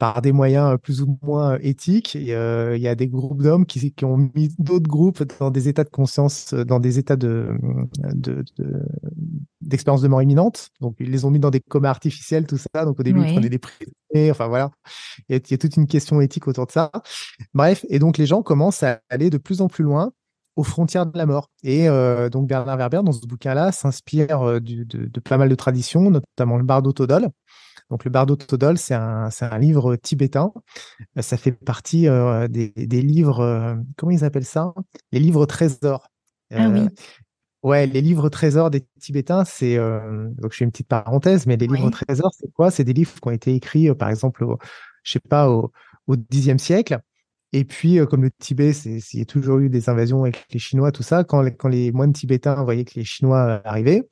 par 0.00 0.22
des 0.22 0.32
moyens 0.32 0.72
euh, 0.72 0.76
plus 0.78 1.02
ou 1.02 1.18
moins 1.22 1.52
euh, 1.52 1.58
éthiques. 1.60 2.16
Euh, 2.16 2.72
il 2.74 2.82
y 2.82 2.88
a 2.88 2.94
des 2.94 3.06
groupes 3.06 3.42
d'hommes 3.42 3.66
qui, 3.66 3.92
qui, 3.92 4.04
ont 4.06 4.16
mis 4.34 4.48
d'autres 4.58 4.88
groupes 4.88 5.22
dans 5.38 5.50
des 5.50 5.68
états 5.68 5.84
de 5.84 5.90
conscience, 5.90 6.54
dans 6.54 6.80
des 6.80 6.98
états 6.98 7.16
de, 7.16 7.50
d'expérience 9.60 10.00
de, 10.00 10.08
mort 10.08 10.22
imminente. 10.22 10.70
Donc, 10.80 10.96
ils 11.00 11.10
les 11.10 11.26
ont 11.26 11.30
mis 11.30 11.38
dans 11.38 11.50
des 11.50 11.60
comas 11.60 11.90
artificiels, 11.90 12.46
tout 12.46 12.56
ça. 12.56 12.86
Donc, 12.86 12.98
au 12.98 13.02
début, 13.02 13.20
ils 13.20 13.32
prenaient 13.34 13.50
des 13.50 13.58
prisonniers. 13.58 14.30
Enfin, 14.30 14.48
voilà. 14.48 14.70
Il 15.28 15.34
y, 15.34 15.54
a, 15.54 15.58
toute 15.58 15.76
une 15.76 15.86
question 15.86 16.22
éthique 16.22 16.48
autour 16.48 16.66
de 16.66 16.72
ça. 16.72 16.90
Bref. 17.52 17.84
Et 17.90 17.98
donc, 17.98 18.16
les 18.16 18.26
gens 18.26 18.42
commencent 18.42 18.82
à 18.82 19.02
aller 19.10 19.28
de 19.28 19.36
plus 19.36 19.60
en 19.60 19.68
plus 19.68 19.84
loin 19.84 20.12
aux 20.56 20.64
frontières 20.64 21.04
de 21.04 21.16
la 21.16 21.26
mort. 21.26 21.50
Et 21.62 21.88
donc, 22.30 22.48
Bernard 22.48 22.78
Werber, 22.78 23.02
dans 23.04 23.12
ce 23.12 23.26
bouquin-là, 23.26 23.70
s'inspire 23.70 24.60
de, 24.62 24.84
de, 24.84 25.20
pas 25.20 25.36
mal 25.36 25.50
de 25.50 25.54
traditions, 25.54 26.10
notamment 26.10 26.56
le 26.56 26.64
bardo 26.64 26.90
Todol. 26.92 27.28
Donc 27.90 28.04
le 28.04 28.10
Bardo 28.10 28.36
Todol, 28.36 28.78
c'est 28.78 28.94
un, 28.94 29.28
un, 29.40 29.58
livre 29.58 29.96
tibétain. 29.96 30.52
Euh, 31.18 31.22
ça 31.22 31.36
fait 31.36 31.52
partie 31.52 32.08
euh, 32.08 32.46
des, 32.48 32.70
des, 32.70 33.02
livres, 33.02 33.40
euh, 33.40 33.74
comment 33.96 34.12
ils 34.12 34.24
appellent 34.24 34.44
ça? 34.44 34.72
Les 35.12 35.18
livres 35.18 35.44
trésors. 35.46 36.08
ah 36.54 36.68
oui. 36.68 36.88
Ouais, 37.62 37.86
les 37.86 38.00
livres 38.00 38.30
trésors 38.30 38.70
des 38.70 38.86
Tibétains, 38.98 39.44
c'est 39.44 39.76
donc 39.76 40.50
je 40.50 40.56
fais 40.56 40.64
une 40.64 40.70
petite 40.70 40.88
parenthèse, 40.88 41.46
mais 41.46 41.58
les 41.58 41.66
livres 41.66 41.90
trésors, 41.90 42.32
c'est 42.32 42.50
quoi? 42.54 42.70
C'est 42.70 42.84
des 42.84 42.94
livres 42.94 43.12
qui 43.12 43.28
ont 43.28 43.32
été 43.32 43.54
écrits, 43.54 43.94
par 43.94 44.08
exemple, 44.08 44.44
au, 44.44 44.58
je 45.02 45.12
sais 45.12 45.20
pas, 45.20 45.50
au, 45.50 45.70
au 46.06 46.16
Xe 46.16 46.56
siècle, 46.56 46.98
et 47.52 47.64
puis, 47.64 47.98
euh, 47.98 48.06
comme 48.06 48.22
le 48.22 48.30
Tibet, 48.30 48.70
il 48.70 49.18
y 49.18 49.22
a 49.22 49.24
toujours 49.24 49.58
eu 49.58 49.68
des 49.68 49.88
invasions 49.88 50.22
avec 50.22 50.46
les 50.52 50.60
Chinois, 50.60 50.92
tout 50.92 51.02
ça, 51.02 51.24
quand, 51.24 51.44
quand 51.56 51.68
les 51.68 51.90
moines 51.90 52.12
tibétains 52.12 52.62
voyaient 52.62 52.84
que 52.84 52.94
les 52.94 53.04
Chinois 53.04 53.38
euh, 53.38 53.60
arrivaient, 53.64 54.08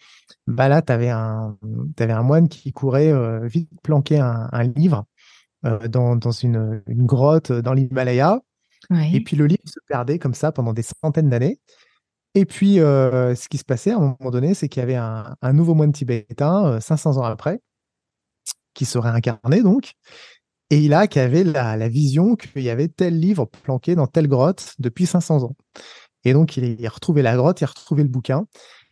bah 0.48 0.68
là, 0.68 0.82
tu 0.82 0.92
avais 0.92 1.10
un, 1.10 1.56
avais 1.98 2.12
un 2.12 2.22
moine 2.22 2.48
qui 2.48 2.72
courait 2.72 3.12
euh, 3.12 3.46
vite 3.46 3.70
planquer 3.82 4.18
un, 4.18 4.48
un 4.52 4.64
livre 4.64 5.04
dans, 5.88 6.14
dans 6.14 6.30
une, 6.30 6.82
une, 6.86 7.04
grotte 7.04 7.50
dans 7.50 7.74
l'Himalaya. 7.74 8.40
Et 9.12 9.20
puis, 9.20 9.36
le 9.36 9.46
livre 9.46 9.62
se 9.66 9.80
perdait 9.88 10.18
comme 10.18 10.34
ça 10.34 10.52
pendant 10.52 10.72
des 10.72 10.82
centaines 10.82 11.28
d'années. 11.28 11.58
Et 12.34 12.44
puis, 12.44 12.76
ce 12.76 13.48
qui 13.48 13.58
se 13.58 13.64
passait 13.64 13.90
à 13.90 13.96
un 13.96 14.16
moment 14.20 14.30
donné, 14.30 14.54
c'est 14.54 14.68
qu'il 14.68 14.80
y 14.80 14.84
avait 14.84 14.94
un, 14.94 15.34
un, 15.42 15.52
nouveau 15.52 15.74
moine 15.74 15.92
tibétain, 15.92 16.78
500 16.80 17.16
ans 17.16 17.24
après, 17.24 17.60
qui 18.72 18.84
serait 18.84 19.10
incarné 19.10 19.62
donc, 19.62 19.94
et 20.70 20.78
il 20.78 20.92
a 20.92 21.06
qui 21.06 21.18
avait 21.18 21.44
la, 21.44 21.88
vision 21.88 22.36
qu'il 22.36 22.62
y 22.62 22.70
avait 22.70 22.88
tel 22.88 23.18
livre 23.18 23.46
planqué 23.46 23.94
dans 23.94 24.06
telle 24.06 24.28
grotte 24.28 24.74
depuis 24.78 25.06
500 25.06 25.44
ans. 25.44 25.56
Et 26.24 26.32
donc, 26.32 26.56
il 26.56 26.84
a 26.86 26.90
retrouvé 26.90 27.22
la 27.22 27.36
grotte, 27.36 27.60
il 27.60 27.64
a 27.64 27.68
retrouvé 27.68 28.02
le 28.02 28.08
bouquin. 28.08 28.46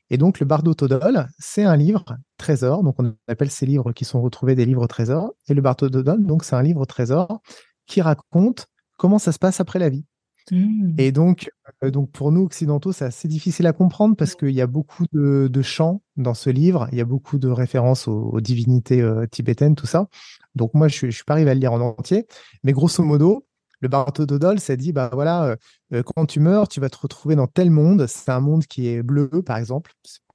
Et 0.08 0.16
donc, 0.16 0.40
le 0.40 0.46
Bardo 0.46 0.72
Todol, 0.72 1.26
c'est 1.38 1.64
un 1.64 1.76
livre 1.76 2.04
trésor. 2.38 2.82
Donc, 2.82 2.94
on 2.98 3.14
appelle 3.28 3.50
ces 3.50 3.66
livres 3.66 3.92
qui 3.92 4.04
sont 4.04 4.22
retrouvés 4.22 4.54
des 4.54 4.64
livres 4.64 4.86
trésors. 4.86 5.32
Et 5.48 5.54
le 5.54 5.60
Bardo 5.60 5.88
Todol, 5.90 6.24
donc, 6.24 6.44
c'est 6.44 6.56
un 6.56 6.62
livre 6.62 6.86
trésor 6.86 7.40
qui 7.86 8.00
raconte 8.00 8.68
comment 8.96 9.18
ça 9.18 9.32
se 9.32 9.38
passe 9.38 9.60
après 9.60 9.78
la 9.78 9.90
vie. 9.90 10.04
Mmh. 10.50 10.94
Et 10.98 11.12
donc, 11.12 11.50
euh, 11.82 11.90
donc, 11.90 12.10
pour 12.10 12.32
nous 12.32 12.42
occidentaux, 12.42 12.92
c'est 12.92 13.04
assez 13.04 13.28
difficile 13.28 13.66
à 13.66 13.72
comprendre 13.72 14.16
parce 14.16 14.34
qu'il 14.34 14.50
y 14.50 14.60
a 14.60 14.66
beaucoup 14.66 15.04
de, 15.12 15.48
de, 15.48 15.62
chants 15.62 16.02
dans 16.16 16.34
ce 16.34 16.50
livre. 16.50 16.88
Il 16.92 16.98
y 16.98 17.00
a 17.00 17.04
beaucoup 17.04 17.38
de 17.38 17.48
références 17.48 18.08
aux, 18.08 18.40
divinités 18.40 19.00
euh, 19.00 19.26
tibétaines, 19.26 19.74
tout 19.74 19.86
ça. 19.86 20.08
Donc 20.54 20.74
moi, 20.74 20.88
je 20.88 21.06
ne 21.06 21.10
suis 21.10 21.24
pas 21.24 21.34
arrivé 21.34 21.50
à 21.50 21.54
le 21.54 21.60
lire 21.60 21.72
en 21.72 21.80
entier, 21.80 22.26
mais 22.62 22.72
grosso 22.72 23.02
modo, 23.02 23.46
le 23.80 23.88
Bartho 23.88 24.24
Dodol, 24.24 24.58
ça 24.58 24.76
dit, 24.76 24.92
bah 24.92 25.10
voilà, 25.12 25.56
euh, 25.92 26.02
quand 26.02 26.26
tu 26.26 26.40
meurs, 26.40 26.68
tu 26.68 26.80
vas 26.80 26.88
te 26.88 26.96
retrouver 26.96 27.36
dans 27.36 27.46
tel 27.46 27.70
monde. 27.70 28.06
C'est 28.06 28.30
un 28.30 28.40
monde 28.40 28.64
qui 28.64 28.88
est 28.88 29.02
bleu, 29.02 29.28
par 29.44 29.58
exemple. 29.58 29.92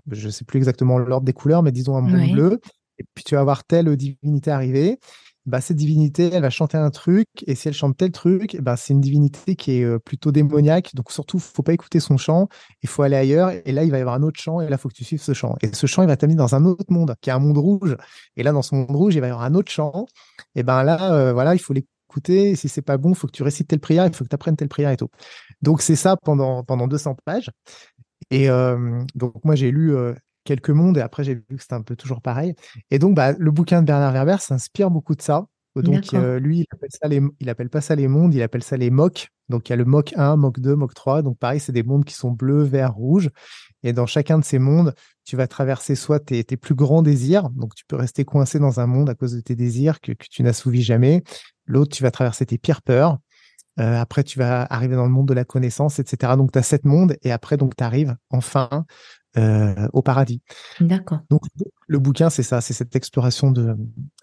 Je 0.09 0.27
ne 0.27 0.31
sais 0.31 0.45
plus 0.45 0.57
exactement 0.57 0.99
l'ordre 0.99 1.25
des 1.25 1.33
couleurs, 1.33 1.63
mais 1.63 1.71
disons 1.71 1.95
un 1.95 2.01
monde 2.01 2.31
bleu. 2.31 2.59
Et 2.99 3.05
puis 3.15 3.23
tu 3.23 3.35
vas 3.35 3.43
voir 3.43 3.63
telle 3.63 3.95
divinité 3.95 4.51
arriver 4.51 4.99
bah, 5.45 5.61
cette 5.61 5.77
divinité, 5.77 6.29
elle 6.31 6.41
va 6.43 6.49
chanter 6.49 6.77
un 6.77 6.91
truc, 6.91 7.27
et 7.47 7.55
si 7.55 7.67
elle 7.67 7.73
chante 7.73 7.97
tel 7.97 8.11
truc, 8.11 8.57
bah, 8.61 8.77
c'est 8.77 8.93
une 8.93 9.01
divinité 9.01 9.55
qui 9.55 9.79
est 9.79 9.83
euh, 9.83 9.99
plutôt 9.99 10.31
démoniaque, 10.31 10.93
donc 10.93 11.11
surtout, 11.11 11.39
faut 11.39 11.63
pas 11.63 11.73
écouter 11.73 11.99
son 11.99 12.17
chant, 12.17 12.47
il 12.83 12.89
faut 12.89 13.01
aller 13.01 13.15
ailleurs, 13.15 13.51
et 13.51 13.71
là, 13.71 13.83
il 13.83 13.91
va 13.91 13.97
y 13.97 14.01
avoir 14.01 14.15
un 14.15 14.23
autre 14.23 14.39
chant, 14.39 14.61
et 14.61 14.69
là, 14.69 14.77
faut 14.77 14.89
que 14.89 14.93
tu 14.93 15.03
suives 15.03 15.21
ce 15.21 15.33
chant. 15.33 15.55
Et 15.61 15.73
ce 15.73 15.87
chant, 15.87 16.03
il 16.03 16.07
va 16.07 16.17
t'amener 16.17 16.35
dans 16.35 16.53
un 16.55 16.65
autre 16.65 16.91
monde, 16.91 17.15
qui 17.21 17.29
est 17.29 17.33
un 17.33 17.39
monde 17.39 17.57
rouge, 17.57 17.97
et 18.35 18.43
là, 18.43 18.51
dans 18.51 18.61
ce 18.61 18.75
monde 18.75 18.95
rouge, 18.95 19.15
il 19.15 19.21
va 19.21 19.27
y 19.27 19.29
avoir 19.31 19.45
un 19.45 19.55
autre 19.55 19.71
chant, 19.71 20.05
et 20.55 20.63
ben 20.63 20.83
là, 20.83 21.13
euh, 21.13 21.33
voilà, 21.33 21.55
il 21.55 21.59
faut 21.59 21.73
l'écouter, 21.73 22.51
et 22.51 22.55
si 22.55 22.69
c'est 22.69 22.81
pas 22.81 22.97
bon, 22.97 23.13
faut 23.13 23.27
que 23.27 23.31
tu 23.31 23.43
récites 23.43 23.67
telle 23.67 23.79
prière, 23.79 24.05
il 24.05 24.13
faut 24.15 24.23
que 24.23 24.29
tu 24.29 24.35
apprennes 24.35 24.57
telle 24.57 24.69
prière 24.69 24.91
et 24.91 24.97
tout. 24.97 25.09
Donc, 25.61 25.81
c'est 25.81 25.95
ça 25.95 26.17
pendant, 26.17 26.63
pendant 26.63 26.87
200 26.87 27.15
pages. 27.25 27.49
Et 28.29 28.49
euh, 28.49 29.03
donc, 29.15 29.43
moi, 29.43 29.55
j'ai 29.55 29.71
lu 29.71 29.95
quelques 30.43 30.69
mondes 30.69 30.97
et 30.97 31.01
après 31.01 31.23
j'ai 31.23 31.35
vu 31.35 31.55
que 31.55 31.61
c'était 31.61 31.75
un 31.75 31.81
peu 31.81 31.95
toujours 31.95 32.21
pareil. 32.21 32.53
Et 32.89 32.99
donc, 32.99 33.15
bah, 33.15 33.33
le 33.37 33.51
bouquin 33.51 33.81
de 33.81 33.87
Bernard 33.87 34.13
Werber 34.13 34.37
s'inspire 34.39 34.91
beaucoup 34.91 35.15
de 35.15 35.21
ça. 35.21 35.45
Donc, 35.75 36.11
lui, 36.39 36.59
il 36.59 36.65
appelle, 36.73 36.89
ça 36.91 37.07
les, 37.07 37.21
il 37.39 37.49
appelle 37.49 37.69
pas 37.69 37.79
ça 37.79 37.95
les 37.95 38.09
mondes, 38.09 38.33
il 38.33 38.41
appelle 38.41 38.63
ça 38.63 38.75
les 38.75 38.89
MOC. 38.89 39.29
Donc, 39.47 39.69
il 39.69 39.71
y 39.71 39.73
a 39.73 39.77
le 39.77 39.85
MOC 39.85 40.13
1, 40.17 40.35
MOC 40.35 40.59
2, 40.59 40.75
MOC 40.75 40.93
3. 40.93 41.21
Donc, 41.21 41.37
pareil, 41.37 41.59
c'est 41.59 41.71
des 41.71 41.83
mondes 41.83 42.03
qui 42.03 42.13
sont 42.13 42.31
bleus, 42.31 42.63
verts, 42.63 42.93
rouges. 42.93 43.29
Et 43.83 43.93
dans 43.93 44.05
chacun 44.05 44.37
de 44.37 44.43
ces 44.43 44.59
mondes, 44.59 44.93
tu 45.23 45.37
vas 45.37 45.47
traverser 45.47 45.95
soit 45.95 46.19
tes, 46.19 46.43
tes, 46.43 46.57
plus 46.57 46.75
grands 46.75 47.01
désirs. 47.01 47.49
Donc, 47.51 47.73
tu 47.73 47.85
peux 47.85 47.95
rester 47.95 48.25
coincé 48.25 48.59
dans 48.59 48.79
un 48.81 48.87
monde 48.87 49.09
à 49.09 49.15
cause 49.15 49.33
de 49.33 49.41
tes 49.41 49.55
désirs 49.55 50.01
que, 50.01 50.11
que 50.11 50.25
tu 50.29 50.43
n'assouvis 50.43 50.83
jamais. 50.83 51.23
L'autre, 51.65 51.95
tu 51.95 52.03
vas 52.03 52.11
traverser 52.11 52.45
tes 52.45 52.57
pires 52.57 52.81
peurs. 52.81 53.17
Euh, 53.79 53.99
après, 53.99 54.23
tu 54.23 54.37
vas 54.37 54.63
arriver 54.69 54.95
dans 54.95 55.05
le 55.05 55.11
monde 55.11 55.27
de 55.27 55.33
la 55.33 55.45
connaissance, 55.45 55.99
etc. 55.99 56.33
Donc, 56.35 56.51
tu 56.51 56.59
as 56.59 56.63
sept 56.63 56.85
mondes 56.85 57.15
et 57.21 57.31
après, 57.31 57.57
donc, 57.57 57.75
tu 57.75 57.83
arrives 57.83 58.15
enfin 58.29 58.85
euh, 59.37 59.87
au 59.93 60.01
paradis. 60.01 60.41
D'accord. 60.81 61.19
Donc, 61.29 61.41
le 61.87 61.99
bouquin, 61.99 62.29
c'est 62.29 62.43
ça, 62.43 62.59
c'est 62.59 62.73
cette 62.73 62.95
exploration 62.95 63.51
de, 63.51 63.75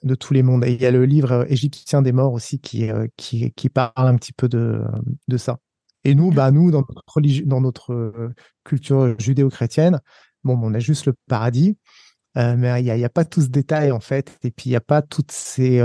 de 0.02 0.14
tous 0.14 0.34
les 0.34 0.42
mondes. 0.42 0.64
Et 0.64 0.72
il 0.72 0.82
y 0.82 0.86
a 0.86 0.90
le 0.90 1.04
livre 1.06 1.32
euh, 1.32 1.44
égyptien 1.48 2.02
des 2.02 2.12
morts 2.12 2.32
aussi 2.32 2.60
qui, 2.60 2.90
qui, 3.16 3.52
qui 3.52 3.68
parle 3.70 3.92
un 3.96 4.16
petit 4.16 4.32
peu 4.32 4.48
de, 4.48 4.82
de 5.28 5.36
ça. 5.36 5.58
Et 6.04 6.14
nous, 6.14 6.30
bah, 6.30 6.50
nous, 6.50 6.70
dans 6.70 6.84
notre, 6.88 7.44
dans 7.46 7.60
notre 7.60 8.32
culture 8.64 9.18
judéo-chrétienne, 9.18 10.00
bon, 10.44 10.58
on 10.62 10.72
a 10.74 10.78
juste 10.78 11.06
le 11.06 11.14
paradis, 11.26 11.76
mais 12.36 12.80
il 12.80 12.84
n'y 12.84 13.02
a, 13.02 13.06
a, 13.06 13.08
pas 13.08 13.24
tout 13.24 13.42
ce 13.42 13.48
détail, 13.48 13.90
en 13.90 13.98
fait. 13.98 14.38
Et 14.42 14.52
puis, 14.52 14.70
il 14.70 14.72
n'y 14.72 14.76
a 14.76 14.80
pas 14.80 15.02
toutes 15.02 15.32
ces 15.32 15.80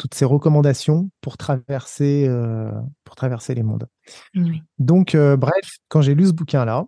toutes 0.00 0.14
ces 0.14 0.24
recommandations 0.24 1.10
pour 1.20 1.36
traverser, 1.36 2.24
euh, 2.26 2.72
pour 3.04 3.16
traverser 3.16 3.54
les 3.54 3.62
mondes. 3.62 3.86
Donc, 4.78 5.14
euh, 5.14 5.36
bref, 5.36 5.76
quand 5.88 6.00
j'ai 6.00 6.14
lu 6.14 6.26
ce 6.26 6.32
bouquin-là, 6.32 6.86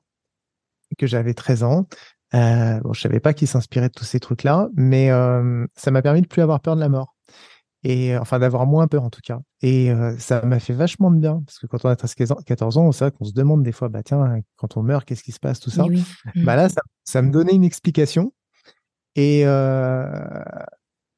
que 0.98 1.06
j'avais 1.06 1.34
13 1.34 1.62
ans, 1.62 1.86
euh, 2.34 2.80
bon, 2.80 2.94
je 2.94 3.00
savais 3.02 3.20
pas 3.20 3.34
qui 3.34 3.46
s'inspirait 3.46 3.88
de 3.88 3.92
tous 3.94 4.06
ces 4.06 4.18
trucs-là, 4.18 4.68
mais 4.76 5.10
euh, 5.10 5.66
ça 5.76 5.90
m'a 5.90 6.00
permis 6.00 6.22
de 6.22 6.26
plus 6.26 6.40
avoir 6.40 6.60
peur 6.60 6.74
de 6.74 6.80
la 6.80 6.88
mort. 6.88 7.14
Et 7.84 8.16
enfin, 8.16 8.38
d'avoir 8.38 8.64
moins 8.66 8.86
peur 8.86 9.02
en 9.02 9.10
tout 9.10 9.20
cas. 9.22 9.40
Et 9.60 9.92
ça 10.18 10.40
m'a 10.42 10.60
fait 10.60 10.72
vachement 10.72 11.10
de 11.10 11.18
bien, 11.18 11.42
parce 11.44 11.58
que 11.58 11.66
quand 11.66 11.84
on 11.84 11.88
a 11.88 11.96
13, 11.96 12.14
14 12.46 12.78
ans, 12.78 12.92
c'est 12.92 13.04
vrai 13.04 13.12
qu'on 13.12 13.24
se 13.24 13.32
demande 13.32 13.62
des 13.62 13.72
fois, 13.72 13.88
bah 13.88 14.02
tiens, 14.04 14.40
quand 14.56 14.76
on 14.76 14.82
meurt, 14.82 15.04
qu'est-ce 15.04 15.24
qui 15.24 15.32
se 15.32 15.40
passe, 15.40 15.58
tout 15.58 15.70
ça. 15.70 15.84
Bah 16.36 16.54
là, 16.54 16.68
ça, 16.68 16.80
ça, 17.04 17.20
me 17.20 17.30
donnait 17.30 17.54
une 17.54 17.64
explication. 17.64 18.32
Et, 19.16 19.44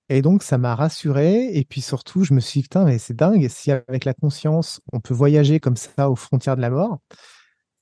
et 0.08 0.22
donc, 0.22 0.42
ça 0.42 0.58
m'a 0.58 0.74
rassuré. 0.74 1.56
Et 1.56 1.64
puis 1.64 1.80
surtout, 1.80 2.24
je 2.24 2.34
me 2.34 2.40
suis 2.40 2.60
dit, 2.60 2.64
putain, 2.64 2.84
mais 2.84 2.98
c'est 2.98 3.14
dingue. 3.14 3.48
Si 3.48 3.70
avec 3.70 4.04
la 4.04 4.14
conscience, 4.14 4.80
on 4.92 5.00
peut 5.00 5.14
voyager 5.14 5.60
comme 5.60 5.76
ça 5.76 6.10
aux 6.10 6.16
frontières 6.16 6.56
de 6.56 6.60
la 6.60 6.70
mort, 6.70 6.98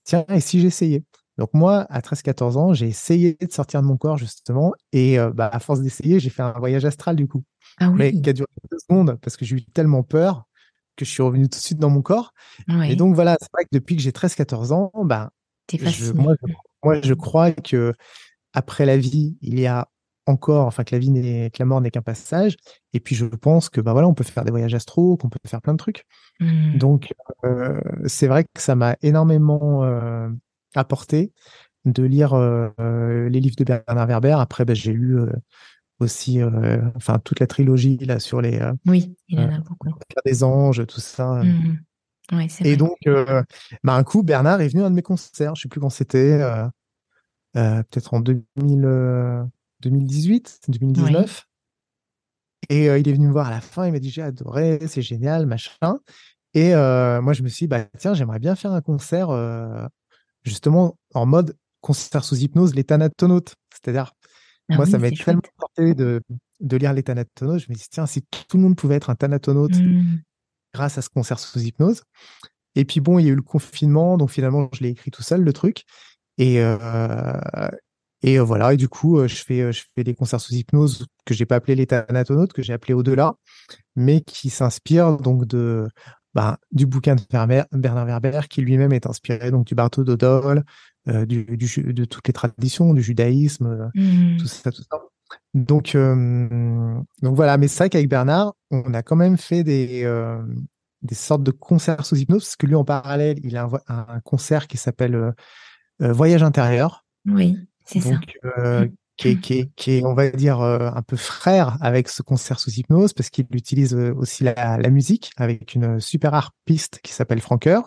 tiens, 0.05 0.25
et 0.29 0.41
si 0.41 0.61
j'essayais? 0.61 1.05
Donc 1.39 1.51
moi, 1.55 1.87
à 1.89 2.01
13-14 2.01 2.57
ans, 2.57 2.75
j'ai 2.75 2.89
essayé 2.89 3.37
de 3.41 3.51
sortir 3.51 3.81
de 3.83 3.87
mon 3.87 3.97
corps, 3.97 4.19
justement. 4.19 4.73
Et 4.93 5.19
euh, 5.19 5.31
bah, 5.31 5.49
à 5.53 5.59
force 5.61 5.81
d'essayer, 5.81 6.21
j'ai 6.21 6.31
fait 6.31 6.43
un 6.43 6.53
voyage 6.59 6.85
astral, 6.85 7.17
du 7.17 7.27
coup. 7.27 7.43
Ah 7.79 7.89
oui. 7.89 7.97
Mais 7.97 8.13
qui 8.13 8.29
a 8.29 8.33
duré 8.33 8.49
deux 8.71 8.79
secondes, 8.79 9.19
parce 9.23 9.37
que 9.37 9.45
j'ai 9.45 9.57
eu 9.57 9.65
tellement 9.65 10.03
peur 10.03 10.45
que 10.97 11.05
je 11.05 11.11
suis 11.11 11.23
revenu 11.23 11.49
tout 11.49 11.59
de 11.59 11.63
suite 11.63 11.79
dans 11.79 11.89
mon 11.89 12.03
corps. 12.03 12.35
Et 12.85 12.97
donc 12.97 13.15
voilà, 13.15 13.37
c'est 13.41 13.49
vrai 13.53 13.65
que 13.65 13.71
depuis 13.73 13.97
que 13.97 14.03
j'ai 14.03 14.11
13-14 14.11 14.73
ans, 14.73 14.93
bah, 15.05 15.31
je, 15.73 16.13
moi, 16.13 16.35
je, 16.47 16.53
moi, 16.85 17.01
je 17.01 17.15
crois 17.15 17.51
que 17.51 17.95
après 18.53 18.85
la 18.85 18.99
vie, 18.99 19.39
il 19.41 19.59
y 19.59 19.67
a 19.67 19.89
encore, 20.27 20.67
enfin 20.67 20.85
que 20.85 20.95
la 20.95 20.99
vie 20.99 21.11
n'est, 21.11 21.51
que 21.51 21.59
la 21.59 21.65
mort 21.65 21.81
n'est 21.81 21.91
qu'un 21.91 22.03
passage. 22.03 22.57
Et 22.93 23.01
puis 23.01 23.15
je 23.15 23.27
pense 23.27 23.69
que 23.69 23.81
bah 23.81 23.93
voilà, 23.93 24.09
on 24.09 24.15
peut 24.15 24.25
faire 24.25 24.45
des 24.45 24.51
voyages 24.51 24.75
astro, 24.75 25.17
qu'on 25.17 25.29
peut 25.29 25.39
faire 25.47 25.63
plein 25.63 25.73
de 25.73 25.79
trucs. 25.79 26.05
Mmh. 26.41 26.79
Donc 26.79 27.13
euh, 27.45 27.81
c'est 28.07 28.27
vrai 28.27 28.45
que 28.45 28.61
ça 28.61 28.75
m'a 28.75 28.97
énormément 29.03 29.85
euh, 29.85 30.29
apporté 30.75 31.33
de 31.85 32.05
lire 32.05 32.35
euh, 32.35 33.29
les 33.29 33.41
livres 33.41 33.57
de 33.57 33.65
Bernard 33.65 34.07
Werber. 34.07 34.37
Après, 34.39 34.65
bah, 34.65 34.75
j'ai 34.75 34.93
lu 34.93 35.19
aussi, 35.99 36.41
enfin 36.97 37.19
toute 37.19 37.41
la 37.41 37.47
trilogie 37.47 37.99
là 37.99 38.19
sur 38.21 38.41
les. 38.41 38.61
oui, 38.87 39.15
il 39.29 39.41
en 39.41 39.53
a 39.53 39.59
beaucoup. 39.59 39.89
Des 40.25 40.45
anges, 40.45 40.87
tout 40.87 41.01
ça. 41.01 41.43
Mmh. 41.43 41.79
Ouais, 42.33 42.47
et 42.65 42.77
donc, 42.77 42.99
bah, 43.83 43.95
un 43.95 44.05
coup, 44.05 44.23
Bernard 44.23 44.61
est 44.61 44.69
venu 44.69 44.83
à 44.83 44.87
un 44.87 44.91
de 44.91 44.95
mes 44.95 45.03
concerts. 45.03 45.57
Je 45.57 45.63
sais 45.63 45.69
plus 45.69 45.81
quand 45.81 45.91
c'était. 45.91 46.39
peut-être 47.55 48.15
en 48.15 48.21
2000. 48.21 49.51
2018, 49.83 50.61
2019. 50.69 51.47
Et 52.69 52.89
euh, 52.89 52.99
il 52.99 53.09
est 53.09 53.13
venu 53.13 53.27
me 53.27 53.33
voir 53.33 53.49
à 53.49 53.51
la 53.51 53.61
fin, 53.61 53.87
il 53.87 53.93
m'a 53.93 53.99
dit 53.99 54.11
j'ai 54.11 54.23
adoré, 54.23 54.81
c'est 54.87 55.03
génial, 55.03 55.47
machin. 55.47 55.99
Et 56.55 56.75
euh, 56.75 57.21
moi 57.21 57.33
je 57.33 57.43
me 57.43 57.49
suis 57.49 57.65
dit 57.65 57.69
bah 57.69 57.87
tiens 57.99 58.15
j'aimerais 58.15 58.39
bien 58.39 58.55
faire 58.55 58.73
un 58.73 58.83
concert 58.83 59.31
euh, 59.31 59.87
justement 60.45 60.99
en 61.15 61.27
mode 61.27 61.57
concert 61.81 62.25
sous 62.25 62.37
hypnose, 62.37 62.75
les 62.75 62.85
Thanatonautes. 62.85 63.55
C'est-à-dire 63.73 64.13
ah 64.69 64.77
moi 64.77 64.87
ça 64.87 64.99
m'a 64.99 65.11
tellement 65.11 65.43
porté 65.57 65.95
de, 65.95 66.21
de 66.61 66.77
lire 66.77 66.93
les 66.93 67.03
Thanatonautes. 67.03 67.61
Je 67.61 67.71
me 67.71 67.75
dis 67.75 67.87
tiens 67.91 68.07
si 68.07 68.23
tout 68.23 68.57
le 68.57 68.63
monde 68.63 68.77
pouvait 68.77 68.97
être 68.97 69.11
un 69.11 69.17
Thanatonaute 69.17 69.77
mmh. 69.77 70.21
grâce 70.75 70.99
à 70.99 71.03
ce 71.03 71.09
concert 71.09 71.39
sous 71.39 71.59
hypnose. 71.61 72.03
Et 72.75 72.85
puis 72.85 73.01
bon 73.01 73.19
il 73.19 73.27
y 73.27 73.29
a 73.29 73.33
eu 73.33 73.37
le 73.37 73.43
confinement 73.43 74.17
donc 74.19 74.31
finalement 74.31 74.69
je 74.73 74.83
l'ai 74.83 74.91
écrit 74.91 75.11
tout 75.11 75.23
seul 75.23 75.43
le 75.43 75.53
truc. 75.53 75.85
Et, 76.39 76.63
et 78.23 78.39
euh, 78.39 78.43
voilà, 78.43 78.73
et 78.75 78.77
du 78.77 78.89
coup, 78.89 79.19
euh, 79.19 79.29
je 79.29 79.43
fais, 79.43 79.61
euh, 79.61 79.73
je 79.73 79.83
fais 79.95 80.05
des 80.05 80.15
concerts 80.15 80.41
sous 80.41 80.55
hypnose 80.55 81.07
que 81.25 81.35
j'ai 81.35 81.47
pas 81.47 81.57
appelé 81.57 81.75
les 81.75 81.87
Thanatonautes, 81.87 82.53
que 82.53 82.63
j'ai 82.63 82.73
appelé 82.73 82.95
au-delà, 82.95 83.35
mais 83.97 84.21
qui 84.21 84.51
s'inspirent 84.51 85.17
donc 85.19 85.47
de, 85.47 85.89
bah, 86.35 86.59
du 86.71 86.87
bouquin 86.87 87.17
de 87.17 87.23
Bernard 87.29 88.07
Werber, 88.07 88.43
qui 88.49 88.63
lui-même 88.63 88.93
est 88.93 89.07
inspiré 89.07 89.51
donc 89.51 89.67
du 89.67 89.75
Bartho 89.75 90.05
d'Odol, 90.05 90.65
du, 91.07 91.45
du, 91.57 91.93
de 91.93 92.05
toutes 92.05 92.29
les 92.29 92.33
traditions, 92.33 92.95
du 92.95 93.03
judaïsme, 93.03 93.91
mmh. 93.95 94.37
tout 94.39 94.47
ça, 94.47 94.71
tout 94.71 94.83
ça. 94.89 94.99
Donc, 95.53 95.97
donc 95.97 97.37
voilà, 97.37 97.59
mais 97.59 97.67
c'est 97.67 97.79
vrai 97.79 97.91
qu'avec 97.91 98.09
Bernard, 98.09 98.55
on 98.71 98.95
a 98.95 99.03
quand 99.03 99.17
même 99.17 99.37
fait 99.37 99.65
des, 99.65 100.09
des 101.03 101.15
sortes 101.15 101.43
de 101.43 101.51
concerts 101.51 102.07
sous 102.07 102.17
hypnose, 102.17 102.45
parce 102.45 102.57
que 102.57 102.67
lui, 102.67 102.77
en 102.77 102.85
parallèle, 102.85 103.41
il 103.43 103.57
a 103.57 103.65
un, 103.65 104.05
un 104.15 104.21
concert 104.21 104.69
qui 104.69 104.77
s'appelle 104.77 105.35
Voyage 105.99 106.45
intérieur. 106.45 107.05
Oui. 107.27 107.59
C'est 107.93 108.01
ça. 108.01 108.21
Euh, 108.59 108.89
qui, 109.17 109.29
est, 109.29 109.71
qui, 109.77 109.91
est, 109.93 110.05
on 110.05 110.15
va 110.15 110.31
dire, 110.31 110.61
euh, 110.61 110.91
un 110.95 111.03
peu 111.03 111.17
frère 111.17 111.77
avec 111.81 112.09
ce 112.09 112.23
concert 112.23 112.59
sous 112.59 112.71
hypnose, 112.71 113.13
parce 113.13 113.31
qu'il 113.31 113.47
utilise 113.53 113.95
euh, 113.95 114.15
aussi 114.15 114.43
la, 114.43 114.79
musique 114.91 115.33
avec 115.37 115.75
une 115.75 116.01
super 116.01 116.35
harpiste 116.35 117.01
qui 117.03 117.13
s'appelle 117.13 117.41
Franker. 117.41 117.83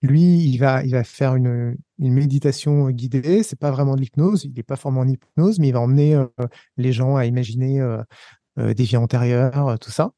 Lui, 0.00 0.22
il 0.22 0.58
va, 0.58 0.84
il 0.84 0.92
va 0.92 1.04
faire 1.04 1.34
une, 1.34 1.76
méditation 1.98 2.88
guidée. 2.90 3.42
C'est 3.42 3.58
pas 3.58 3.70
vraiment 3.70 3.94
de 3.94 4.00
l'hypnose, 4.00 4.44
il 4.44 4.54
n'est 4.54 4.62
pas 4.62 4.76
formé 4.76 5.00
en 5.00 5.08
hypnose, 5.08 5.58
mais 5.58 5.68
il 5.68 5.72
va 5.72 5.80
emmener 5.80 6.20
les 6.76 6.92
gens 6.92 7.16
à 7.16 7.26
imaginer 7.26 7.84
des 8.56 8.84
vies 8.84 8.96
antérieures, 8.96 9.76
tout 9.80 9.90
ça. 9.90 10.12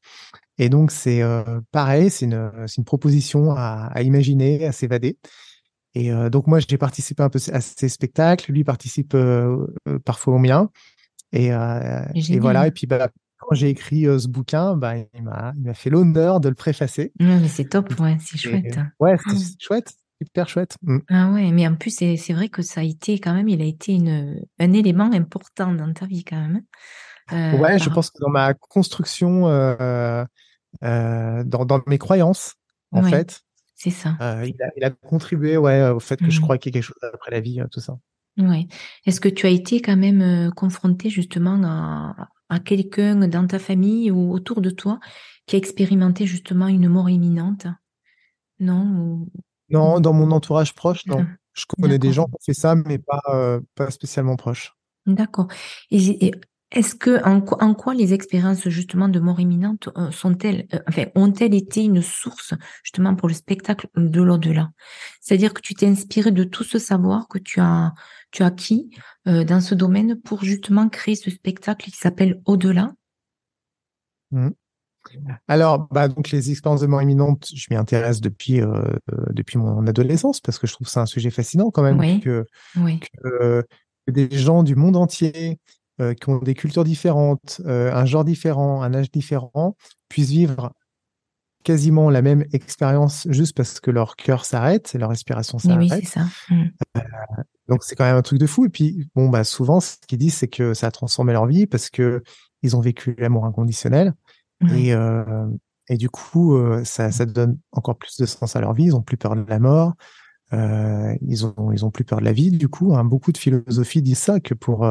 Et 0.59 0.69
donc, 0.69 0.91
c'est 0.91 1.23
pareil, 1.71 2.11
c'est 2.11 2.25
une, 2.25 2.51
une 2.77 2.83
proposition 2.83 3.55
à 3.55 3.99
imaginer, 4.03 4.67
à 4.67 4.71
s'évader. 4.71 5.17
Et 5.93 6.11
euh, 6.11 6.29
donc 6.29 6.47
moi, 6.47 6.59
j'ai 6.59 6.77
participé 6.77 7.21
un 7.23 7.29
peu 7.29 7.39
à 7.51 7.61
ces 7.61 7.89
spectacles. 7.89 8.51
Lui 8.51 8.63
participe 8.63 9.13
euh, 9.13 9.67
euh, 9.87 9.99
parfois 9.99 10.35
au 10.35 10.39
mien. 10.39 10.69
Et, 11.33 11.47
et, 11.47 12.39
voilà. 12.39 12.67
Et 12.67 12.71
puis 12.71 12.87
bah, 12.87 13.09
quand 13.37 13.55
j'ai 13.55 13.69
écrit 13.69 14.03
ce 14.03 14.27
bouquin, 14.27 14.75
bah, 14.75 14.97
il 14.97 15.23
m'a 15.23 15.53
fait 15.73 15.89
l'honneur 15.89 16.41
de 16.41 16.49
le 16.49 16.55
préfacer. 16.55 17.13
mais 17.19 17.47
c'est 17.47 17.69
top, 17.69 17.97
ouais, 17.99 18.17
c'est 18.19 18.37
chouette. 18.37 18.77
ouais, 18.99 19.15
c'est 19.25 19.31
ah. 19.33 19.55
chouette, 19.57 19.93
hyper 20.19 20.49
chouette. 20.49 20.75
Mmh. 20.81 20.97
Ah 21.09 21.31
ouais, 21.31 21.51
mais 21.51 21.65
en 21.65 21.75
plus 21.75 21.95
c'est 21.95 22.33
vrai 22.33 22.49
que 22.49 22.61
ça 22.61 22.81
a 22.81 22.83
été 22.83 23.17
quand 23.19 23.33
même, 23.33 23.47
il 23.47 23.61
a 23.61 23.65
été 23.65 23.93
une, 23.93 24.41
un 24.59 24.73
élément 24.73 25.09
important 25.13 25.73
dans 25.73 25.93
ta 25.93 26.05
vie 26.05 26.25
quand 26.25 26.35
même. 26.35 26.63
ouais, 27.61 27.79
je 27.79 27.89
pense 27.89 28.09
que 28.09 28.19
dans 28.19 28.29
ma 28.29 28.53
construction, 28.53 29.43
dans, 29.47 30.25
dans 31.45 31.81
mes 31.87 31.97
croyances, 31.97 32.55
en 32.91 33.03
fait, 33.03 33.41
c'est 33.83 33.89
ça. 33.89 34.15
Euh, 34.21 34.47
il, 34.75 34.83
a, 34.83 34.91
contribué 34.91 35.57
ouais, 35.57 35.89
au 35.89 35.99
fait 35.99 36.17
que 36.17 36.29
je 36.29 36.39
mmh. 36.39 36.43
crois 36.43 36.59
qu'il 36.59 36.69
y 36.69 36.71
a 36.71 36.79
quelque 36.79 36.85
chose 36.85 37.11
après 37.13 37.31
la 37.31 37.39
vie, 37.39 37.59
euh, 37.61 37.67
tout 37.71 37.79
ça. 37.79 37.97
Ouais. 38.37 38.67
Est-ce 39.07 39.19
que 39.19 39.27
tu 39.27 39.47
as 39.47 39.49
été 39.49 39.81
quand 39.81 39.97
même 39.97 40.21
euh, 40.21 40.51
confronté 40.51 41.09
justement 41.09 41.59
à, 42.47 42.59
quelqu'un 42.59 43.27
dans 43.27 43.47
ta 43.47 43.57
famille 43.57 44.11
ou 44.11 44.31
autour 44.33 44.61
de 44.61 44.69
toi 44.69 44.99
qui 45.47 45.55
a 45.55 45.57
expérimenté 45.57 46.27
justement 46.27 46.67
une 46.67 46.89
mort 46.89 47.09
imminente? 47.09 47.65
Non 48.59 49.25
Non, 49.69 49.99
dans 49.99 50.13
mon 50.13 50.29
entourage 50.29 50.75
proche, 50.75 51.03
non. 51.07 51.25
Je 51.53 51.65
connais 51.65 51.97
des 51.97 52.13
gens 52.13 52.25
qui 52.25 52.35
ont 52.35 52.45
fait 52.45 52.53
ça, 52.53 52.75
mais 52.75 52.99
pas, 52.99 53.59
pas 53.73 53.89
spécialement 53.89 54.35
proches. 54.35 54.75
D'accord. 55.07 55.47
et, 55.89 56.31
est-ce 56.71 56.95
que 56.95 57.21
en, 57.25 57.45
en, 57.59 57.73
quoi 57.73 57.93
les 57.93 58.13
expériences 58.13 58.69
justement 58.69 59.09
de 59.09 59.19
mort 59.19 59.41
imminente 59.41 59.89
euh, 59.97 60.09
sont-elles, 60.11 60.67
euh, 60.73 60.79
enfin, 60.87 61.05
ont-elles 61.15 61.53
été 61.53 61.83
une 61.83 62.01
source 62.01 62.53
justement 62.83 63.13
pour 63.13 63.27
le 63.27 63.33
spectacle 63.33 63.87
de 63.97 64.21
l'au-delà? 64.21 64.71
C'est-à-dire 65.19 65.53
que 65.53 65.61
tu 65.61 65.73
t'es 65.75 65.87
inspiré 65.87 66.31
de 66.31 66.45
tout 66.45 66.63
ce 66.63 66.79
savoir 66.79 67.27
que 67.27 67.39
tu 67.39 67.59
as, 67.59 67.93
tu 68.31 68.43
as 68.43 68.45
acquis 68.45 68.89
euh, 69.27 69.43
dans 69.43 69.59
ce 69.59 69.75
domaine 69.75 70.15
pour 70.21 70.45
justement 70.45 70.87
créer 70.87 71.15
ce 71.15 71.29
spectacle 71.29 71.91
qui 71.91 71.97
s'appelle 71.97 72.41
Au-delà? 72.45 72.93
Mmh. 74.31 74.49
Alors, 75.49 75.89
bah, 75.89 76.07
donc 76.07 76.29
les 76.29 76.51
expériences 76.51 76.81
de 76.81 76.87
mort 76.87 77.01
imminente, 77.01 77.49
je 77.53 77.67
m'y 77.69 77.75
intéresse 77.75 78.21
depuis 78.21 78.61
depuis 79.31 79.57
mon 79.57 79.87
adolescence 79.87 80.39
parce 80.39 80.59
que 80.59 80.67
je 80.67 80.73
trouve 80.73 80.87
ça 80.87 81.01
un 81.01 81.05
sujet 81.07 81.31
fascinant 81.31 81.71
quand 81.71 81.81
même 81.81 81.99
oui. 81.99 82.19
que, 82.19 82.45
oui. 82.77 82.99
que 83.23 83.65
des 84.07 84.29
gens 84.29 84.61
du 84.61 84.75
monde 84.75 84.95
entier 84.95 85.59
qui 86.19 86.29
ont 86.29 86.39
des 86.39 86.53
cultures 86.53 86.83
différentes, 86.83 87.61
un 87.65 88.05
genre 88.05 88.23
différent, 88.23 88.81
un 88.81 88.93
âge 88.93 89.11
différent, 89.11 89.75
puissent 90.09 90.29
vivre 90.29 90.73
quasiment 91.63 92.09
la 92.09 92.21
même 92.21 92.45
expérience 92.53 93.27
juste 93.29 93.55
parce 93.55 93.79
que 93.79 93.91
leur 93.91 94.15
cœur 94.15 94.45
s'arrête 94.45 94.93
et 94.95 94.97
leur 94.97 95.09
respiration 95.09 95.59
s'arrête. 95.59 95.91
Oui, 95.91 95.99
c'est 96.03 96.05
ça. 96.05 96.25
Mmh. 96.49 96.69
donc 97.69 97.83
c'est 97.83 97.95
quand 97.95 98.03
même 98.03 98.15
un 98.15 98.21
truc 98.21 98.39
de 98.39 98.47
fou. 98.47 98.65
Et 98.65 98.69
puis 98.69 99.09
bon 99.15 99.29
bah 99.29 99.43
souvent 99.43 99.79
ce 99.79 99.95
qu'ils 100.07 100.17
disent 100.17 100.35
c'est 100.35 100.47
que 100.47 100.73
ça 100.73 100.87
a 100.87 100.91
transformé 100.91 101.33
leur 101.33 101.45
vie 101.45 101.67
parce 101.67 101.89
que 101.89 102.23
ils 102.63 102.75
ont 102.75 102.81
vécu 102.81 103.15
l'amour 103.17 103.45
inconditionnel 103.45 104.13
et 104.73 104.93
et 105.89 105.97
du 105.97 106.09
coup 106.09 106.57
ça 106.83 107.11
ça 107.11 107.25
donne 107.25 107.57
encore 107.71 107.97
plus 107.97 108.17
de 108.17 108.25
sens 108.25 108.55
à 108.55 108.61
leur 108.61 108.73
vie. 108.73 108.85
Ils 108.85 108.95
ont 108.95 109.01
plus 109.01 109.17
peur 109.17 109.35
de 109.35 109.45
la 109.47 109.59
mort. 109.59 109.93
Euh, 110.53 111.15
ils 111.21 111.45
ont 111.45 111.71
ils 111.71 111.85
ont 111.85 111.91
plus 111.91 112.03
peur 112.03 112.19
de 112.19 112.25
la 112.25 112.33
vie 112.33 112.51
du 112.51 112.67
coup. 112.67 112.95
Hein. 112.95 113.03
Beaucoup 113.03 113.31
de 113.31 113.37
philosophies 113.37 114.01
disent 114.01 114.19
ça 114.19 114.39
que 114.39 114.53
pour 114.53 114.85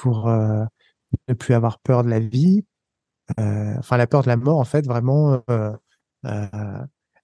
pour 0.00 0.28
ne 0.28 1.34
plus 1.34 1.54
avoir 1.54 1.78
peur 1.80 2.04
de 2.04 2.10
la 2.10 2.20
vie, 2.20 2.64
enfin 3.38 3.96
la 3.96 4.06
peur 4.06 4.22
de 4.22 4.28
la 4.28 4.36
mort 4.36 4.58
en 4.58 4.64
fait 4.64 4.86
vraiment 4.86 5.42
euh, 5.48 5.72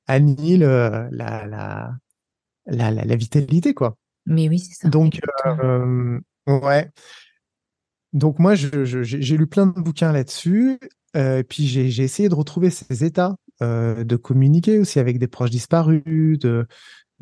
annihile 0.07 0.61
la, 0.61 1.09
la, 1.47 1.95
la, 2.67 2.91
la, 2.91 3.17
vitalité, 3.17 3.75
quoi. 3.75 3.97
Mais 4.27 4.49
oui, 4.49 4.59
c'est 4.59 4.75
ça. 4.75 4.89
Donc, 4.89 5.21
euh, 5.47 6.19
ouais. 6.47 6.91
Donc 8.13 8.39
moi, 8.39 8.55
j'ai 8.55 9.37
lu 9.37 9.47
plein 9.47 9.67
de 9.67 9.81
bouquins 9.81 10.13
là-dessus. 10.13 10.79
Euh, 11.17 11.43
puis 11.43 11.67
j'ai 11.67 12.03
essayé 12.03 12.29
de 12.29 12.35
retrouver 12.35 12.71
ces 12.71 13.05
états, 13.05 13.37
euh, 13.63 14.03
de 14.05 14.17
communiquer 14.17 14.79
aussi 14.79 14.99
avec 14.99 15.19
des 15.19 15.29
proches 15.29 15.51
disparus, 15.51 16.39
de 16.39 16.67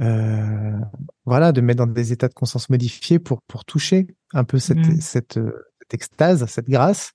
euh, 0.02 0.78
voilà, 1.24 1.52
de 1.52 1.60
mettre 1.60 1.84
dans 1.84 1.92
des 1.92 2.12
états 2.12 2.28
de 2.28 2.34
conscience 2.34 2.68
modifiés 2.68 3.18
pour 3.18 3.40
pour 3.42 3.64
toucher 3.64 4.06
un 4.32 4.44
peu 4.44 4.58
cette 4.58 4.78
mmh. 4.78 5.00
cette, 5.00 5.34
cette, 5.34 5.94
extase, 5.94 6.44
cette 6.46 6.68
grâce. 6.68 7.12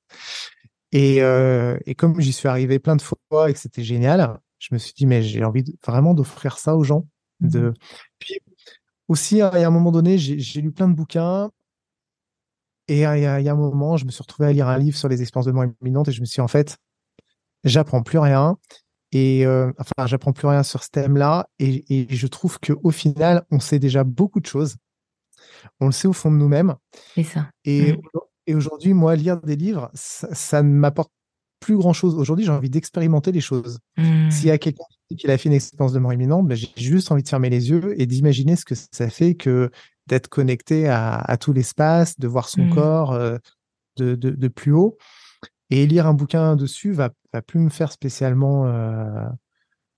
Et, 0.93 1.17
et 1.17 1.95
comme 1.95 2.19
j'y 2.19 2.31
suis 2.31 2.47
arrivé 2.47 2.79
plein 2.79 2.95
de 2.95 3.01
fois 3.01 3.49
et 3.49 3.53
que 3.53 3.59
c'était 3.59 3.83
génial, 3.83 4.39
je 4.59 4.69
me 4.71 4.77
suis 4.77 4.93
dit, 4.93 5.05
mais 5.05 5.21
j'ai 5.21 5.43
envie 5.43 5.63
vraiment 5.85 6.13
d'offrir 6.13 6.57
ça 6.57 6.75
aux 6.75 6.83
gens. 6.83 7.07
Mmh 7.39 7.49
de... 7.49 7.73
Puis 8.19 8.39
aussi, 9.07 9.41
à 9.41 9.53
un 9.53 9.69
moment 9.69 9.91
donné, 9.91 10.17
j'ai 10.17 10.61
lu 10.61 10.71
plein 10.71 10.87
de 10.87 10.93
bouquins. 10.93 11.49
Et 12.89 12.99
il 12.99 13.19
y, 13.19 13.25
a, 13.25 13.35
un 13.35 13.55
moment, 13.55 13.97
je 13.97 14.05
me 14.05 14.11
suis 14.11 14.21
retrouvé 14.21 14.47
à 14.47 14.53
lire 14.53 14.67
un 14.67 14.77
livre 14.77 14.97
sur 14.97 15.09
les 15.09 15.21
expériences 15.21 15.45
de 15.45 15.51
mort 15.51 15.65
imminente 15.81 16.07
et 16.07 16.13
je 16.13 16.21
me 16.21 16.25
suis 16.25 16.35
dit, 16.35 16.41
en 16.41 16.47
fait, 16.47 16.77
j'apprends 17.65 18.01
plus 18.01 18.17
rien. 18.17 18.57
Et 19.11 19.45
euh, 19.45 19.71
enfin, 19.79 20.05
j'apprends 20.05 20.33
plus 20.33 20.47
rien 20.47 20.63
sur 20.63 20.83
ce 20.83 20.89
thème-là. 20.89 21.47
Et, 21.59 21.85
et, 21.89 22.15
je 22.15 22.27
trouve 22.27 22.59
qu'au 22.59 22.91
final, 22.91 23.45
on 23.51 23.59
sait 23.59 23.79
déjà 23.79 24.03
beaucoup 24.03 24.39
de 24.39 24.45
choses. 24.45 24.75
On 25.79 25.87
le 25.87 25.91
sait 25.91 26.07
au 26.07 26.13
fond 26.13 26.31
de 26.31 26.37
nous-mêmes. 26.37 26.75
C'est 27.15 27.23
ça. 27.23 27.49
Et, 27.63 27.93
mmh. 27.93 28.01
et 28.47 28.55
aujourd'hui, 28.55 28.93
moi, 28.93 29.15
lire 29.15 29.41
des 29.41 29.55
livres, 29.55 29.89
ça, 29.93 30.33
ça 30.33 30.61
ne 30.61 30.69
m'apporte 30.69 31.11
plus 31.59 31.77
grand 31.77 31.93
chose. 31.93 32.15
Aujourd'hui, 32.15 32.45
j'ai 32.45 32.51
envie 32.51 32.69
d'expérimenter 32.69 33.31
les 33.31 33.41
choses. 33.41 33.79
Mmh. 33.97 34.31
S'il 34.31 34.47
y 34.47 34.51
a 34.51 34.57
quelqu'un 34.57 34.83
qui 35.17 35.29
a 35.29 35.37
fait 35.37 35.49
une 35.49 35.55
expérience 35.55 35.93
de 35.93 35.99
mort 35.99 36.13
imminente, 36.13 36.47
ben, 36.47 36.55
j'ai 36.55 36.69
juste 36.75 37.11
envie 37.11 37.23
de 37.23 37.29
fermer 37.29 37.49
les 37.49 37.69
yeux 37.69 37.99
et 37.99 38.05
d'imaginer 38.05 38.55
ce 38.55 38.65
que 38.65 38.75
ça 38.75 39.09
fait 39.09 39.35
que 39.35 39.71
d'être 40.07 40.27
connecté 40.27 40.87
à, 40.87 41.37
tout 41.39 41.53
l'espace, 41.53 42.17
de 42.19 42.27
voir 42.27 42.47
son 42.47 42.65
mmh. 42.65 42.75
corps 42.75 43.13
euh, 43.13 43.37
de, 43.97 44.15
de, 44.15 44.47
plus 44.47 44.71
haut. 44.71 44.97
Et 45.69 45.85
lire 45.85 46.07
un 46.07 46.13
bouquin 46.13 46.55
dessus 46.55 46.91
va, 46.91 47.09
va 47.33 47.41
plus 47.41 47.59
me 47.59 47.69
faire 47.69 47.91
spécialement, 47.91 48.65
euh, 48.67 49.27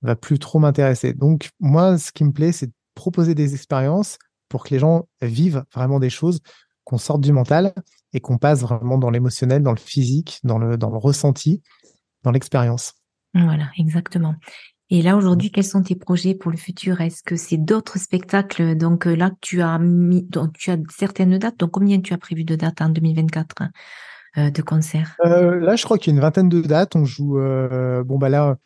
va 0.01 0.15
plus 0.15 0.39
trop 0.39 0.59
m'intéresser. 0.59 1.13
Donc, 1.13 1.49
moi, 1.59 1.97
ce 1.97 2.11
qui 2.11 2.23
me 2.23 2.31
plaît, 2.31 2.51
c'est 2.51 2.67
de 2.67 2.73
proposer 2.95 3.35
des 3.35 3.53
expériences 3.53 4.17
pour 4.47 4.63
que 4.63 4.73
les 4.73 4.79
gens 4.79 5.07
vivent 5.21 5.63
vraiment 5.73 5.99
des 5.99 6.09
choses 6.09 6.39
qu'on 6.83 6.97
sorte 6.97 7.21
du 7.21 7.31
mental 7.31 7.73
et 8.13 8.19
qu'on 8.19 8.39
passe 8.39 8.61
vraiment 8.61 8.97
dans 8.97 9.11
l'émotionnel, 9.11 9.61
dans 9.61 9.71
le 9.71 9.77
physique, 9.77 10.39
dans 10.43 10.57
le, 10.57 10.75
dans 10.75 10.89
le 10.89 10.97
ressenti, 10.97 11.61
dans 12.23 12.31
l'expérience. 12.31 12.95
Voilà, 13.35 13.69
exactement. 13.77 14.33
Et 14.91 15.03
là, 15.03 15.15
aujourd'hui, 15.15 15.51
quels 15.51 15.65
sont 15.65 15.83
tes 15.83 15.95
projets 15.95 16.33
pour 16.33 16.49
le 16.49 16.57
futur? 16.57 16.99
Est-ce 16.99 17.21
que 17.21 17.35
c'est 17.35 17.57
d'autres 17.57 17.99
spectacles? 17.99 18.75
Donc 18.75 19.05
euh, 19.05 19.15
là, 19.15 19.29
tu 19.39 19.61
as 19.61 19.77
mis, 19.77 20.23
donc, 20.23 20.53
tu 20.53 20.71
as 20.71 20.77
certaines 20.89 21.37
dates. 21.37 21.59
Donc 21.59 21.71
combien 21.71 22.01
tu 22.01 22.13
as 22.13 22.17
prévu 22.17 22.43
de 22.43 22.55
dates 22.55 22.81
en 22.81 22.89
2024 22.89 23.61
euh, 23.61 23.65
de 24.51 24.61
concerts 24.61 25.15
euh, 25.25 25.59
Là, 25.59 25.75
je 25.75 25.83
crois 25.83 25.97
qu'il 25.97 26.13
y 26.13 26.15
a 26.15 26.17
une 26.17 26.21
vingtaine 26.21 26.49
de 26.49 26.61
dates. 26.61 26.95
On 26.95 27.05
joue, 27.05 27.39
bon 28.05 28.17
bah 28.17 28.29
là, 28.29 28.57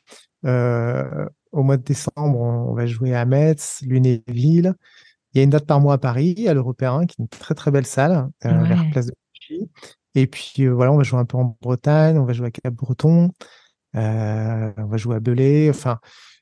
au 1.52 1.64
mois 1.64 1.78
de 1.78 1.84
décembre, 1.84 2.40
on 2.40 2.74
va 2.74 2.86
jouer 2.86 3.16
à 3.16 3.26
Metz, 3.26 3.82
Lunéville. 3.86 4.76
Il 5.34 5.40
y 5.40 5.42
a 5.42 5.44
une 5.44 5.50
date 5.50 5.66
par 5.66 5.80
mois 5.80 5.96
à 5.96 5.98
Paris, 5.98 6.48
à 6.48 6.54
l'Européen, 6.54 7.06
qui 7.06 7.16
est 7.20 7.24
une 7.24 7.28
très 7.28 7.56
très 7.56 7.72
belle 7.72 7.86
salle, 7.86 8.30
euh, 8.46 8.64
vers 8.64 8.90
Place 8.92 9.08
de. 9.08 9.14
Et 10.16 10.28
puis 10.28 10.64
euh, 10.64 10.70
voilà, 10.70 10.92
on 10.92 10.98
va 10.98 11.04
jouer 11.04 11.20
un 11.20 11.26
peu 11.26 11.38
en 11.38 11.58
Bretagne, 11.62 12.20
on 12.20 12.26
va 12.26 12.34
jouer 12.34 12.48
à 12.48 12.52
Cap-Breton, 12.52 13.32
euh, 13.96 14.72
on 14.78 14.86
va 14.86 14.98
jouer 14.98 15.16
à 15.16 15.20
Belay. 15.20 15.70
Enfin, 15.72 16.00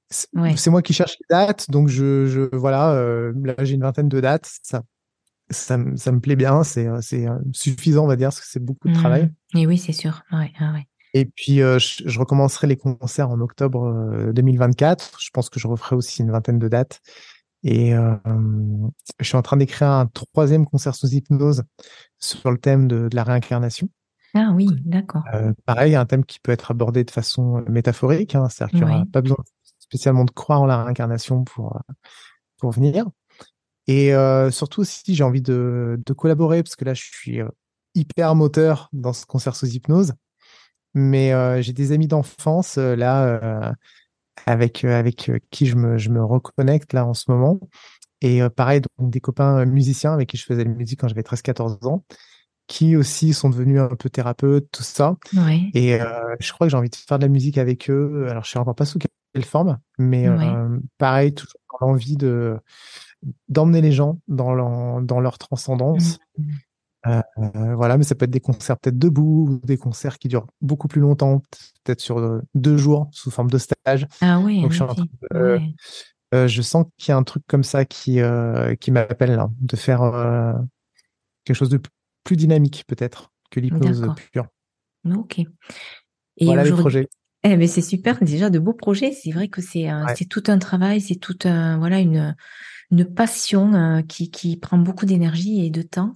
c'est 0.09 0.69
moi 0.69 0.81
qui 0.81 0.93
cherche 0.93 1.17
les 1.21 1.25
dates, 1.29 1.71
donc 1.71 1.87
je, 1.87 2.27
je 2.27 2.55
voilà, 2.55 3.31
là 3.33 3.55
j'ai 3.59 3.75
une 3.75 3.81
vingtaine 3.81 4.09
de 4.09 4.19
dates. 4.19 4.51
Ça, 4.61 4.83
ça, 5.51 5.77
ça 5.95 6.11
me 6.11 6.19
plaît 6.19 6.35
bien, 6.35 6.63
c'est 6.63 6.87
c'est 7.01 7.27
suffisant, 7.53 8.05
on 8.05 8.07
va 8.07 8.15
dire, 8.15 8.29
parce 8.29 8.41
que 8.41 8.47
c'est 8.47 8.63
beaucoup 8.63 8.87
de 8.89 8.93
travail. 8.93 9.31
Mmh. 9.53 9.57
Et 9.57 9.67
oui, 9.67 9.77
c'est 9.77 9.93
sûr. 9.93 10.23
Ouais, 10.31 10.51
ouais. 10.59 10.87
Et 11.13 11.25
puis, 11.25 11.57
je, 11.57 12.03
je, 12.05 12.19
recommencerai 12.19 12.67
les 12.67 12.77
concerts 12.77 13.29
en 13.29 13.39
octobre 13.41 14.31
2024. 14.33 15.17
Je 15.19 15.29
pense 15.31 15.49
que 15.49 15.59
je 15.59 15.67
referai 15.67 15.95
aussi 15.95 16.21
une 16.21 16.31
vingtaine 16.31 16.57
de 16.57 16.69
dates. 16.69 17.01
Et 17.63 17.93
euh, 17.93 18.15
je 19.19 19.25
suis 19.27 19.37
en 19.37 19.41
train 19.41 19.57
d'écrire 19.57 19.89
un 19.89 20.07
troisième 20.07 20.65
concert 20.65 20.95
sous 20.95 21.13
hypnose 21.13 21.63
sur 22.17 22.51
le 22.51 22.57
thème 22.57 22.87
de, 22.87 23.07
de 23.07 23.15
la 23.15 23.23
réincarnation. 23.23 23.89
Ah 24.33 24.51
oui, 24.55 24.67
d'accord. 24.85 25.23
Euh, 25.33 25.53
pareil, 25.65 25.95
un 25.95 26.05
thème 26.05 26.25
qui 26.25 26.39
peut 26.39 26.51
être 26.51 26.71
abordé 26.71 27.03
de 27.03 27.11
façon 27.11 27.63
métaphorique, 27.67 28.33
hein, 28.33 28.47
c'est-à-dire 28.49 28.79
qu'il 28.79 28.87
n'y 28.87 28.93
aura 28.93 29.05
pas 29.11 29.21
besoin 29.21 29.37
spécialement 29.79 30.23
de 30.23 30.31
croire 30.31 30.61
en 30.61 30.65
la 30.65 30.83
réincarnation 30.83 31.43
pour 31.43 31.79
pour 32.57 32.71
venir. 32.71 33.05
Et 33.87 34.13
euh, 34.13 34.51
surtout 34.51 34.81
aussi, 34.81 35.15
j'ai 35.15 35.23
envie 35.23 35.41
de, 35.41 35.99
de 36.05 36.13
collaborer 36.13 36.63
parce 36.63 36.75
que 36.75 36.85
là, 36.85 36.93
je 36.93 37.03
suis 37.03 37.41
euh, 37.41 37.47
hyper 37.95 38.35
moteur 38.35 38.89
dans 38.93 39.13
ce 39.13 39.25
concert 39.25 39.55
sous 39.55 39.67
hypnose, 39.67 40.13
mais 40.93 41.33
euh, 41.33 41.61
j'ai 41.61 41.73
des 41.73 41.91
amis 41.91 42.07
d'enfance 42.07 42.77
là 42.77 43.73
avec 44.45 44.83
euh, 44.83 44.97
avec 44.97 45.29
euh, 45.29 45.39
qui 45.49 45.65
je 45.65 45.75
me, 45.75 45.97
je 45.97 46.09
me 46.09 46.23
reconnecte 46.23 46.93
là 46.93 47.05
en 47.05 47.13
ce 47.13 47.29
moment. 47.29 47.59
Et 48.21 48.41
euh, 48.41 48.49
pareil, 48.49 48.81
donc 48.97 49.09
des 49.09 49.19
copains 49.19 49.65
musiciens 49.65 50.13
avec 50.13 50.29
qui 50.29 50.37
je 50.37 50.45
faisais 50.45 50.63
la 50.63 50.69
musique 50.69 50.99
quand 50.99 51.07
j'avais 51.07 51.21
13-14 51.23 51.87
ans, 51.87 52.03
qui 52.67 52.95
aussi 52.95 53.33
sont 53.33 53.49
devenus 53.49 53.79
un 53.79 53.95
peu 53.95 54.09
thérapeutes, 54.09 54.67
tout 54.71 54.83
ça. 54.83 55.17
Et 55.73 55.99
je 56.39 56.53
crois 56.53 56.67
que 56.67 56.71
j'ai 56.71 56.77
envie 56.77 56.89
de 56.89 56.95
faire 56.95 57.17
de 57.17 57.25
la 57.25 57.29
musique 57.29 57.57
avec 57.57 57.89
eux. 57.89 58.27
Alors, 58.29 58.43
je 58.43 58.51
sais 58.51 58.59
encore 58.59 58.75
pas 58.75 58.85
sous 58.85 58.99
quelle 58.99 59.43
forme, 59.43 59.79
mais 59.97 60.27
pareil, 60.99 61.33
toujours 61.33 61.59
l'envie 61.81 62.15
de 62.15 62.59
d'emmener 63.49 63.81
les 63.81 63.91
gens 63.91 64.19
dans 64.27 64.53
leur, 64.53 65.01
dans 65.01 65.19
leur 65.19 65.37
transcendance. 65.37 66.19
Mmh. 66.37 66.51
Euh, 67.07 67.21
voilà, 67.75 67.97
mais 67.97 68.03
ça 68.03 68.13
peut 68.13 68.25
être 68.25 68.31
des 68.31 68.39
concerts 68.39 68.77
peut-être 68.77 68.97
debout, 68.97 69.47
ou 69.49 69.65
des 69.65 69.77
concerts 69.77 70.19
qui 70.19 70.27
durent 70.27 70.45
beaucoup 70.61 70.87
plus 70.87 71.01
longtemps, 71.01 71.41
peut-être 71.83 71.99
sur 71.99 72.19
euh, 72.19 72.41
deux 72.53 72.77
jours 72.77 73.09
sous 73.11 73.31
forme 73.31 73.49
de 73.49 73.57
stage. 73.57 74.07
Ah 74.21 74.39
oui. 74.39 74.61
Donc, 74.61 74.71
je, 74.71 74.83
euh, 75.33 76.47
je, 76.47 76.61
sens 76.61 76.85
qu'il 76.97 77.11
y 77.11 77.13
a 77.13 77.17
un 77.17 77.23
truc 77.23 77.43
comme 77.47 77.63
ça 77.63 77.85
qui 77.85 78.19
qui 78.79 78.91
m'appelle 78.91 79.35
là, 79.35 79.49
de 79.59 79.75
faire 79.75 80.01
quelque 81.43 81.55
chose 81.55 81.69
de 81.69 81.81
plus 82.23 82.35
dynamique 82.35 82.83
peut-être 82.87 83.31
que 83.49 83.59
l'hypnose 83.59 84.07
pure. 84.31 84.47
Ok. 85.11 85.39
Et 85.39 86.45
voilà 86.45 86.63
les 86.63 86.71
projets. 86.71 87.09
Eh 87.43 87.57
ben 87.57 87.67
c'est 87.67 87.81
super, 87.81 88.23
déjà 88.23 88.49
de 88.49 88.59
beaux 88.59 88.73
projets. 88.73 89.11
C'est 89.11 89.31
vrai 89.31 89.47
que 89.47 89.61
c'est 89.61 89.87
c'est 90.15 90.25
tout 90.25 90.43
un 90.47 90.59
travail, 90.59 91.01
c'est 91.01 91.15
tout 91.15 91.37
un 91.45 91.77
voilà 91.79 91.99
une 91.99 92.35
une 92.91 93.05
passion 93.05 94.03
qui 94.07 94.29
qui 94.29 94.57
prend 94.57 94.77
beaucoup 94.77 95.05
d'énergie 95.05 95.65
et 95.65 95.69
de 95.69 95.81
temps. 95.81 96.13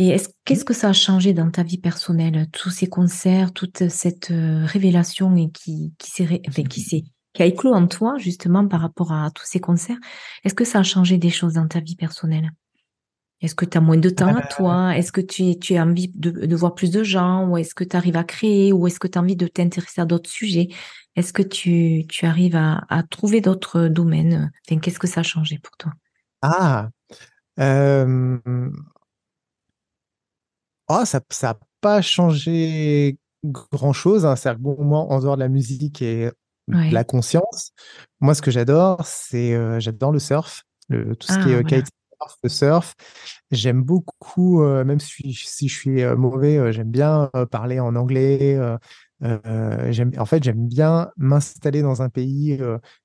Et 0.00 0.16
qu'est-ce 0.44 0.64
que 0.64 0.74
ça 0.74 0.90
a 0.90 0.92
changé 0.92 1.32
dans 1.32 1.50
ta 1.50 1.64
vie 1.64 1.76
personnelle, 1.78 2.46
tous 2.52 2.70
ces 2.70 2.86
concerts, 2.86 3.52
toute 3.52 3.88
cette 3.88 4.30
euh, 4.30 4.64
révélation 4.64 5.34
et 5.34 5.50
qui, 5.50 5.92
qui 5.98 6.10
s'est, 6.12 6.40
enfin, 6.48 6.62
qui 6.62 6.82
s'est, 6.82 7.02
qui 7.32 7.42
a 7.42 7.46
éclos 7.46 7.72
en 7.74 7.88
toi, 7.88 8.16
justement, 8.16 8.66
par 8.68 8.80
rapport 8.80 9.12
à 9.12 9.28
tous 9.32 9.44
ces 9.44 9.58
concerts? 9.58 9.98
Est-ce 10.44 10.54
que 10.54 10.64
ça 10.64 10.78
a 10.78 10.82
changé 10.84 11.18
des 11.18 11.30
choses 11.30 11.54
dans 11.54 11.66
ta 11.66 11.80
vie 11.80 11.96
personnelle? 11.96 12.52
Est-ce 13.40 13.54
que 13.54 13.64
tu 13.64 13.78
as 13.78 13.80
moins 13.80 13.96
de 13.96 14.10
temps 14.10 14.34
à 14.34 14.42
toi? 14.42 14.96
Est-ce 14.96 15.12
que 15.12 15.20
tu, 15.20 15.58
tu 15.58 15.76
as 15.76 15.84
envie 15.84 16.08
de, 16.08 16.30
de 16.30 16.56
voir 16.56 16.74
plus 16.74 16.90
de 16.90 17.04
gens? 17.04 17.46
Ou 17.48 17.56
est-ce 17.56 17.74
que 17.74 17.84
tu 17.84 17.96
arrives 17.96 18.16
à 18.16 18.24
créer? 18.24 18.72
Ou 18.72 18.86
est-ce 18.88 18.98
que 18.98 19.06
tu 19.06 19.16
as 19.16 19.22
envie 19.22 19.36
de 19.36 19.46
t'intéresser 19.46 20.00
à 20.00 20.04
d'autres 20.06 20.28
sujets? 20.28 20.68
Est-ce 21.14 21.32
que 21.32 21.42
tu, 21.42 22.04
tu 22.08 22.26
arrives 22.26 22.56
à, 22.56 22.84
à 22.88 23.02
trouver 23.04 23.40
d'autres 23.40 23.86
domaines? 23.86 24.50
Enfin, 24.66 24.80
qu'est-ce 24.80 24.98
que 24.98 25.06
ça 25.06 25.20
a 25.20 25.22
changé 25.22 25.58
pour 25.62 25.76
toi? 25.76 25.92
Ah, 26.42 26.88
euh, 27.60 28.38
ah, 30.88 31.04
ça 31.06 31.20
n'a 31.42 31.58
pas 31.80 32.02
changé 32.02 33.18
grand-chose. 33.44 34.26
Hein. 34.26 34.34
C'est-à-dire 34.36 34.60
bon, 34.60 34.82
moi, 34.82 35.00
en 35.00 35.20
dehors 35.20 35.36
de 35.36 35.40
la 35.40 35.48
musique 35.48 36.02
et 36.02 36.30
de 36.68 36.92
la 36.94 37.04
conscience, 37.04 37.72
moi, 38.20 38.34
ce 38.34 38.42
que 38.42 38.50
j'adore, 38.50 39.04
c'est 39.04 39.54
euh, 39.54 39.80
j'adore 39.80 40.12
le 40.12 40.18
surf, 40.18 40.64
le, 40.88 41.14
tout 41.14 41.26
ce 41.28 41.38
qui 41.38 41.50
est 41.50 41.84
euh, 42.22 42.26
le 42.42 42.48
surf. 42.48 42.94
J'aime 43.50 43.82
beaucoup, 43.82 44.62
même 44.62 45.00
si, 45.00 45.32
si, 45.32 45.68
je 45.68 45.74
suis 45.74 46.04
mauvais, 46.16 46.72
j'aime 46.72 46.90
bien 46.90 47.30
parler 47.50 47.80
en 47.80 47.96
anglais. 47.96 48.58
j'aime, 49.22 50.12
en 50.18 50.24
fait, 50.26 50.42
j'aime 50.42 50.68
bien 50.68 51.10
m'installer 51.16 51.82
dans 51.82 52.02
un 52.02 52.10
pays 52.10 52.60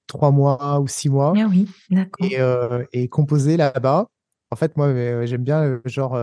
trois 0.08 0.32
mois 0.32 0.80
ou 0.82 0.88
six 0.88 1.10
mois. 1.10 1.34
Ah 1.38 1.48
oui, 1.50 1.68
et, 2.20 2.38
et, 2.92 3.08
composer 3.08 3.56
là-bas. 3.56 4.08
En 4.52 4.56
fait, 4.56 4.76
moi, 4.76 5.26
j'aime 5.26 5.44
bien, 5.44 5.80
genre, 5.86 6.20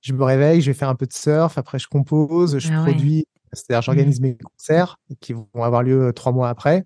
je 0.00 0.12
me 0.12 0.22
réveille, 0.22 0.60
je 0.60 0.70
vais 0.70 0.78
faire 0.78 0.88
un 0.88 0.94
peu 0.94 1.06
de 1.06 1.12
surf, 1.12 1.58
après 1.58 1.80
je 1.80 1.88
compose, 1.88 2.58
je 2.58 2.72
ah 2.72 2.82
produis, 2.82 3.26
c'est-à-dire 3.52 3.82
j'organise 3.82 4.20
mmh. 4.20 4.24
mes 4.24 4.36
concerts 4.36 4.96
qui 5.20 5.32
vont 5.32 5.48
avoir 5.54 5.82
lieu 5.82 6.12
trois 6.12 6.32
mois 6.32 6.48
après. 6.48 6.84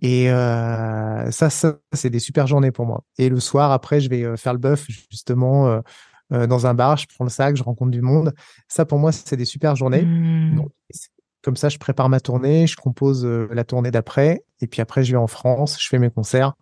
Et 0.00 0.26
ça, 0.26 1.50
ça 1.50 1.78
c'est 1.92 2.10
des 2.10 2.18
super 2.18 2.46
journées 2.46 2.72
pour 2.72 2.86
moi. 2.86 3.04
Et 3.18 3.28
le 3.28 3.40
soir, 3.40 3.72
après, 3.72 4.00
je 4.00 4.08
vais 4.10 4.36
faire 4.36 4.52
le 4.52 4.58
bœuf 4.58 4.86
justement 5.10 5.80
dans 6.30 6.66
un 6.66 6.74
bar, 6.74 6.96
je 6.96 7.06
prends 7.14 7.24
le 7.24 7.30
sac, 7.30 7.56
je 7.56 7.62
rencontre 7.62 7.90
du 7.90 8.02
monde. 8.02 8.34
Ça, 8.68 8.84
pour 8.84 8.98
moi, 8.98 9.12
c'est 9.12 9.36
des 9.36 9.44
super 9.44 9.76
journées. 9.76 10.02
Mmh. 10.02 10.62
comme 11.42 11.56
ça, 11.56 11.68
je 11.68 11.78
prépare 11.78 12.08
ma 12.08 12.20
tournée, 12.20 12.66
je 12.66 12.76
compose 12.76 13.24
la 13.24 13.64
tournée 13.64 13.90
d'après, 13.90 14.44
et 14.60 14.66
puis 14.66 14.82
après, 14.82 15.04
je 15.04 15.12
vais 15.12 15.18
en 15.18 15.26
France, 15.26 15.78
je 15.80 15.88
fais 15.88 15.98
mes 15.98 16.10
concerts. 16.10 16.54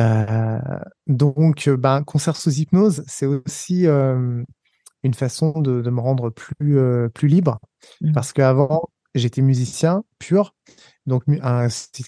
Euh, 0.00 0.58
donc, 1.06 1.68
ben, 1.68 2.02
concert 2.02 2.36
sous 2.36 2.52
hypnose, 2.52 3.04
c'est 3.06 3.26
aussi 3.26 3.86
une 3.86 5.14
façon 5.14 5.60
de, 5.60 5.80
de, 5.80 5.90
me 5.90 6.00
rendre 6.00 6.30
plus, 6.30 6.78
plus 7.14 7.28
libre. 7.28 7.58
Mmh. 8.00 8.12
Parce 8.12 8.32
qu'avant, 8.32 8.88
j'étais 9.14 9.42
musicien 9.42 10.04
pur. 10.18 10.54
Donc, 11.08 11.24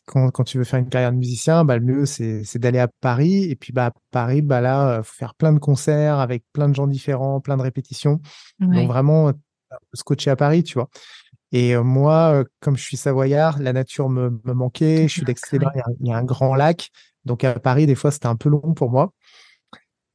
quand, 0.05 0.31
quand, 0.31 0.45
tu 0.45 0.59
veux 0.59 0.65
faire 0.65 0.79
une 0.79 0.89
carrière 0.89 1.13
de 1.13 1.17
musicien, 1.17 1.65
bah, 1.65 1.77
le 1.79 1.85
mieux, 1.85 2.07
c'est 2.07 2.59
d'aller 2.59 2.79
à 2.79 2.89
Paris. 2.89 3.45
Et 3.45 3.57
puis, 3.57 3.73
bah, 3.73 3.87
à 3.87 3.93
Paris, 4.11 4.43
bah, 4.43 4.61
là, 4.61 5.03
faut 5.03 5.15
faire 5.17 5.35
plein 5.35 5.53
de 5.53 5.59
concerts 5.59 6.19
avec 6.19 6.45
plein 6.53 6.69
de 6.69 6.75
gens 6.75 6.87
différents, 6.87 7.41
plein 7.41 7.57
de 7.57 7.63
répétitions. 7.63 8.21
Donc, 8.61 8.89
vraiment, 8.89 9.33
scotcher 9.95 10.31
à 10.31 10.37
Paris, 10.37 10.63
tu 10.63 10.75
vois. 10.75 10.89
Et 11.53 11.77
moi, 11.77 12.45
comme 12.61 12.77
je 12.77 12.83
suis 12.83 12.97
savoyard, 12.97 13.59
la 13.59 13.73
nature 13.73 14.09
me, 14.09 14.41
me 14.45 14.53
manquait. 14.53 15.09
Je 15.09 15.15
suis 15.15 15.23
il, 15.23 15.61
il 16.01 16.07
y 16.07 16.13
a 16.13 16.17
un 16.17 16.25
grand 16.25 16.55
lac. 16.55 16.91
Donc 17.25 17.45
à 17.45 17.59
Paris, 17.59 17.87
des 17.87 17.95
fois, 17.95 18.11
c'était 18.11 18.27
un 18.27 18.37
peu 18.37 18.49
long 18.49 18.75
pour 18.75 18.91
moi. 18.91 19.13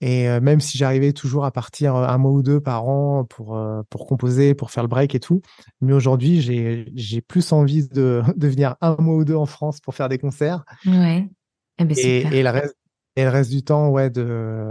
Et 0.05 0.29
euh, 0.29 0.39
même 0.39 0.59
si 0.59 0.77
j'arrivais 0.77 1.13
toujours 1.13 1.45
à 1.45 1.51
partir 1.51 1.95
euh, 1.95 2.07
un 2.07 2.19
mois 2.19 2.31
ou 2.31 2.43
deux 2.43 2.61
par 2.61 2.87
an 2.87 3.25
pour, 3.25 3.57
euh, 3.57 3.81
pour 3.89 4.05
composer, 4.05 4.53
pour 4.53 4.69
faire 4.69 4.83
le 4.83 4.87
break 4.87 5.15
et 5.15 5.19
tout, 5.19 5.41
mais 5.81 5.93
aujourd'hui, 5.93 6.41
j'ai 6.41 7.21
plus 7.21 7.51
envie 7.51 7.87
de, 7.87 8.21
de 8.37 8.47
venir 8.47 8.75
un 8.81 8.95
mois 8.99 9.15
ou 9.15 9.25
deux 9.25 9.33
en 9.33 9.47
France 9.47 9.79
pour 9.79 9.95
faire 9.95 10.07
des 10.07 10.19
concerts. 10.19 10.63
Ouais. 10.85 11.27
Eh 11.79 11.85
ben, 11.85 11.97
et, 11.97 12.19
et, 12.21 12.43
le 12.43 12.49
reste, 12.51 12.77
et 13.15 13.23
le 13.23 13.31
reste 13.31 13.49
du 13.49 13.63
temps, 13.63 13.89
ouais, 13.89 14.11
de 14.11 14.67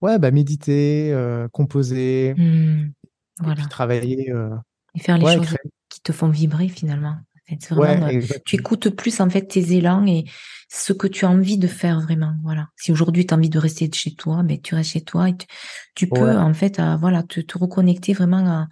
ouais, 0.00 0.20
bah, 0.20 0.30
méditer, 0.30 1.12
composer, 1.50 2.34
mmh. 2.36 2.92
et 3.44 3.54
puis 3.56 3.66
travailler. 3.66 4.32
et 4.94 5.00
faire 5.00 5.18
les 5.18 5.26
choses 5.26 5.56
qui 5.88 6.00
te 6.02 6.12
font 6.12 6.28
vibrer 6.28 6.68
finalement. 6.68 7.16
Tu 8.44 8.56
écoutes 8.56 8.90
plus 8.90 9.20
en 9.20 9.28
fait 9.30 9.42
tes 9.42 9.72
élans 9.74 10.06
et 10.06 10.24
ce 10.68 10.92
que 10.92 11.06
tu 11.06 11.24
as 11.24 11.30
envie 11.30 11.58
de 11.58 11.66
faire 11.66 12.00
vraiment. 12.00 12.34
Voilà. 12.42 12.68
Si 12.76 12.92
aujourd'hui 12.92 13.26
tu 13.26 13.34
as 13.34 13.36
envie 13.36 13.50
de 13.50 13.58
rester 13.58 13.90
chez 13.92 14.14
toi, 14.14 14.42
mais 14.42 14.54
ben, 14.54 14.62
tu 14.62 14.74
restes 14.74 14.92
chez 14.92 15.02
toi 15.02 15.28
et 15.28 15.34
tu, 15.94 16.08
peux 16.08 16.36
en 16.36 16.54
fait 16.54 16.80
voilà 16.98 17.22
te, 17.22 17.40
te, 17.40 17.58
reconnecter 17.58 18.12
vraiment 18.14 18.66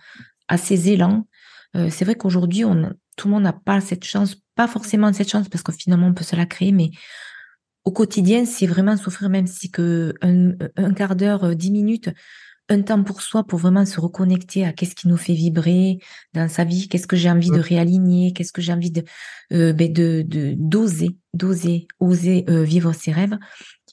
à, 0.48 0.56
ces 0.56 0.90
élans. 0.90 1.26
Euh, 1.76 1.88
c'est 1.90 2.04
vrai 2.04 2.14
qu'aujourd'hui 2.14 2.64
on 2.64 2.92
tout 3.16 3.28
le 3.28 3.34
monde 3.34 3.42
n'a 3.42 3.52
pas 3.52 3.80
cette 3.80 4.04
chance, 4.04 4.36
pas 4.54 4.66
forcément 4.66 5.12
cette 5.12 5.30
chance 5.30 5.48
parce 5.48 5.62
que 5.62 5.72
finalement 5.72 6.06
on 6.06 6.14
peut 6.14 6.24
se 6.24 6.36
la 6.36 6.46
créer, 6.46 6.72
mais 6.72 6.90
au 7.84 7.92
quotidien 7.92 8.46
c'est 8.46 8.66
vraiment 8.66 8.96
souffrir 8.96 9.28
même 9.28 9.46
si 9.46 9.70
que 9.70 10.14
un, 10.22 10.52
un 10.76 10.94
quart 10.94 11.16
d'heure, 11.16 11.44
euh, 11.44 11.54
dix 11.54 11.70
minutes 11.70 12.10
un 12.70 12.82
temps 12.82 13.02
pour 13.02 13.20
soi 13.20 13.44
pour 13.44 13.58
vraiment 13.58 13.84
se 13.84 14.00
reconnecter 14.00 14.64
à 14.64 14.72
qu'est-ce 14.72 14.94
qui 14.94 15.08
nous 15.08 15.16
fait 15.16 15.34
vibrer 15.34 15.98
dans 16.32 16.48
sa 16.48 16.64
vie, 16.64 16.88
qu'est-ce 16.88 17.06
que 17.06 17.16
j'ai 17.16 17.30
envie 17.30 17.50
de 17.50 17.60
réaligner, 17.60 18.32
qu'est-ce 18.32 18.52
que 18.52 18.62
j'ai 18.62 18.72
envie 18.72 18.92
de 18.92 19.04
euh, 19.52 19.72
ben 19.72 19.92
de 19.92 20.24
d'oser, 20.56 21.16
d'oser, 21.34 21.88
oser 21.98 22.44
euh, 22.48 22.62
vivre 22.62 22.92
ses 22.92 23.12
rêves. 23.12 23.36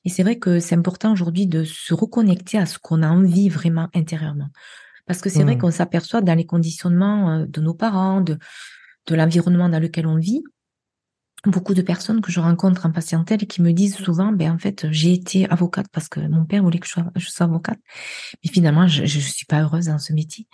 Et 0.05 0.09
c'est 0.09 0.23
vrai 0.23 0.37
que 0.37 0.59
c'est 0.59 0.75
important 0.75 1.11
aujourd'hui 1.11 1.47
de 1.47 1.63
se 1.63 1.93
reconnecter 1.93 2.59
à 2.59 2.65
ce 2.65 2.77
qu'on 2.77 3.01
a 3.01 3.09
envie 3.09 3.49
vraiment 3.49 3.89
intérieurement. 3.95 4.49
Parce 5.07 5.21
que 5.21 5.29
c'est 5.29 5.43
vrai 5.43 5.55
mmh. 5.55 5.59
qu'on 5.59 5.71
s'aperçoit 5.71 6.21
dans 6.21 6.35
les 6.35 6.45
conditionnements 6.45 7.31
euh, 7.31 7.45
de 7.47 7.61
nos 7.61 7.73
parents, 7.73 8.21
de, 8.21 8.37
de 9.07 9.15
l'environnement 9.15 9.69
dans 9.69 9.79
lequel 9.79 10.05
on 10.05 10.17
vit, 10.17 10.43
beaucoup 11.47 11.73
de 11.73 11.81
personnes 11.81 12.21
que 12.21 12.31
je 12.31 12.39
rencontre 12.39 12.85
en 12.85 12.91
patientèle 12.91 13.47
qui 13.47 13.61
me 13.61 13.71
disent 13.71 13.97
souvent, 13.97 14.31
ben 14.31 14.51
en 14.51 14.57
fait, 14.57 14.87
j'ai 14.91 15.13
été 15.13 15.49
avocate 15.49 15.87
parce 15.91 16.09
que 16.09 16.19
mon 16.19 16.45
père 16.45 16.63
voulait 16.63 16.79
que 16.79 16.87
je 16.87 16.91
sois, 16.91 17.11
je 17.15 17.29
sois 17.29 17.45
avocate, 17.45 17.79
mais 18.43 18.51
finalement, 18.51 18.87
je 18.87 19.01
ne 19.01 19.07
suis 19.07 19.45
pas 19.45 19.61
heureuse 19.61 19.85
dans 19.85 19.99
ce 19.99 20.13
métier. 20.13 20.47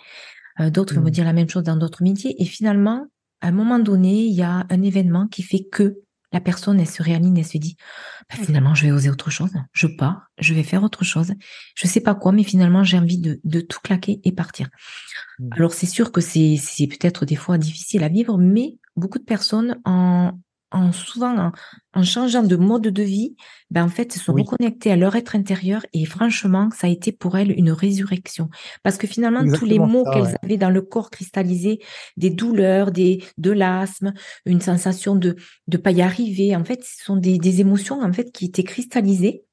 Euh, 0.60 0.70
d'autres 0.70 0.94
vont 0.94 1.02
me 1.02 1.08
mmh. 1.08 1.10
dire 1.10 1.24
la 1.24 1.32
même 1.32 1.48
chose 1.48 1.64
dans 1.64 1.76
d'autres 1.76 2.02
métiers. 2.02 2.40
Et 2.40 2.46
finalement, 2.46 3.06
à 3.40 3.48
un 3.48 3.52
moment 3.52 3.78
donné, 3.78 4.24
il 4.24 4.34
y 4.34 4.42
a 4.42 4.66
un 4.70 4.82
événement 4.82 5.26
qui 5.26 5.42
fait 5.42 5.64
que 5.70 5.98
la 6.32 6.40
personne, 6.40 6.80
elle 6.80 6.88
se 6.88 7.02
réaligne, 7.02 7.38
elle 7.38 7.44
se 7.44 7.58
dit, 7.58 7.76
ben, 8.28 8.44
finalement, 8.44 8.74
je 8.74 8.86
vais 8.86 8.92
oser 8.92 9.08
autre 9.08 9.30
chose. 9.30 9.52
Je 9.72 9.86
pars, 9.86 10.26
je 10.38 10.52
vais 10.52 10.64
faire 10.64 10.82
autre 10.82 11.04
chose. 11.04 11.32
Je 11.76 11.86
sais 11.86 12.00
pas 12.00 12.14
quoi, 12.14 12.32
mais 12.32 12.42
finalement, 12.42 12.82
j'ai 12.82 12.98
envie 12.98 13.18
de, 13.18 13.40
de 13.44 13.60
tout 13.60 13.78
claquer 13.82 14.20
et 14.24 14.32
partir. 14.32 14.68
Mmh. 15.38 15.48
Alors, 15.52 15.72
c'est 15.72 15.86
sûr 15.86 16.10
que 16.10 16.20
c'est 16.20 16.58
peut-être 16.88 17.24
des 17.24 17.36
fois 17.36 17.58
difficile 17.58 18.02
à 18.02 18.08
vivre, 18.08 18.36
mais 18.38 18.78
beaucoup 18.96 19.18
de 19.18 19.24
personnes 19.24 19.80
en, 19.84 20.32
en 20.74 20.92
souvent 20.92 21.52
en, 21.94 22.02
changeant 22.02 22.42
de 22.42 22.56
mode 22.56 22.88
de 22.88 23.02
vie, 23.02 23.36
ben 23.70 23.84
en 23.84 23.88
fait, 23.88 24.12
se 24.12 24.18
sont 24.18 24.32
reconnectés 24.32 24.90
à 24.90 24.96
leur 24.96 25.14
être 25.16 25.36
intérieur 25.36 25.86
et 25.92 26.04
franchement, 26.04 26.68
ça 26.76 26.88
a 26.88 26.90
été 26.90 27.12
pour 27.12 27.38
elles 27.38 27.52
une 27.52 27.70
résurrection. 27.70 28.50
Parce 28.82 28.98
que 28.98 29.06
finalement, 29.06 29.44
tous 29.56 29.64
les 29.64 29.78
mots 29.78 30.04
qu'elles 30.04 30.36
avaient 30.42 30.56
dans 30.56 30.70
le 30.70 30.82
corps 30.82 31.10
cristallisé, 31.10 31.78
des 32.16 32.30
douleurs, 32.30 32.90
des 32.90 33.22
de 33.38 33.52
l'asthme, 33.52 34.12
une 34.44 34.60
sensation 34.60 35.14
de 35.14 35.36
de 35.68 35.76
pas 35.76 35.92
y 35.92 36.02
arriver, 36.02 36.54
en 36.56 36.64
fait, 36.64 36.82
ce 36.82 37.04
sont 37.04 37.16
des, 37.16 37.38
des 37.38 37.60
émotions 37.60 38.02
en 38.02 38.12
fait 38.12 38.32
qui 38.32 38.46
étaient 38.46 38.64
cristallisées 38.64 39.44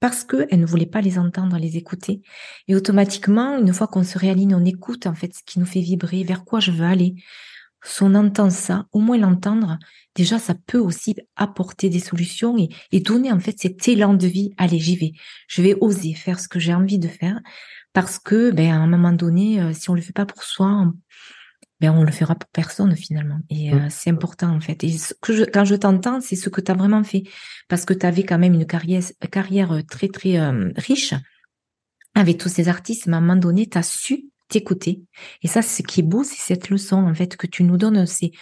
parce 0.00 0.24
qu'elles 0.24 0.60
ne 0.60 0.66
voulaient 0.66 0.86
pas 0.86 1.00
les 1.00 1.18
entendre, 1.18 1.58
les 1.58 1.76
écouter. 1.76 2.22
Et 2.68 2.76
automatiquement, 2.76 3.58
une 3.58 3.72
fois 3.72 3.88
qu'on 3.88 4.04
se 4.04 4.18
réaligne, 4.18 4.54
on 4.54 4.64
écoute 4.64 5.06
en 5.06 5.14
fait 5.14 5.34
ce 5.34 5.42
qui 5.44 5.58
nous 5.58 5.66
fait 5.66 5.80
vibrer, 5.80 6.22
vers 6.22 6.44
quoi 6.44 6.60
je 6.60 6.70
veux 6.70 6.84
aller 6.84 7.16
si 7.84 8.02
on 8.02 8.14
entend 8.14 8.50
ça, 8.50 8.86
au 8.92 9.00
moins 9.00 9.18
l'entendre, 9.18 9.78
déjà 10.14 10.38
ça 10.38 10.54
peut 10.66 10.78
aussi 10.78 11.14
apporter 11.36 11.88
des 11.88 12.00
solutions 12.00 12.56
et, 12.90 13.00
donner 13.00 13.32
en 13.32 13.38
fait 13.38 13.58
cet 13.58 13.86
élan 13.88 14.14
de 14.14 14.26
vie. 14.26 14.52
Allez, 14.56 14.78
j'y 14.78 14.96
vais. 14.96 15.12
Je 15.46 15.62
vais 15.62 15.76
oser 15.80 16.14
faire 16.14 16.40
ce 16.40 16.48
que 16.48 16.58
j'ai 16.58 16.74
envie 16.74 16.98
de 16.98 17.08
faire 17.08 17.40
parce 17.92 18.18
que, 18.18 18.50
ben, 18.50 18.70
à 18.72 18.76
un 18.76 18.86
moment 18.86 19.12
donné, 19.12 19.60
euh, 19.60 19.72
si 19.72 19.90
on 19.90 19.94
le 19.94 20.00
fait 20.00 20.12
pas 20.12 20.26
pour 20.26 20.42
soi, 20.42 20.66
on, 20.66 20.92
ben, 21.80 21.90
on 21.92 22.02
le 22.02 22.10
fera 22.10 22.34
pour 22.34 22.50
personne 22.50 22.94
finalement. 22.96 23.38
Et 23.48 23.72
euh, 23.72 23.86
c'est 23.90 24.10
important 24.10 24.54
en 24.54 24.60
fait. 24.60 24.82
Et 24.82 24.96
que 25.22 25.48
quand 25.50 25.64
je 25.64 25.76
t'entends, 25.76 26.20
c'est 26.20 26.36
ce 26.36 26.48
que 26.48 26.60
tu 26.60 26.72
as 26.72 26.74
vraiment 26.74 27.04
fait 27.04 27.22
parce 27.68 27.84
que 27.84 27.94
tu 27.94 28.04
avais 28.04 28.24
quand 28.24 28.38
même 28.38 28.54
une 28.54 28.66
carrière, 28.66 29.04
carrière 29.30 29.72
euh, 29.72 29.82
très 29.82 30.08
très 30.08 30.38
riche 30.76 31.14
avec 32.14 32.38
tous 32.38 32.48
ces 32.48 32.68
artistes. 32.68 33.06
Mais 33.06 33.14
à 33.14 33.18
un 33.18 33.20
moment 33.20 33.36
donné, 33.36 33.68
tu 33.68 33.78
as 33.78 33.84
su 33.84 34.24
t'écouter. 34.48 35.02
Et 35.42 35.48
ça, 35.48 35.62
ce 35.62 35.82
qui 35.82 36.00
est 36.00 36.04
beau, 36.04 36.24
c'est 36.24 36.40
cette 36.40 36.70
leçon, 36.70 36.96
en 36.96 37.14
fait, 37.14 37.36
que 37.36 37.46
tu 37.46 37.64
nous 37.64 37.76
donnes, 37.76 38.06
c'est 38.06 38.32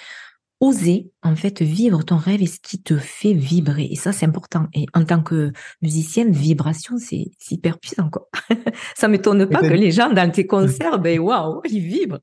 oser, 0.61 1.11
en 1.23 1.37
fait, 1.37 1.61
vivre 1.61 2.03
ton 2.03 2.17
rêve 2.17 2.43
et 2.43 2.47
ce 2.47 2.59
qui 2.61 2.83
te 2.83 2.97
fait 2.97 3.35
vibrer. 3.35 3.89
Et 3.91 3.97
ça, 3.97 4.13
c'est 4.13 4.27
important. 4.27 4.67
Et 4.73 4.87
en 4.95 5.05
tant 5.05 5.23
que 5.23 5.53
musicienne, 5.83 6.33
vibration, 6.33 6.97
c'est 6.99 7.27
hyper 7.51 7.79
puissant, 7.79 8.09
quoi. 8.09 8.29
ça 8.97 9.09
m'étonne 9.09 9.47
pas 9.47 9.61
que 9.61 9.75
les 9.75 9.91
gens, 9.91 10.13
dans 10.13 10.31
tes 10.31 10.47
concerts, 10.47 10.99
ben, 10.99 11.19
waouh, 11.19 11.61
ils 11.69 11.81
vibrent. 11.81 12.21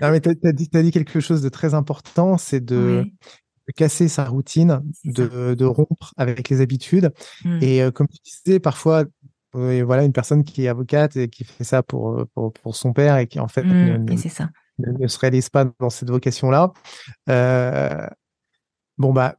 non, 0.00 0.10
mais 0.10 0.20
tu 0.20 0.30
as, 0.30 0.52
dit, 0.52 0.90
quelque 0.90 1.20
chose 1.20 1.42
de 1.42 1.48
très 1.48 1.74
important, 1.74 2.38
c'est 2.38 2.64
de, 2.64 3.04
casser 3.76 4.08
sa 4.08 4.24
routine, 4.24 4.80
de, 5.04 5.54
de, 5.54 5.64
rompre 5.64 6.14
avec 6.16 6.48
les 6.48 6.60
habitudes. 6.60 7.10
Mmh. 7.44 7.58
Et 7.62 7.82
euh, 7.82 7.90
comme 7.90 8.06
tu 8.06 8.18
disais, 8.24 8.60
parfois, 8.60 9.04
voilà 9.84 10.04
une 10.04 10.12
personne 10.12 10.44
qui 10.44 10.64
est 10.64 10.68
avocate 10.68 11.16
et 11.16 11.28
qui 11.28 11.44
fait 11.44 11.64
ça 11.64 11.82
pour, 11.82 12.24
pour, 12.34 12.76
son 12.76 12.92
père 12.92 13.16
et 13.16 13.26
qui 13.26 13.40
en 13.40 13.48
fait 13.48 13.62
mmh, 13.62 14.04
ne, 14.04 14.16
ça. 14.16 14.50
ne, 14.78 15.06
se 15.06 15.18
réalise 15.18 15.48
pas 15.48 15.66
dans 15.78 15.90
cette 15.90 16.10
vocation-là. 16.10 16.72
Euh, 17.28 18.06
bon 18.96 19.12
bah 19.12 19.36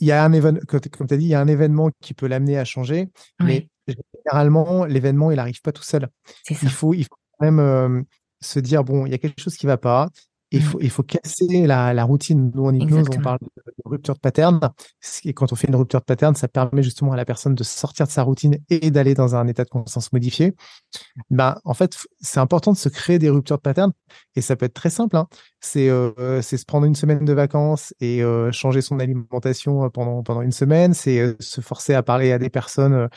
il 0.00 0.08
y 0.08 0.12
a 0.12 0.24
un 0.24 0.32
événement, 0.32 0.60
comme 0.68 0.80
tu 0.80 1.14
as 1.14 1.16
dit, 1.16 1.24
il 1.24 1.28
y 1.28 1.34
a 1.34 1.40
un 1.40 1.48
événement 1.48 1.90
qui 2.00 2.14
peut 2.14 2.26
l'amener 2.26 2.58
à 2.58 2.64
changer, 2.64 3.08
mais 3.40 3.68
généralement 3.86 4.84
l'événement 4.84 5.30
il 5.30 5.36
n'arrive 5.36 5.60
pas 5.62 5.72
tout 5.72 5.82
seul. 5.82 6.08
Il 6.48 6.70
faut 6.70 6.94
il 6.94 7.04
faut 7.04 7.16
quand 7.38 7.46
même 7.46 7.60
euh, 7.60 8.02
se 8.40 8.58
dire 8.58 8.84
bon 8.84 9.06
il 9.06 9.12
y 9.12 9.14
a 9.14 9.18
quelque 9.18 9.40
chose 9.40 9.56
qui 9.56 9.66
va 9.66 9.76
pas, 9.76 10.10
il 10.54 10.60
mmh. 10.60 10.62
faut, 10.62 10.78
il 10.80 10.90
faut 10.90 11.02
casser 11.02 11.66
la, 11.66 11.92
la 11.92 12.04
routine. 12.04 12.50
Nous, 12.54 12.64
en 12.64 12.72
hypnose, 12.72 13.08
on 13.16 13.20
parle 13.20 13.38
de, 13.40 13.72
rupture 13.84 14.14
de 14.14 14.20
pattern. 14.20 14.60
Et 15.24 15.32
quand 15.32 15.52
on 15.52 15.56
fait 15.56 15.68
une 15.68 15.76
rupture 15.76 16.00
de 16.00 16.04
pattern, 16.04 16.34
ça 16.34 16.48
permet 16.48 16.82
justement 16.82 17.12
à 17.12 17.16
la 17.16 17.24
personne 17.24 17.54
de 17.54 17.64
sortir 17.64 18.06
de 18.06 18.12
sa 18.12 18.22
routine 18.22 18.58
et 18.70 18.90
d'aller 18.90 19.14
dans 19.14 19.34
un 19.34 19.46
état 19.46 19.64
de 19.64 19.70
conscience 19.70 20.12
modifié. 20.12 20.54
Ben, 21.30 21.56
en 21.64 21.74
fait, 21.74 21.96
c'est 22.20 22.40
important 22.40 22.72
de 22.72 22.76
se 22.76 22.88
créer 22.88 23.18
des 23.18 23.30
ruptures 23.30 23.56
de 23.56 23.62
pattern. 23.62 23.92
Et 24.36 24.40
ça 24.40 24.56
peut 24.56 24.66
être 24.66 24.74
très 24.74 24.90
simple. 24.90 25.16
Hein. 25.16 25.26
C'est 25.60 25.88
euh, 25.88 26.40
se 26.42 26.64
prendre 26.64 26.86
une 26.86 26.94
semaine 26.94 27.24
de 27.24 27.32
vacances 27.32 27.94
et 28.00 28.22
euh, 28.22 28.52
changer 28.52 28.80
son 28.80 29.00
alimentation 29.00 29.84
euh, 29.84 29.88
pendant, 29.88 30.22
pendant 30.22 30.42
une 30.42 30.52
semaine. 30.52 30.94
C'est 30.94 31.36
se 31.40 31.60
forcer 31.60 31.94
à 31.94 32.02
parler 32.02 32.32
à 32.32 32.38
des 32.38 32.50
personnes 32.50 33.08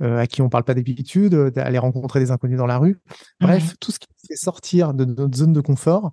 à 0.00 0.26
qui 0.26 0.42
on 0.42 0.48
parle 0.48 0.64
pas 0.64 0.74
d'habitude, 0.74 1.34
d'aller 1.34 1.78
rencontrer 1.78 2.20
des 2.20 2.30
inconnus 2.30 2.58
dans 2.58 2.66
la 2.66 2.78
rue. 2.78 3.00
Bref, 3.40 3.74
tout 3.80 3.92
ce 3.92 3.98
qui 3.98 4.06
fait 4.28 4.36
sortir 4.36 4.94
de 4.94 5.04
notre 5.04 5.36
zone 5.36 5.52
de 5.52 5.60
confort, 5.60 6.12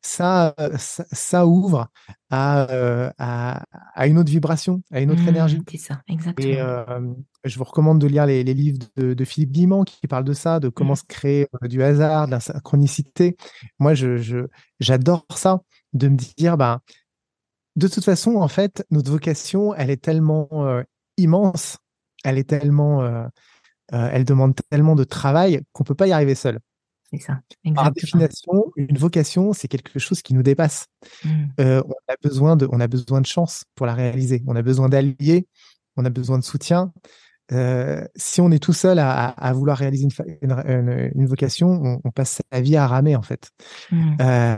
ça, 0.00 0.54
ça, 0.78 1.46
ouvre 1.46 1.88
à, 2.30 3.12
à, 3.18 4.06
une 4.06 4.18
autre 4.18 4.30
vibration, 4.30 4.82
à 4.90 5.00
une 5.00 5.10
autre 5.10 5.22
mmh, 5.22 5.28
énergie. 5.28 5.62
C'est 5.70 5.76
ça, 5.78 6.02
exactement. 6.08 6.48
Et 6.48 7.48
je 7.48 7.58
vous 7.58 7.64
recommande 7.64 8.00
de 8.00 8.06
lire 8.06 8.26
les, 8.26 8.42
livres 8.44 8.78
de, 8.96 9.24
Philippe 9.24 9.52
Guimand 9.52 9.84
qui 9.84 10.06
parlent 10.06 10.24
de 10.24 10.32
ça, 10.32 10.60
de 10.60 10.68
comment 10.68 10.94
mmh. 10.94 10.96
se 10.96 11.04
créer 11.08 11.46
du 11.62 11.82
hasard, 11.82 12.26
de 12.26 12.32
la 12.32 12.40
synchronicité. 12.40 13.36
Moi, 13.78 13.94
je, 13.94 14.46
j'adore 14.80 15.26
ça, 15.34 15.60
de 15.92 16.08
me 16.08 16.16
dire, 16.16 16.56
bah, 16.56 16.80
de 17.76 17.88
toute 17.88 18.04
façon, 18.04 18.36
en 18.36 18.48
fait, 18.48 18.84
notre 18.90 19.10
vocation, 19.10 19.74
elle 19.74 19.90
est 19.90 20.02
tellement 20.02 20.48
immense, 21.16 21.78
elle 22.24 22.38
est 22.38 22.48
tellement, 22.48 23.28
elle 23.92 24.24
demande 24.24 24.54
tellement 24.70 24.94
de 24.94 25.04
travail 25.04 25.62
qu'on 25.72 25.84
peut 25.84 25.94
pas 25.94 26.06
y 26.06 26.12
arriver 26.12 26.34
seul. 26.34 26.58
C'est 27.10 27.20
ça. 27.20 27.40
Par 27.74 27.90
définition, 27.92 28.70
une 28.76 28.98
vocation, 28.98 29.52
c'est 29.52 29.68
quelque 29.68 29.98
chose 29.98 30.20
qui 30.20 30.34
nous 30.34 30.42
dépasse. 30.42 30.86
Mmh. 31.24 31.30
Euh, 31.60 31.82
on, 31.86 32.12
a 32.12 32.16
besoin 32.22 32.56
de, 32.56 32.68
on 32.70 32.80
a 32.80 32.86
besoin 32.86 33.20
de 33.20 33.26
chance 33.26 33.64
pour 33.74 33.86
la 33.86 33.94
réaliser. 33.94 34.42
On 34.46 34.56
a 34.56 34.62
besoin 34.62 34.88
d'alliés, 34.88 35.46
on 35.96 36.04
a 36.04 36.10
besoin 36.10 36.38
de 36.38 36.44
soutien. 36.44 36.92
Euh, 37.50 38.06
si 38.14 38.42
on 38.42 38.50
est 38.50 38.62
tout 38.62 38.74
seul 38.74 38.98
à, 38.98 39.52
vouloir 39.54 39.78
réaliser 39.78 40.06
une, 40.42 41.26
vocation, 41.26 41.98
on, 42.04 42.10
passe 42.10 42.42
sa 42.52 42.60
vie 42.60 42.76
à 42.76 42.86
ramer 42.86 43.16
en 43.16 43.22
fait. 43.22 43.48
Mmh. 43.90 44.16
Euh, 44.20 44.56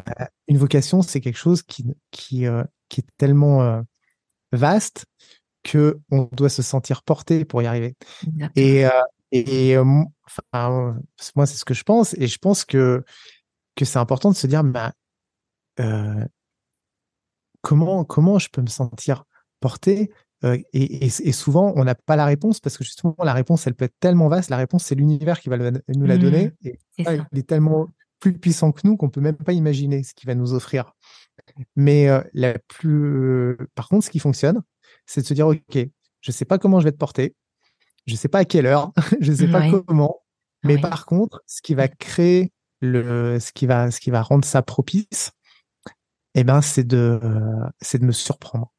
une 0.48 0.58
vocation, 0.58 1.02
c'est 1.02 1.20
quelque 1.20 1.38
chose 1.38 1.62
qui, 1.62 1.86
qui, 2.10 2.46
qui 2.88 3.00
est 3.00 3.06
tellement 3.16 3.84
vaste 4.50 5.04
que 5.62 5.98
on 6.10 6.28
doit 6.32 6.48
se 6.48 6.62
sentir 6.62 7.02
porté 7.02 7.44
pour 7.44 7.62
y 7.62 7.66
arriver. 7.66 7.96
Et, 8.56 8.84
et 9.32 9.76
enfin, 9.78 10.96
moi, 11.36 11.46
c'est 11.46 11.56
ce 11.56 11.64
que 11.64 11.74
je 11.74 11.82
pense. 11.84 12.14
Et 12.14 12.26
je 12.26 12.38
pense 12.38 12.64
que, 12.64 13.04
que 13.76 13.84
c'est 13.84 13.98
important 13.98 14.30
de 14.30 14.36
se 14.36 14.46
dire, 14.46 14.64
bah, 14.64 14.92
euh, 15.80 16.24
comment, 17.62 18.04
comment 18.04 18.38
je 18.38 18.48
peux 18.50 18.62
me 18.62 18.68
sentir 18.68 19.24
porté 19.60 20.10
euh, 20.42 20.56
et, 20.72 21.04
et, 21.04 21.32
souvent, 21.32 21.74
on 21.76 21.84
n'a 21.84 21.94
pas 21.94 22.16
la 22.16 22.24
réponse 22.24 22.60
parce 22.60 22.78
que 22.78 22.84
justement, 22.84 23.14
la 23.22 23.34
réponse, 23.34 23.66
elle 23.66 23.74
peut 23.74 23.84
être 23.84 23.98
tellement 24.00 24.28
vaste. 24.28 24.48
La 24.48 24.56
réponse, 24.56 24.84
c'est 24.84 24.94
l'univers 24.94 25.38
qui 25.38 25.50
va 25.50 25.58
nous 25.58 26.06
la 26.06 26.16
donner. 26.16 26.52
Mmh, 26.62 26.68
et 26.68 26.78
il 27.32 27.38
est 27.38 27.46
tellement 27.46 27.88
plus 28.20 28.32
puissant 28.38 28.72
que 28.72 28.80
nous 28.84 28.96
qu'on 28.96 29.10
peut 29.10 29.20
même 29.20 29.36
pas 29.36 29.52
imaginer 29.52 30.02
ce 30.02 30.14
qu'il 30.14 30.26
va 30.28 30.34
nous 30.34 30.54
offrir. 30.54 30.94
Mais 31.76 32.08
euh, 32.08 32.22
la 32.32 32.58
plus, 32.58 33.58
par 33.74 33.88
contre, 33.88 34.06
ce 34.06 34.10
qui 34.10 34.18
fonctionne, 34.18 34.62
c'est 35.10 35.22
de 35.22 35.26
se 35.26 35.34
dire, 35.34 35.48
OK, 35.48 35.78
je 36.20 36.30
sais 36.30 36.44
pas 36.44 36.58
comment 36.58 36.78
je 36.78 36.84
vais 36.84 36.92
te 36.92 36.96
porter. 36.96 37.34
Je 38.06 38.14
sais 38.14 38.28
pas 38.28 38.40
à 38.40 38.44
quelle 38.44 38.66
heure, 38.66 38.92
je 39.20 39.32
sais 39.32 39.48
pas 39.48 39.68
comment, 39.70 40.20
mais 40.62 40.78
par 40.78 41.06
contre, 41.06 41.42
ce 41.46 41.62
qui 41.62 41.74
va 41.74 41.88
créer 41.88 42.52
le, 42.80 43.38
ce 43.40 43.52
qui 43.52 43.66
va, 43.66 43.90
ce 43.90 44.00
qui 44.00 44.10
va 44.10 44.22
rendre 44.22 44.44
ça 44.44 44.62
propice, 44.62 45.32
eh 46.34 46.44
ben, 46.44 46.60
c'est 46.60 46.86
de, 46.86 47.20
c'est 47.80 47.98
de 47.98 48.04
me 48.04 48.12
surprendre. 48.12 48.72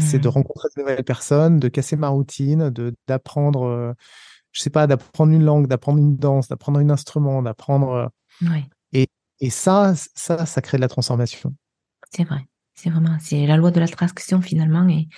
C'est 0.00 0.18
de 0.18 0.28
mmh. 0.28 0.32
rencontrer 0.32 0.68
de 0.76 0.80
nouvelles 0.80 1.04
personnes, 1.04 1.60
de 1.60 1.68
casser 1.68 1.94
ma 1.94 2.08
routine, 2.08 2.70
de, 2.70 2.96
d'apprendre, 3.06 3.64
euh, 3.64 3.92
je 4.50 4.60
sais 4.62 4.70
pas, 4.70 4.88
d'apprendre 4.88 5.32
une 5.32 5.44
langue, 5.44 5.68
d'apprendre 5.68 5.98
une 5.98 6.16
danse, 6.16 6.48
d'apprendre 6.48 6.80
un 6.80 6.90
instrument, 6.90 7.42
d'apprendre. 7.42 8.10
Euh, 8.42 8.58
et, 8.92 9.06
et 9.38 9.50
ça, 9.50 9.94
ça, 10.14 10.46
ça 10.46 10.62
crée 10.62 10.78
de 10.78 10.82
la 10.82 10.88
transformation. 10.88 11.54
C'est 12.10 12.24
vrai. 12.24 12.44
C'est 12.74 12.90
vraiment, 12.90 13.16
c'est 13.20 13.46
la 13.46 13.56
loi 13.56 13.70
de 13.70 13.78
l'attraction 13.78 14.40
finalement. 14.40 14.88
Et 14.88 15.08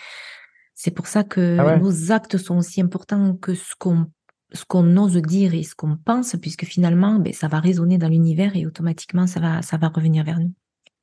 c'est 0.82 0.92
pour 0.92 1.08
ça 1.08 1.24
que 1.24 1.58
ah 1.58 1.76
nos 1.76 2.10
actes 2.10 2.38
sont 2.38 2.56
aussi 2.56 2.80
importants 2.80 3.36
que 3.36 3.54
ce 3.54 3.74
qu'on 3.78 4.06
ce 4.52 4.64
qu'on 4.64 4.96
ose 4.96 5.20
dire 5.20 5.52
et 5.52 5.62
ce 5.62 5.74
qu'on 5.74 5.98
pense, 5.98 6.34
puisque 6.40 6.64
finalement, 6.64 7.18
ben, 7.18 7.34
ça 7.34 7.48
va 7.48 7.60
résonner 7.60 7.98
dans 7.98 8.08
l'univers 8.08 8.56
et 8.56 8.64
automatiquement, 8.66 9.26
ça 9.26 9.40
va, 9.40 9.60
ça 9.60 9.76
va 9.76 9.88
revenir 9.88 10.24
vers 10.24 10.40
nous. 10.40 10.54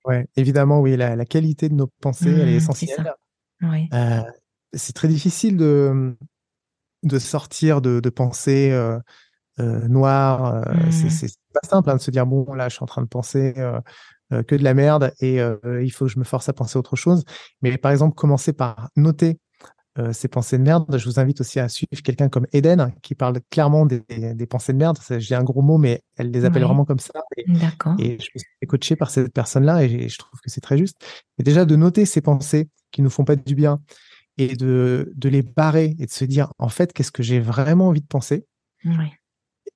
Ouais, 0.03 0.25
évidemment, 0.35 0.81
oui, 0.81 0.97
la, 0.97 1.25
qualité 1.25 1.69
de 1.69 1.75
nos 1.75 1.87
pensées, 2.01 2.31
elle 2.31 2.49
est 2.49 2.53
mmh, 2.53 2.57
essentielle. 2.57 3.13
Euh, 3.93 4.21
c'est 4.73 4.93
très 4.93 5.07
difficile 5.07 5.57
de, 5.57 6.17
de 7.03 7.19
sortir 7.19 7.79
de, 7.79 7.99
de 7.99 8.09
pensées 8.09 8.71
euh, 8.71 8.97
euh, 9.59 9.87
noires. 9.87 10.67
Mmh. 10.73 10.91
C'est 10.91 11.29
pas 11.53 11.67
simple 11.69 11.91
hein, 11.91 11.97
de 11.97 12.01
se 12.01 12.09
dire, 12.09 12.25
bon, 12.25 12.51
là, 12.53 12.67
je 12.67 12.73
suis 12.73 12.83
en 12.83 12.87
train 12.87 13.03
de 13.03 13.07
penser 13.07 13.53
que 14.31 14.55
de 14.55 14.63
la 14.63 14.73
merde 14.73 15.13
et 15.19 15.37
il 15.37 15.91
faut 15.91 16.05
que 16.05 16.11
je 16.11 16.19
me 16.19 16.25
force 16.25 16.49
à 16.49 16.53
penser 16.53 16.79
autre 16.79 16.95
chose. 16.95 17.23
Mais 17.61 17.77
par 17.77 17.91
exemple, 17.91 18.15
commencer 18.15 18.53
par 18.53 18.89
noter 18.95 19.39
euh, 19.99 20.13
ces 20.13 20.27
pensées 20.27 20.57
de 20.57 20.63
merde. 20.63 20.97
Je 20.97 21.05
vous 21.05 21.19
invite 21.19 21.41
aussi 21.41 21.59
à 21.59 21.69
suivre 21.69 22.01
quelqu'un 22.03 22.29
comme 22.29 22.45
Eden 22.53 22.93
qui 23.01 23.15
parle 23.15 23.39
clairement 23.49 23.85
des, 23.85 24.01
pensées 24.47 24.73
de 24.73 24.77
merde. 24.77 24.97
J'ai 25.17 25.35
un 25.35 25.43
gros 25.43 25.61
mot, 25.61 25.77
mais 25.77 26.01
elle 26.17 26.31
les 26.31 26.45
appelle 26.45 26.63
vraiment 26.63 26.85
comme 26.85 26.99
ça. 26.99 27.21
D'accord. 27.47 27.95
Et 27.99 28.17
je 28.19 28.25
suis 28.25 28.67
coaché 28.67 28.95
par 28.95 29.09
cette 29.09 29.33
personne-là 29.33 29.83
et 29.83 30.09
je 30.09 30.17
trouve 30.17 30.39
que 30.39 30.49
c'est 30.49 30.61
très 30.61 30.77
juste. 30.77 30.97
Et 31.39 31.43
déjà 31.43 31.65
de 31.65 31.75
noter 31.75 32.05
ces 32.05 32.21
pensées 32.21 32.69
qui 32.91 33.01
nous 33.01 33.09
font 33.09 33.25
pas 33.25 33.35
du 33.35 33.55
bien 33.55 33.81
et 34.37 34.55
de, 34.55 35.11
de 35.15 35.29
les 35.29 35.41
barrer 35.41 35.95
et 35.99 36.05
de 36.05 36.11
se 36.11 36.25
dire 36.25 36.53
en 36.59 36.69
fait 36.69 36.93
qu'est-ce 36.93 37.11
que 37.11 37.23
j'ai 37.23 37.39
vraiment 37.39 37.87
envie 37.87 38.01
de 38.01 38.07
penser? 38.07 38.45
Oui. 38.85 39.11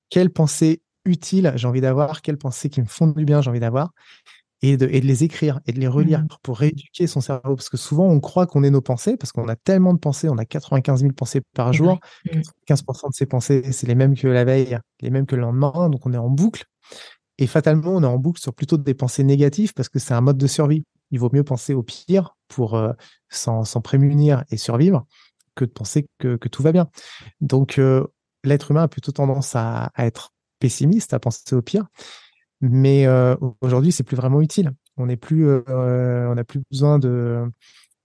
Quelles 0.08 0.30
pensées 0.30 0.82
utiles 1.04 1.52
j'ai 1.56 1.66
envie 1.66 1.80
d'avoir, 1.80 2.22
quelles 2.22 2.38
pensées 2.38 2.70
qui 2.70 2.80
me 2.80 2.86
font 2.86 3.08
du 3.08 3.24
bien 3.24 3.42
j'ai 3.42 3.50
envie 3.50 3.60
d'avoir? 3.60 3.92
Et 4.62 4.76
de, 4.76 4.88
et 4.90 5.00
de 5.00 5.06
les 5.06 5.24
écrire 5.24 5.60
et 5.66 5.72
de 5.72 5.80
les 5.80 5.88
relire 5.88 6.20
mmh. 6.20 6.28
pour 6.42 6.58
rééduquer 6.58 7.06
son 7.06 7.20
cerveau. 7.20 7.56
Parce 7.56 7.68
que 7.68 7.76
souvent, 7.76 8.06
on 8.06 8.20
croit 8.20 8.46
qu'on 8.46 8.62
est 8.62 8.70
nos 8.70 8.80
pensées, 8.80 9.16
parce 9.16 9.32
qu'on 9.32 9.48
a 9.48 9.56
tellement 9.56 9.92
de 9.92 9.98
pensées, 9.98 10.28
on 10.28 10.38
a 10.38 10.44
95 10.44 11.00
000 11.00 11.12
pensées 11.12 11.42
par 11.54 11.72
jour. 11.72 11.98
15% 12.68 13.10
de 13.10 13.14
ces 13.14 13.26
pensées, 13.26 13.72
c'est 13.72 13.86
les 13.86 13.96
mêmes 13.96 14.16
que 14.16 14.28
la 14.28 14.44
veille, 14.44 14.78
les 15.00 15.10
mêmes 15.10 15.26
que 15.26 15.34
le 15.34 15.42
lendemain. 15.42 15.90
Donc, 15.90 16.06
on 16.06 16.12
est 16.12 16.18
en 16.18 16.30
boucle. 16.30 16.64
Et 17.38 17.46
fatalement, 17.46 17.90
on 17.90 18.02
est 18.02 18.06
en 18.06 18.18
boucle 18.18 18.40
sur 18.40 18.54
plutôt 18.54 18.76
des 18.76 18.94
pensées 18.94 19.24
négatives 19.24 19.74
parce 19.74 19.88
que 19.88 19.98
c'est 19.98 20.14
un 20.14 20.20
mode 20.20 20.38
de 20.38 20.46
survie. 20.46 20.84
Il 21.10 21.18
vaut 21.18 21.30
mieux 21.32 21.44
penser 21.44 21.74
au 21.74 21.82
pire 21.82 22.36
pour 22.48 22.76
euh, 22.76 22.92
s'en 23.28 23.64
prémunir 23.82 24.44
et 24.50 24.56
survivre 24.56 25.06
que 25.54 25.64
de 25.64 25.70
penser 25.70 26.06
que, 26.18 26.36
que 26.36 26.48
tout 26.48 26.62
va 26.62 26.72
bien. 26.72 26.88
Donc, 27.40 27.78
euh, 27.78 28.06
l'être 28.44 28.70
humain 28.70 28.84
a 28.84 28.88
plutôt 28.88 29.12
tendance 29.12 29.56
à, 29.56 29.90
à 29.94 30.06
être 30.06 30.32
pessimiste, 30.60 31.12
à 31.12 31.18
penser 31.18 31.54
au 31.54 31.62
pire. 31.62 31.86
Mais 32.62 33.06
euh, 33.06 33.34
aujourd'hui, 33.60 33.90
c'est 33.90 34.04
plus 34.04 34.16
vraiment 34.16 34.40
utile. 34.40 34.72
On 34.96 35.06
n'est 35.06 35.16
plus, 35.16 35.48
euh, 35.48 36.30
on 36.30 36.36
n'a 36.36 36.44
plus 36.44 36.62
besoin 36.70 37.00
de, 37.00 37.50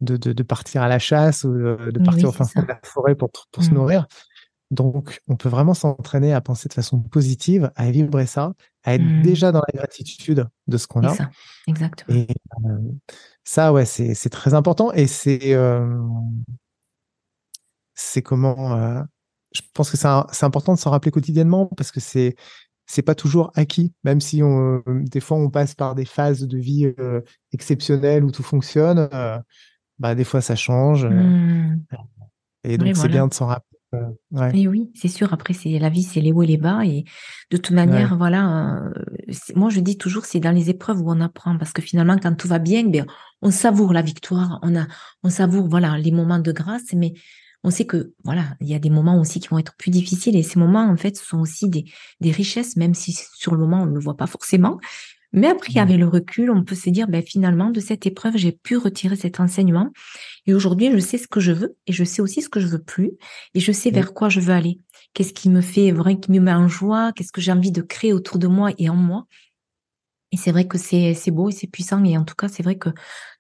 de, 0.02 0.18
de, 0.18 0.44
partir 0.44 0.82
à 0.82 0.88
la 0.88 0.98
chasse 0.98 1.44
ou 1.44 1.54
de, 1.54 2.04
partir 2.04 2.30
au 2.30 2.32
fin 2.32 2.44
fond 2.44 2.64
de 2.64 2.68
la 2.68 2.80
forêt 2.84 3.14
pour, 3.14 3.30
pour 3.52 3.64
se 3.64 3.70
mmh. 3.70 3.74
nourrir. 3.76 4.08
Donc, 4.72 5.22
on 5.28 5.36
peut 5.36 5.48
vraiment 5.48 5.76
s'entraîner 5.76 6.34
à 6.34 6.42
penser 6.42 6.68
de 6.68 6.74
façon 6.74 7.00
positive, 7.00 7.72
à 7.76 7.92
vibrer 7.92 8.26
ça, 8.26 8.54
à 8.84 8.96
être 8.96 9.04
mmh. 9.04 9.22
déjà 9.22 9.52
dans 9.52 9.62
la 9.72 9.78
gratitude 9.78 10.48
de 10.66 10.78
ce 10.78 10.88
qu'on 10.88 11.04
a. 11.04 11.14
Ça. 11.14 11.30
Exactement. 11.68 12.18
Et 12.18 12.28
euh, 12.66 12.80
ça, 13.44 13.72
ouais, 13.72 13.86
c'est 13.86 14.30
très 14.30 14.56
important. 14.56 14.92
Et 14.92 15.06
c'est 15.06 15.56
c'est 17.94 18.24
comment. 18.24 19.06
je 19.54 19.62
pense 19.76 19.92
que 19.92 19.98
c'est 19.98 20.46
important 20.46 20.74
de 20.74 20.80
s'en 20.80 20.90
rappeler 20.90 21.12
quotidiennement 21.12 21.68
parce 21.68 21.92
que 21.92 22.00
c'est 22.00 22.36
c'est 22.88 23.02
pas 23.02 23.16
toujours 23.16 23.52
acquis, 23.56 23.94
même 24.04 24.22
si 24.22 24.42
on, 24.42 24.78
euh, 24.78 24.82
des 24.88 25.20
fois 25.20 25.38
on 25.38 25.50
passe 25.50 25.76
par 25.76 25.94
des 25.94 26.06
phases 26.06 26.48
de 26.48 26.58
vie 26.58 26.94
euh, 27.00 27.22
exceptionnelles 27.52 28.24
où 28.24 28.32
tout 28.32 28.44
fonctionne. 28.44 29.10
Euh, 29.14 29.38
bah 30.00 30.16
des 30.16 30.24
fois 30.24 30.42
ça 30.42 30.56
change. 30.56 31.06
Mmh. 31.06 31.82
Et 32.64 32.78
donc 32.78 32.96
c'est 32.96 33.10
bien 33.10 33.28
de 33.28 33.34
s'en 33.34 33.48
rappeler. 33.48 33.68
Et 34.54 34.68
oui, 34.68 34.92
c'est 34.94 35.08
sûr. 35.08 35.32
Après, 35.34 35.54
c'est 35.54 35.80
la 35.80 35.88
vie, 35.90 36.04
c'est 36.04 36.20
les 36.20 36.34
hauts 36.34 36.44
et 36.44 36.48
les 36.48 36.58
bas. 36.58 36.86
Et 36.86 37.06
de 37.52 37.58
toute 37.58 37.72
manière, 37.72 38.18
voilà. 38.18 38.82
moi, 39.56 39.70
je 39.70 39.80
dis 39.80 39.98
toujours, 39.98 40.26
c'est 40.26 40.42
dans 40.42 40.52
les 40.52 40.70
épreuves 40.70 41.00
où 41.00 41.10
on 41.10 41.22
apprend, 41.22 41.58
parce 41.58 41.72
que 41.72 41.82
finalement, 41.82 42.18
quand 42.22 42.36
tout 42.36 42.50
va 42.50 42.60
bien, 42.60 42.86
ben, 42.86 43.06
on 43.42 43.50
savoure 43.50 43.94
la 43.94 44.02
victoire, 44.02 44.60
on 44.62 44.76
a, 44.76 44.88
on 45.24 45.30
savoure, 45.30 45.70
voilà, 45.70 45.98
les 45.98 46.12
moments 46.12 46.40
de 46.40 46.52
grâce. 46.52 46.94
Mais 46.94 47.14
on 47.64 47.70
sait 47.70 47.86
que 47.86 48.14
voilà, 48.24 48.56
il 48.62 48.68
y 48.68 48.76
a 48.76 48.80
des 48.80 48.90
moments 48.90 49.20
aussi 49.20 49.40
qui 49.40 49.48
vont 49.50 49.58
être 49.58 49.76
plus 49.78 49.92
difficiles 49.92 50.36
et 50.36 50.44
ces 50.44 50.60
moments 50.60 50.88
en 50.90 50.98
fait 50.98 51.18
sont 51.18 51.40
aussi 51.40 51.70
des, 51.70 51.86
des 52.22 52.32
richesses, 52.32 52.78
même 52.78 52.94
si 52.94 53.18
sur 53.36 53.54
le 53.54 53.60
moment 53.60 53.84
on 53.84 53.86
ne 53.88 53.94
le 53.94 54.00
voit 54.00 54.18
pas 54.18 54.28
forcément. 54.28 54.80
Mais 55.34 55.48
après, 55.48 55.74
mmh. 55.76 55.80
avec 55.80 55.98
le 55.98 56.08
recul, 56.08 56.50
on 56.50 56.64
peut 56.64 56.76
se 56.76 56.90
dire, 56.90 57.08
ben, 57.08 57.22
finalement, 57.22 57.70
de 57.70 57.80
cette 57.80 58.06
épreuve, 58.06 58.38
j'ai 58.38 58.54
pu 58.54 58.78
retirer 58.78 59.16
cet 59.16 59.40
enseignement. 59.40 59.92
Et 60.46 60.54
aujourd'hui, 60.54 60.90
je 60.92 61.00
sais 61.00 61.18
ce 61.18 61.28
que 61.28 61.40
je 61.40 61.52
veux 61.52 61.76
et 61.86 61.92
je 61.92 62.04
sais 62.04 62.22
aussi 62.22 62.42
ce 62.42 62.50
que 62.50 62.60
je 62.60 62.68
veux 62.68 62.82
plus. 62.82 63.12
Et 63.54 63.60
je 63.60 63.72
sais 63.72 63.92
vers 63.92 64.14
quoi 64.14 64.30
je 64.30 64.40
veux 64.40 64.54
aller. 64.54 64.80
Qu'est-ce 65.14 65.34
qui 65.34 65.50
me 65.50 65.62
fait 65.62 65.92
vraiment, 65.92 66.18
qui 66.18 66.32
me 66.32 66.40
met 66.40 66.54
en 66.54 66.68
joie? 66.68 67.12
Qu'est-ce 67.14 67.32
que 67.32 67.42
j'ai 67.42 67.52
envie 67.52 67.72
de 67.72 67.82
créer 67.82 68.14
autour 68.14 68.40
de 68.40 68.48
moi 68.48 68.72
et 68.78 68.90
en 68.90 68.96
moi? 68.96 69.26
Et 70.32 70.38
c'est 70.38 70.52
vrai 70.52 70.68
que 70.68 70.78
c'est 70.78 71.32
beau 71.32 71.50
et 71.50 71.54
c'est 71.54 71.68
puissant. 71.68 72.04
Et 72.04 72.18
en 72.18 72.24
tout 72.24 72.36
cas, 72.36 72.48
c'est 72.48 72.64
vrai 72.64 72.78
que 72.78 72.90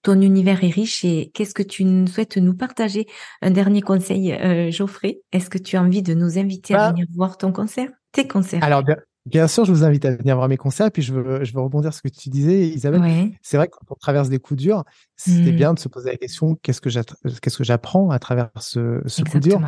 ton 0.04 0.22
univers 0.22 0.64
est 0.64 0.70
riche. 0.70 1.04
Et 1.04 1.32
qu'est-ce 1.34 1.54
que 1.54 1.64
tu 1.64 1.86
souhaites 2.08 2.38
nous 2.38 2.56
partager? 2.56 3.08
Un 3.42 3.52
dernier 3.52 3.82
conseil, 3.82 4.32
euh, 4.34 4.72
Geoffrey. 4.72 5.20
Est-ce 5.34 5.50
que 5.50 5.58
tu 5.58 5.76
as 5.76 5.82
envie 5.82 6.02
de 6.02 6.14
nous 6.14 6.38
inviter 6.38 6.76
à 6.76 6.78
bah 6.78 6.92
venir 6.92 7.06
voir 7.14 7.38
ton 7.38 7.52
concert, 7.52 7.90
tes 8.14 8.26
concerts? 8.26 8.64
Alors, 8.64 8.84
bien, 9.26 9.48
sûr, 9.50 9.66
je 9.66 9.72
vous 9.74 9.84
invite 9.84 10.06
à 10.06 10.16
venir 10.16 10.38
voir 10.38 10.48
mes 10.48 10.56
concerts. 10.56 10.92
Puis 10.92 11.02
je 11.02 11.14
veux, 11.14 11.44
je 11.44 11.54
veux 11.54 11.60
rebondir 11.60 11.94
sur 11.94 12.00
ce 12.06 12.10
que 12.10 12.20
tu 12.22 12.30
disais, 12.30 12.70
Isabelle. 12.70 13.32
C'est 13.42 13.58
vrai 13.58 13.68
que 13.68 13.74
quand 13.74 13.94
on 13.94 13.96
traverse 13.96 14.30
des 14.30 14.40
coups 14.40 14.62
durs, 14.62 14.86
c'est 15.18 15.32
mmh. 15.32 15.56
bien 15.56 15.74
de 15.74 15.80
se 15.80 15.90
poser 15.90 16.12
la 16.12 16.18
question 16.18 16.56
qu'est-ce 16.56 16.80
que 16.80 17.64
j'apprends 17.64 18.12
à 18.12 18.20
travers 18.20 18.50
ce, 18.60 19.02
ce 19.06 19.24
coup 19.24 19.40
dur? 19.40 19.62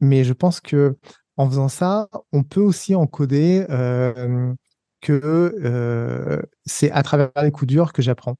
Mais 0.00 0.24
je 0.24 0.32
pense 0.32 0.60
que 0.60 0.96
en 1.36 1.48
faisant 1.48 1.68
ça, 1.68 2.08
on 2.32 2.42
peut 2.42 2.60
aussi 2.60 2.96
encoder 2.96 3.64
euh, 3.70 4.52
que 5.00 5.54
euh, 5.62 6.42
c'est 6.66 6.90
à 6.90 7.02
travers 7.02 7.30
les 7.42 7.50
coups 7.50 7.68
durs 7.68 7.92
que 7.92 8.02
j'apprends. 8.02 8.36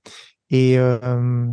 Et 0.50 0.78
euh, 0.78 1.46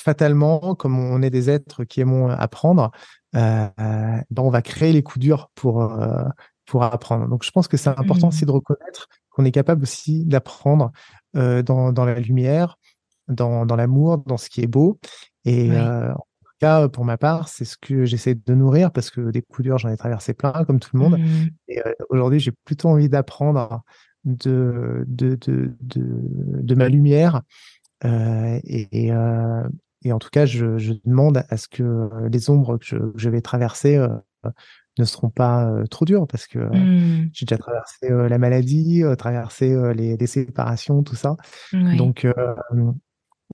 fatalement, 0.00 0.74
comme 0.74 0.98
on 0.98 1.22
est 1.22 1.30
des 1.30 1.50
êtres 1.50 1.84
qui 1.84 2.00
aimons 2.00 2.28
apprendre, 2.28 2.90
euh, 3.36 3.68
ben 3.76 4.42
on 4.42 4.50
va 4.50 4.62
créer 4.62 4.92
les 4.92 5.02
coups 5.02 5.20
durs 5.20 5.50
pour 5.54 5.82
euh, 5.82 6.24
pour 6.66 6.82
apprendre. 6.82 7.28
Donc 7.28 7.44
je 7.44 7.50
pense 7.50 7.68
que 7.68 7.76
c'est 7.76 7.90
important 7.90 8.28
aussi 8.28 8.46
de 8.46 8.50
reconnaître 8.50 9.08
qu'on 9.30 9.44
est 9.44 9.52
capable 9.52 9.82
aussi 9.82 10.24
d'apprendre 10.24 10.90
dans, 11.34 11.92
dans 11.92 12.04
la 12.04 12.18
lumière, 12.18 12.76
dans, 13.28 13.66
dans 13.66 13.76
l'amour, 13.76 14.18
dans 14.18 14.36
ce 14.36 14.48
qui 14.48 14.60
est 14.62 14.66
beau. 14.66 14.98
Et 15.44 15.70
cas, 16.60 16.88
pour 16.88 17.04
ma 17.04 17.16
part, 17.16 17.48
c'est 17.48 17.64
ce 17.64 17.76
que 17.76 18.04
j'essaie 18.04 18.34
de 18.34 18.54
nourrir 18.54 18.92
parce 18.92 19.10
que 19.10 19.30
des 19.30 19.42
coups 19.42 19.62
durs, 19.64 19.78
j'en 19.78 19.88
ai 19.88 19.96
traversé 19.96 20.34
plein, 20.34 20.64
comme 20.64 20.78
tout 20.78 20.90
le 20.94 21.00
monde. 21.00 21.18
Mmh. 21.18 21.48
Et 21.68 21.80
euh, 21.80 21.92
aujourd'hui, 22.08 22.40
j'ai 22.40 22.52
plutôt 22.64 22.88
envie 22.88 23.08
d'apprendre 23.08 23.82
de, 24.24 25.04
de, 25.06 25.36
de, 25.36 25.74
de, 25.80 26.04
de, 26.62 26.74
ma 26.74 26.88
lumière. 26.88 27.42
Euh, 28.04 28.60
et, 28.64 29.12
euh, 29.12 29.62
et, 30.02 30.12
en 30.12 30.18
tout 30.18 30.30
cas, 30.30 30.46
je, 30.46 30.78
je, 30.78 30.92
demande 31.04 31.42
à 31.48 31.56
ce 31.56 31.68
que 31.68 32.10
les 32.30 32.50
ombres 32.50 32.78
que 32.78 32.84
je, 32.84 32.96
que 32.96 33.18
je 33.18 33.30
vais 33.30 33.40
traverser 33.40 33.96
euh, 33.96 34.08
ne 34.98 35.04
seront 35.04 35.30
pas 35.30 35.66
euh, 35.66 35.86
trop 35.86 36.04
dures 36.04 36.26
parce 36.26 36.46
que 36.46 36.58
mmh. 36.58 37.30
j'ai 37.32 37.46
déjà 37.46 37.58
traversé 37.58 38.08
la 38.10 38.38
maladie, 38.38 39.02
traversé 39.18 39.74
les, 39.94 40.16
les, 40.16 40.26
séparations, 40.26 41.02
tout 41.02 41.16
ça. 41.16 41.36
Oui. 41.72 41.96
Donc, 41.96 42.26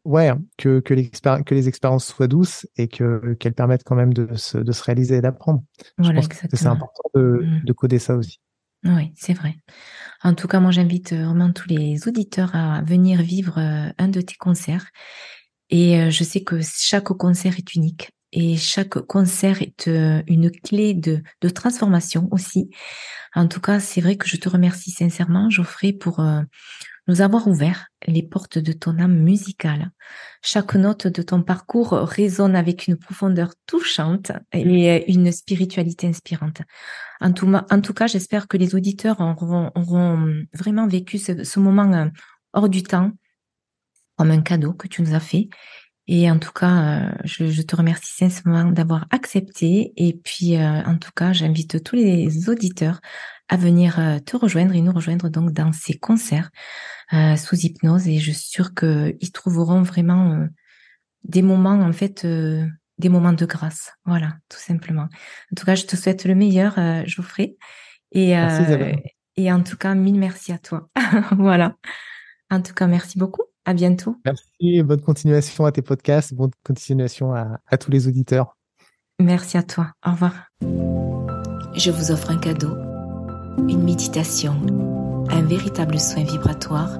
ouais, 0.07 0.33
que, 0.57 0.81
que, 0.81 0.95
que 1.43 1.55
les 1.55 1.69
expériences 1.69 2.07
soient 2.07 2.29
douces 2.29 2.67
et 2.77 2.89
que 2.89 3.35
qu'elles 3.35 3.55
permettent 3.55 3.85
quand 3.85 3.97
même 3.97 4.15
de 4.15 4.35
se, 4.37 4.59
de 4.59 4.73
se 4.73 4.83
réaliser 4.83 5.17
et 5.17 5.21
d'apprendre. 5.21 5.63
Voilà, 5.99 6.13
Je 6.13 6.17
pense 6.17 6.27
exactement. 6.27 6.51
que 6.51 6.57
c'est 6.57 6.67
important 6.67 7.11
de, 7.15 7.41
mmh. 7.43 7.65
de, 7.65 7.73
coder 7.73 7.99
ça 7.99 8.15
aussi. 8.17 8.41
Oui, 8.85 9.13
c'est 9.17 9.33
vrai. 9.33 9.57
En 10.23 10.35
tout 10.35 10.47
cas, 10.49 10.61
moi, 10.61 10.71
j'invite 10.71 11.13
euh, 11.13 11.25
vraiment 11.25 11.53
tous 11.53 11.69
les 11.69 12.07
auditeurs 12.07 12.55
à 12.55 12.83
venir 12.83 13.21
vivre 13.21 13.59
euh, 13.59 13.91
un 13.99 14.09
de 14.09 14.21
tes 14.21 14.37
concerts. 14.37 14.87
Et 15.71 16.01
euh, 16.01 16.11
je 16.11 16.23
sais 16.23 16.45
que 16.45 16.61
chaque 16.63 17.05
concert 17.05 17.59
est 17.59 17.75
unique 17.75 18.11
et 18.33 18.57
chaque 18.57 18.99
concert 19.01 19.63
est 19.63 19.87
une 19.87 20.51
clé 20.51 20.95
de, 20.95 21.23
de 21.41 21.49
transformation 21.49 22.29
aussi. 22.33 22.71
En 23.35 23.49
tout 23.49 23.61
cas, 23.61 23.81
c'est 23.81 24.01
vrai 24.01 24.17
que 24.17 24.29
je 24.29 24.37
te 24.37 24.49
remercie 24.49 24.91
sincèrement, 24.91 25.49
Geoffrey, 25.49 25.93
pour 25.93 26.21
nous 27.07 27.21
avoir 27.21 27.47
ouvert 27.47 27.89
les 28.07 28.23
portes 28.23 28.59
de 28.59 28.73
ton 28.73 28.99
âme 28.99 29.19
musicale. 29.19 29.91
Chaque 30.43 30.75
note 30.75 31.07
de 31.07 31.23
ton 31.23 31.43
parcours 31.43 31.91
résonne 31.93 32.57
avec 32.57 32.87
une 32.87 32.97
profondeur 32.97 33.55
touchante 33.67 34.33
et 34.53 35.13
une 35.13 35.31
spiritualité 35.33 36.07
inspirante. 36.07 36.63
En 37.21 37.33
tout, 37.33 37.95
cas, 37.95 38.07
j'espère 38.07 38.49
que 38.49 38.57
les 38.57 38.75
auditeurs 38.75 39.21
auront, 39.21 39.71
vraiment 40.53 40.87
vécu 40.87 41.19
ce, 41.19 41.59
moment 41.61 41.93
euh, 41.93 42.07
hors 42.53 42.69
du 42.69 42.83
temps 42.83 43.13
comme 44.17 44.31
un 44.31 44.41
cadeau 44.41 44.73
que 44.73 44.89
tu 44.89 45.03
nous 45.03 45.15
as 45.15 45.21
fait. 45.21 45.49
Et 46.09 46.31
en 46.31 46.39
tout 46.39 46.53
cas, 46.53 47.09
euh, 47.09 47.13
je, 47.25 47.47
je 47.49 47.63
te 47.63 47.75
remercie 47.75 48.15
sincèrement 48.15 48.71
d'avoir 48.71 49.07
accepté. 49.11 49.93
Et 49.97 50.15
puis, 50.15 50.57
euh, 50.57 50.83
en 50.85 50.97
tout 50.99 51.11
cas, 51.15 51.33
j'invite 51.33 51.83
tous 51.83 51.97
les 51.97 52.49
auditeurs 52.49 53.01
à 53.49 53.57
venir 53.57 54.01
te 54.25 54.37
rejoindre 54.37 54.75
et 54.75 54.81
nous 54.81 54.93
rejoindre 54.93 55.29
donc 55.29 55.53
dans 55.53 55.73
ces 55.73 55.97
concerts 55.99 56.51
euh, 57.13 57.37
sous 57.37 57.57
hypnose 57.57 58.09
et 58.09 58.19
je 58.19 58.33
suis 58.33 58.49
sûre 58.49 58.75
qu'ils 58.75 59.33
trouveront 59.33 59.83
vraiment 59.83 60.33
euh, 60.33 60.47
des 61.23 61.43
moments, 61.43 61.81
en 61.81 61.93
fait, 61.93 62.25
euh, 62.25 62.67
des 62.99 63.09
moments 63.09 63.33
de 63.33 63.47
grâce. 63.47 63.93
Voilà, 64.05 64.35
tout 64.49 64.59
simplement. 64.59 65.03
En 65.05 65.55
tout 65.57 65.65
cas, 65.65 65.77
je 65.77 65.85
te 65.85 65.95
souhaite 65.95 66.25
le 66.25 66.35
meilleur, 66.35 66.75
Geoffrey. 67.07 67.57
Et, 68.13 68.29
merci, 68.29 69.01
et 69.37 69.53
en 69.53 69.63
tout 69.63 69.77
cas, 69.77 69.95
mille 69.95 70.19
merci 70.19 70.53
à 70.53 70.59
toi. 70.59 70.89
voilà. 71.33 71.77
En 72.51 72.61
tout 72.61 72.75
cas, 72.75 72.87
merci 72.87 73.19
beaucoup. 73.19 73.43
À 73.65 73.75
bientôt. 73.75 74.17
Merci. 74.25 74.83
Bonne 74.83 75.01
continuation 75.01 75.65
à 75.65 75.73
tes 75.73 75.83
podcasts. 75.83 76.35
Bonne 76.35 76.53
continuation 76.65 77.35
à, 77.35 77.61
à 77.67 77.79
tous 77.79 77.91
les 77.91 78.09
auditeurs. 78.09 78.57
Merci 79.19 79.59
à 79.59 79.63
toi. 79.63 79.93
Au 80.05 80.13
revoir. 80.13 80.47
Je 81.75 81.91
vous 81.91 82.11
offre 82.11 82.31
un 82.31 82.39
cadeau, 82.39 82.71
une 83.69 83.83
méditation 83.83 84.55
un 85.31 85.43
véritable 85.43 85.99
soin 85.99 86.25
vibratoire 86.25 86.99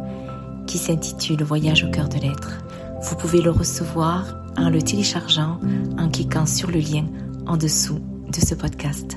qui 0.67 0.79
s'intitule 0.79 1.43
Voyage 1.43 1.85
au 1.85 1.91
cœur 1.91 2.09
de 2.09 2.19
l'être. 2.19 2.59
Vous 3.03 3.17
pouvez 3.17 3.41
le 3.41 3.51
recevoir 3.51 4.37
en 4.57 4.71
le 4.71 4.83
téléchargeant 4.83 5.61
en 5.99 6.09
cliquant 6.09 6.47
sur 6.47 6.71
le 6.71 6.79
lien 6.79 7.07
en 7.47 7.57
dessous 7.57 8.01
de 8.29 8.41
ce 8.41 8.55
podcast. 8.55 9.17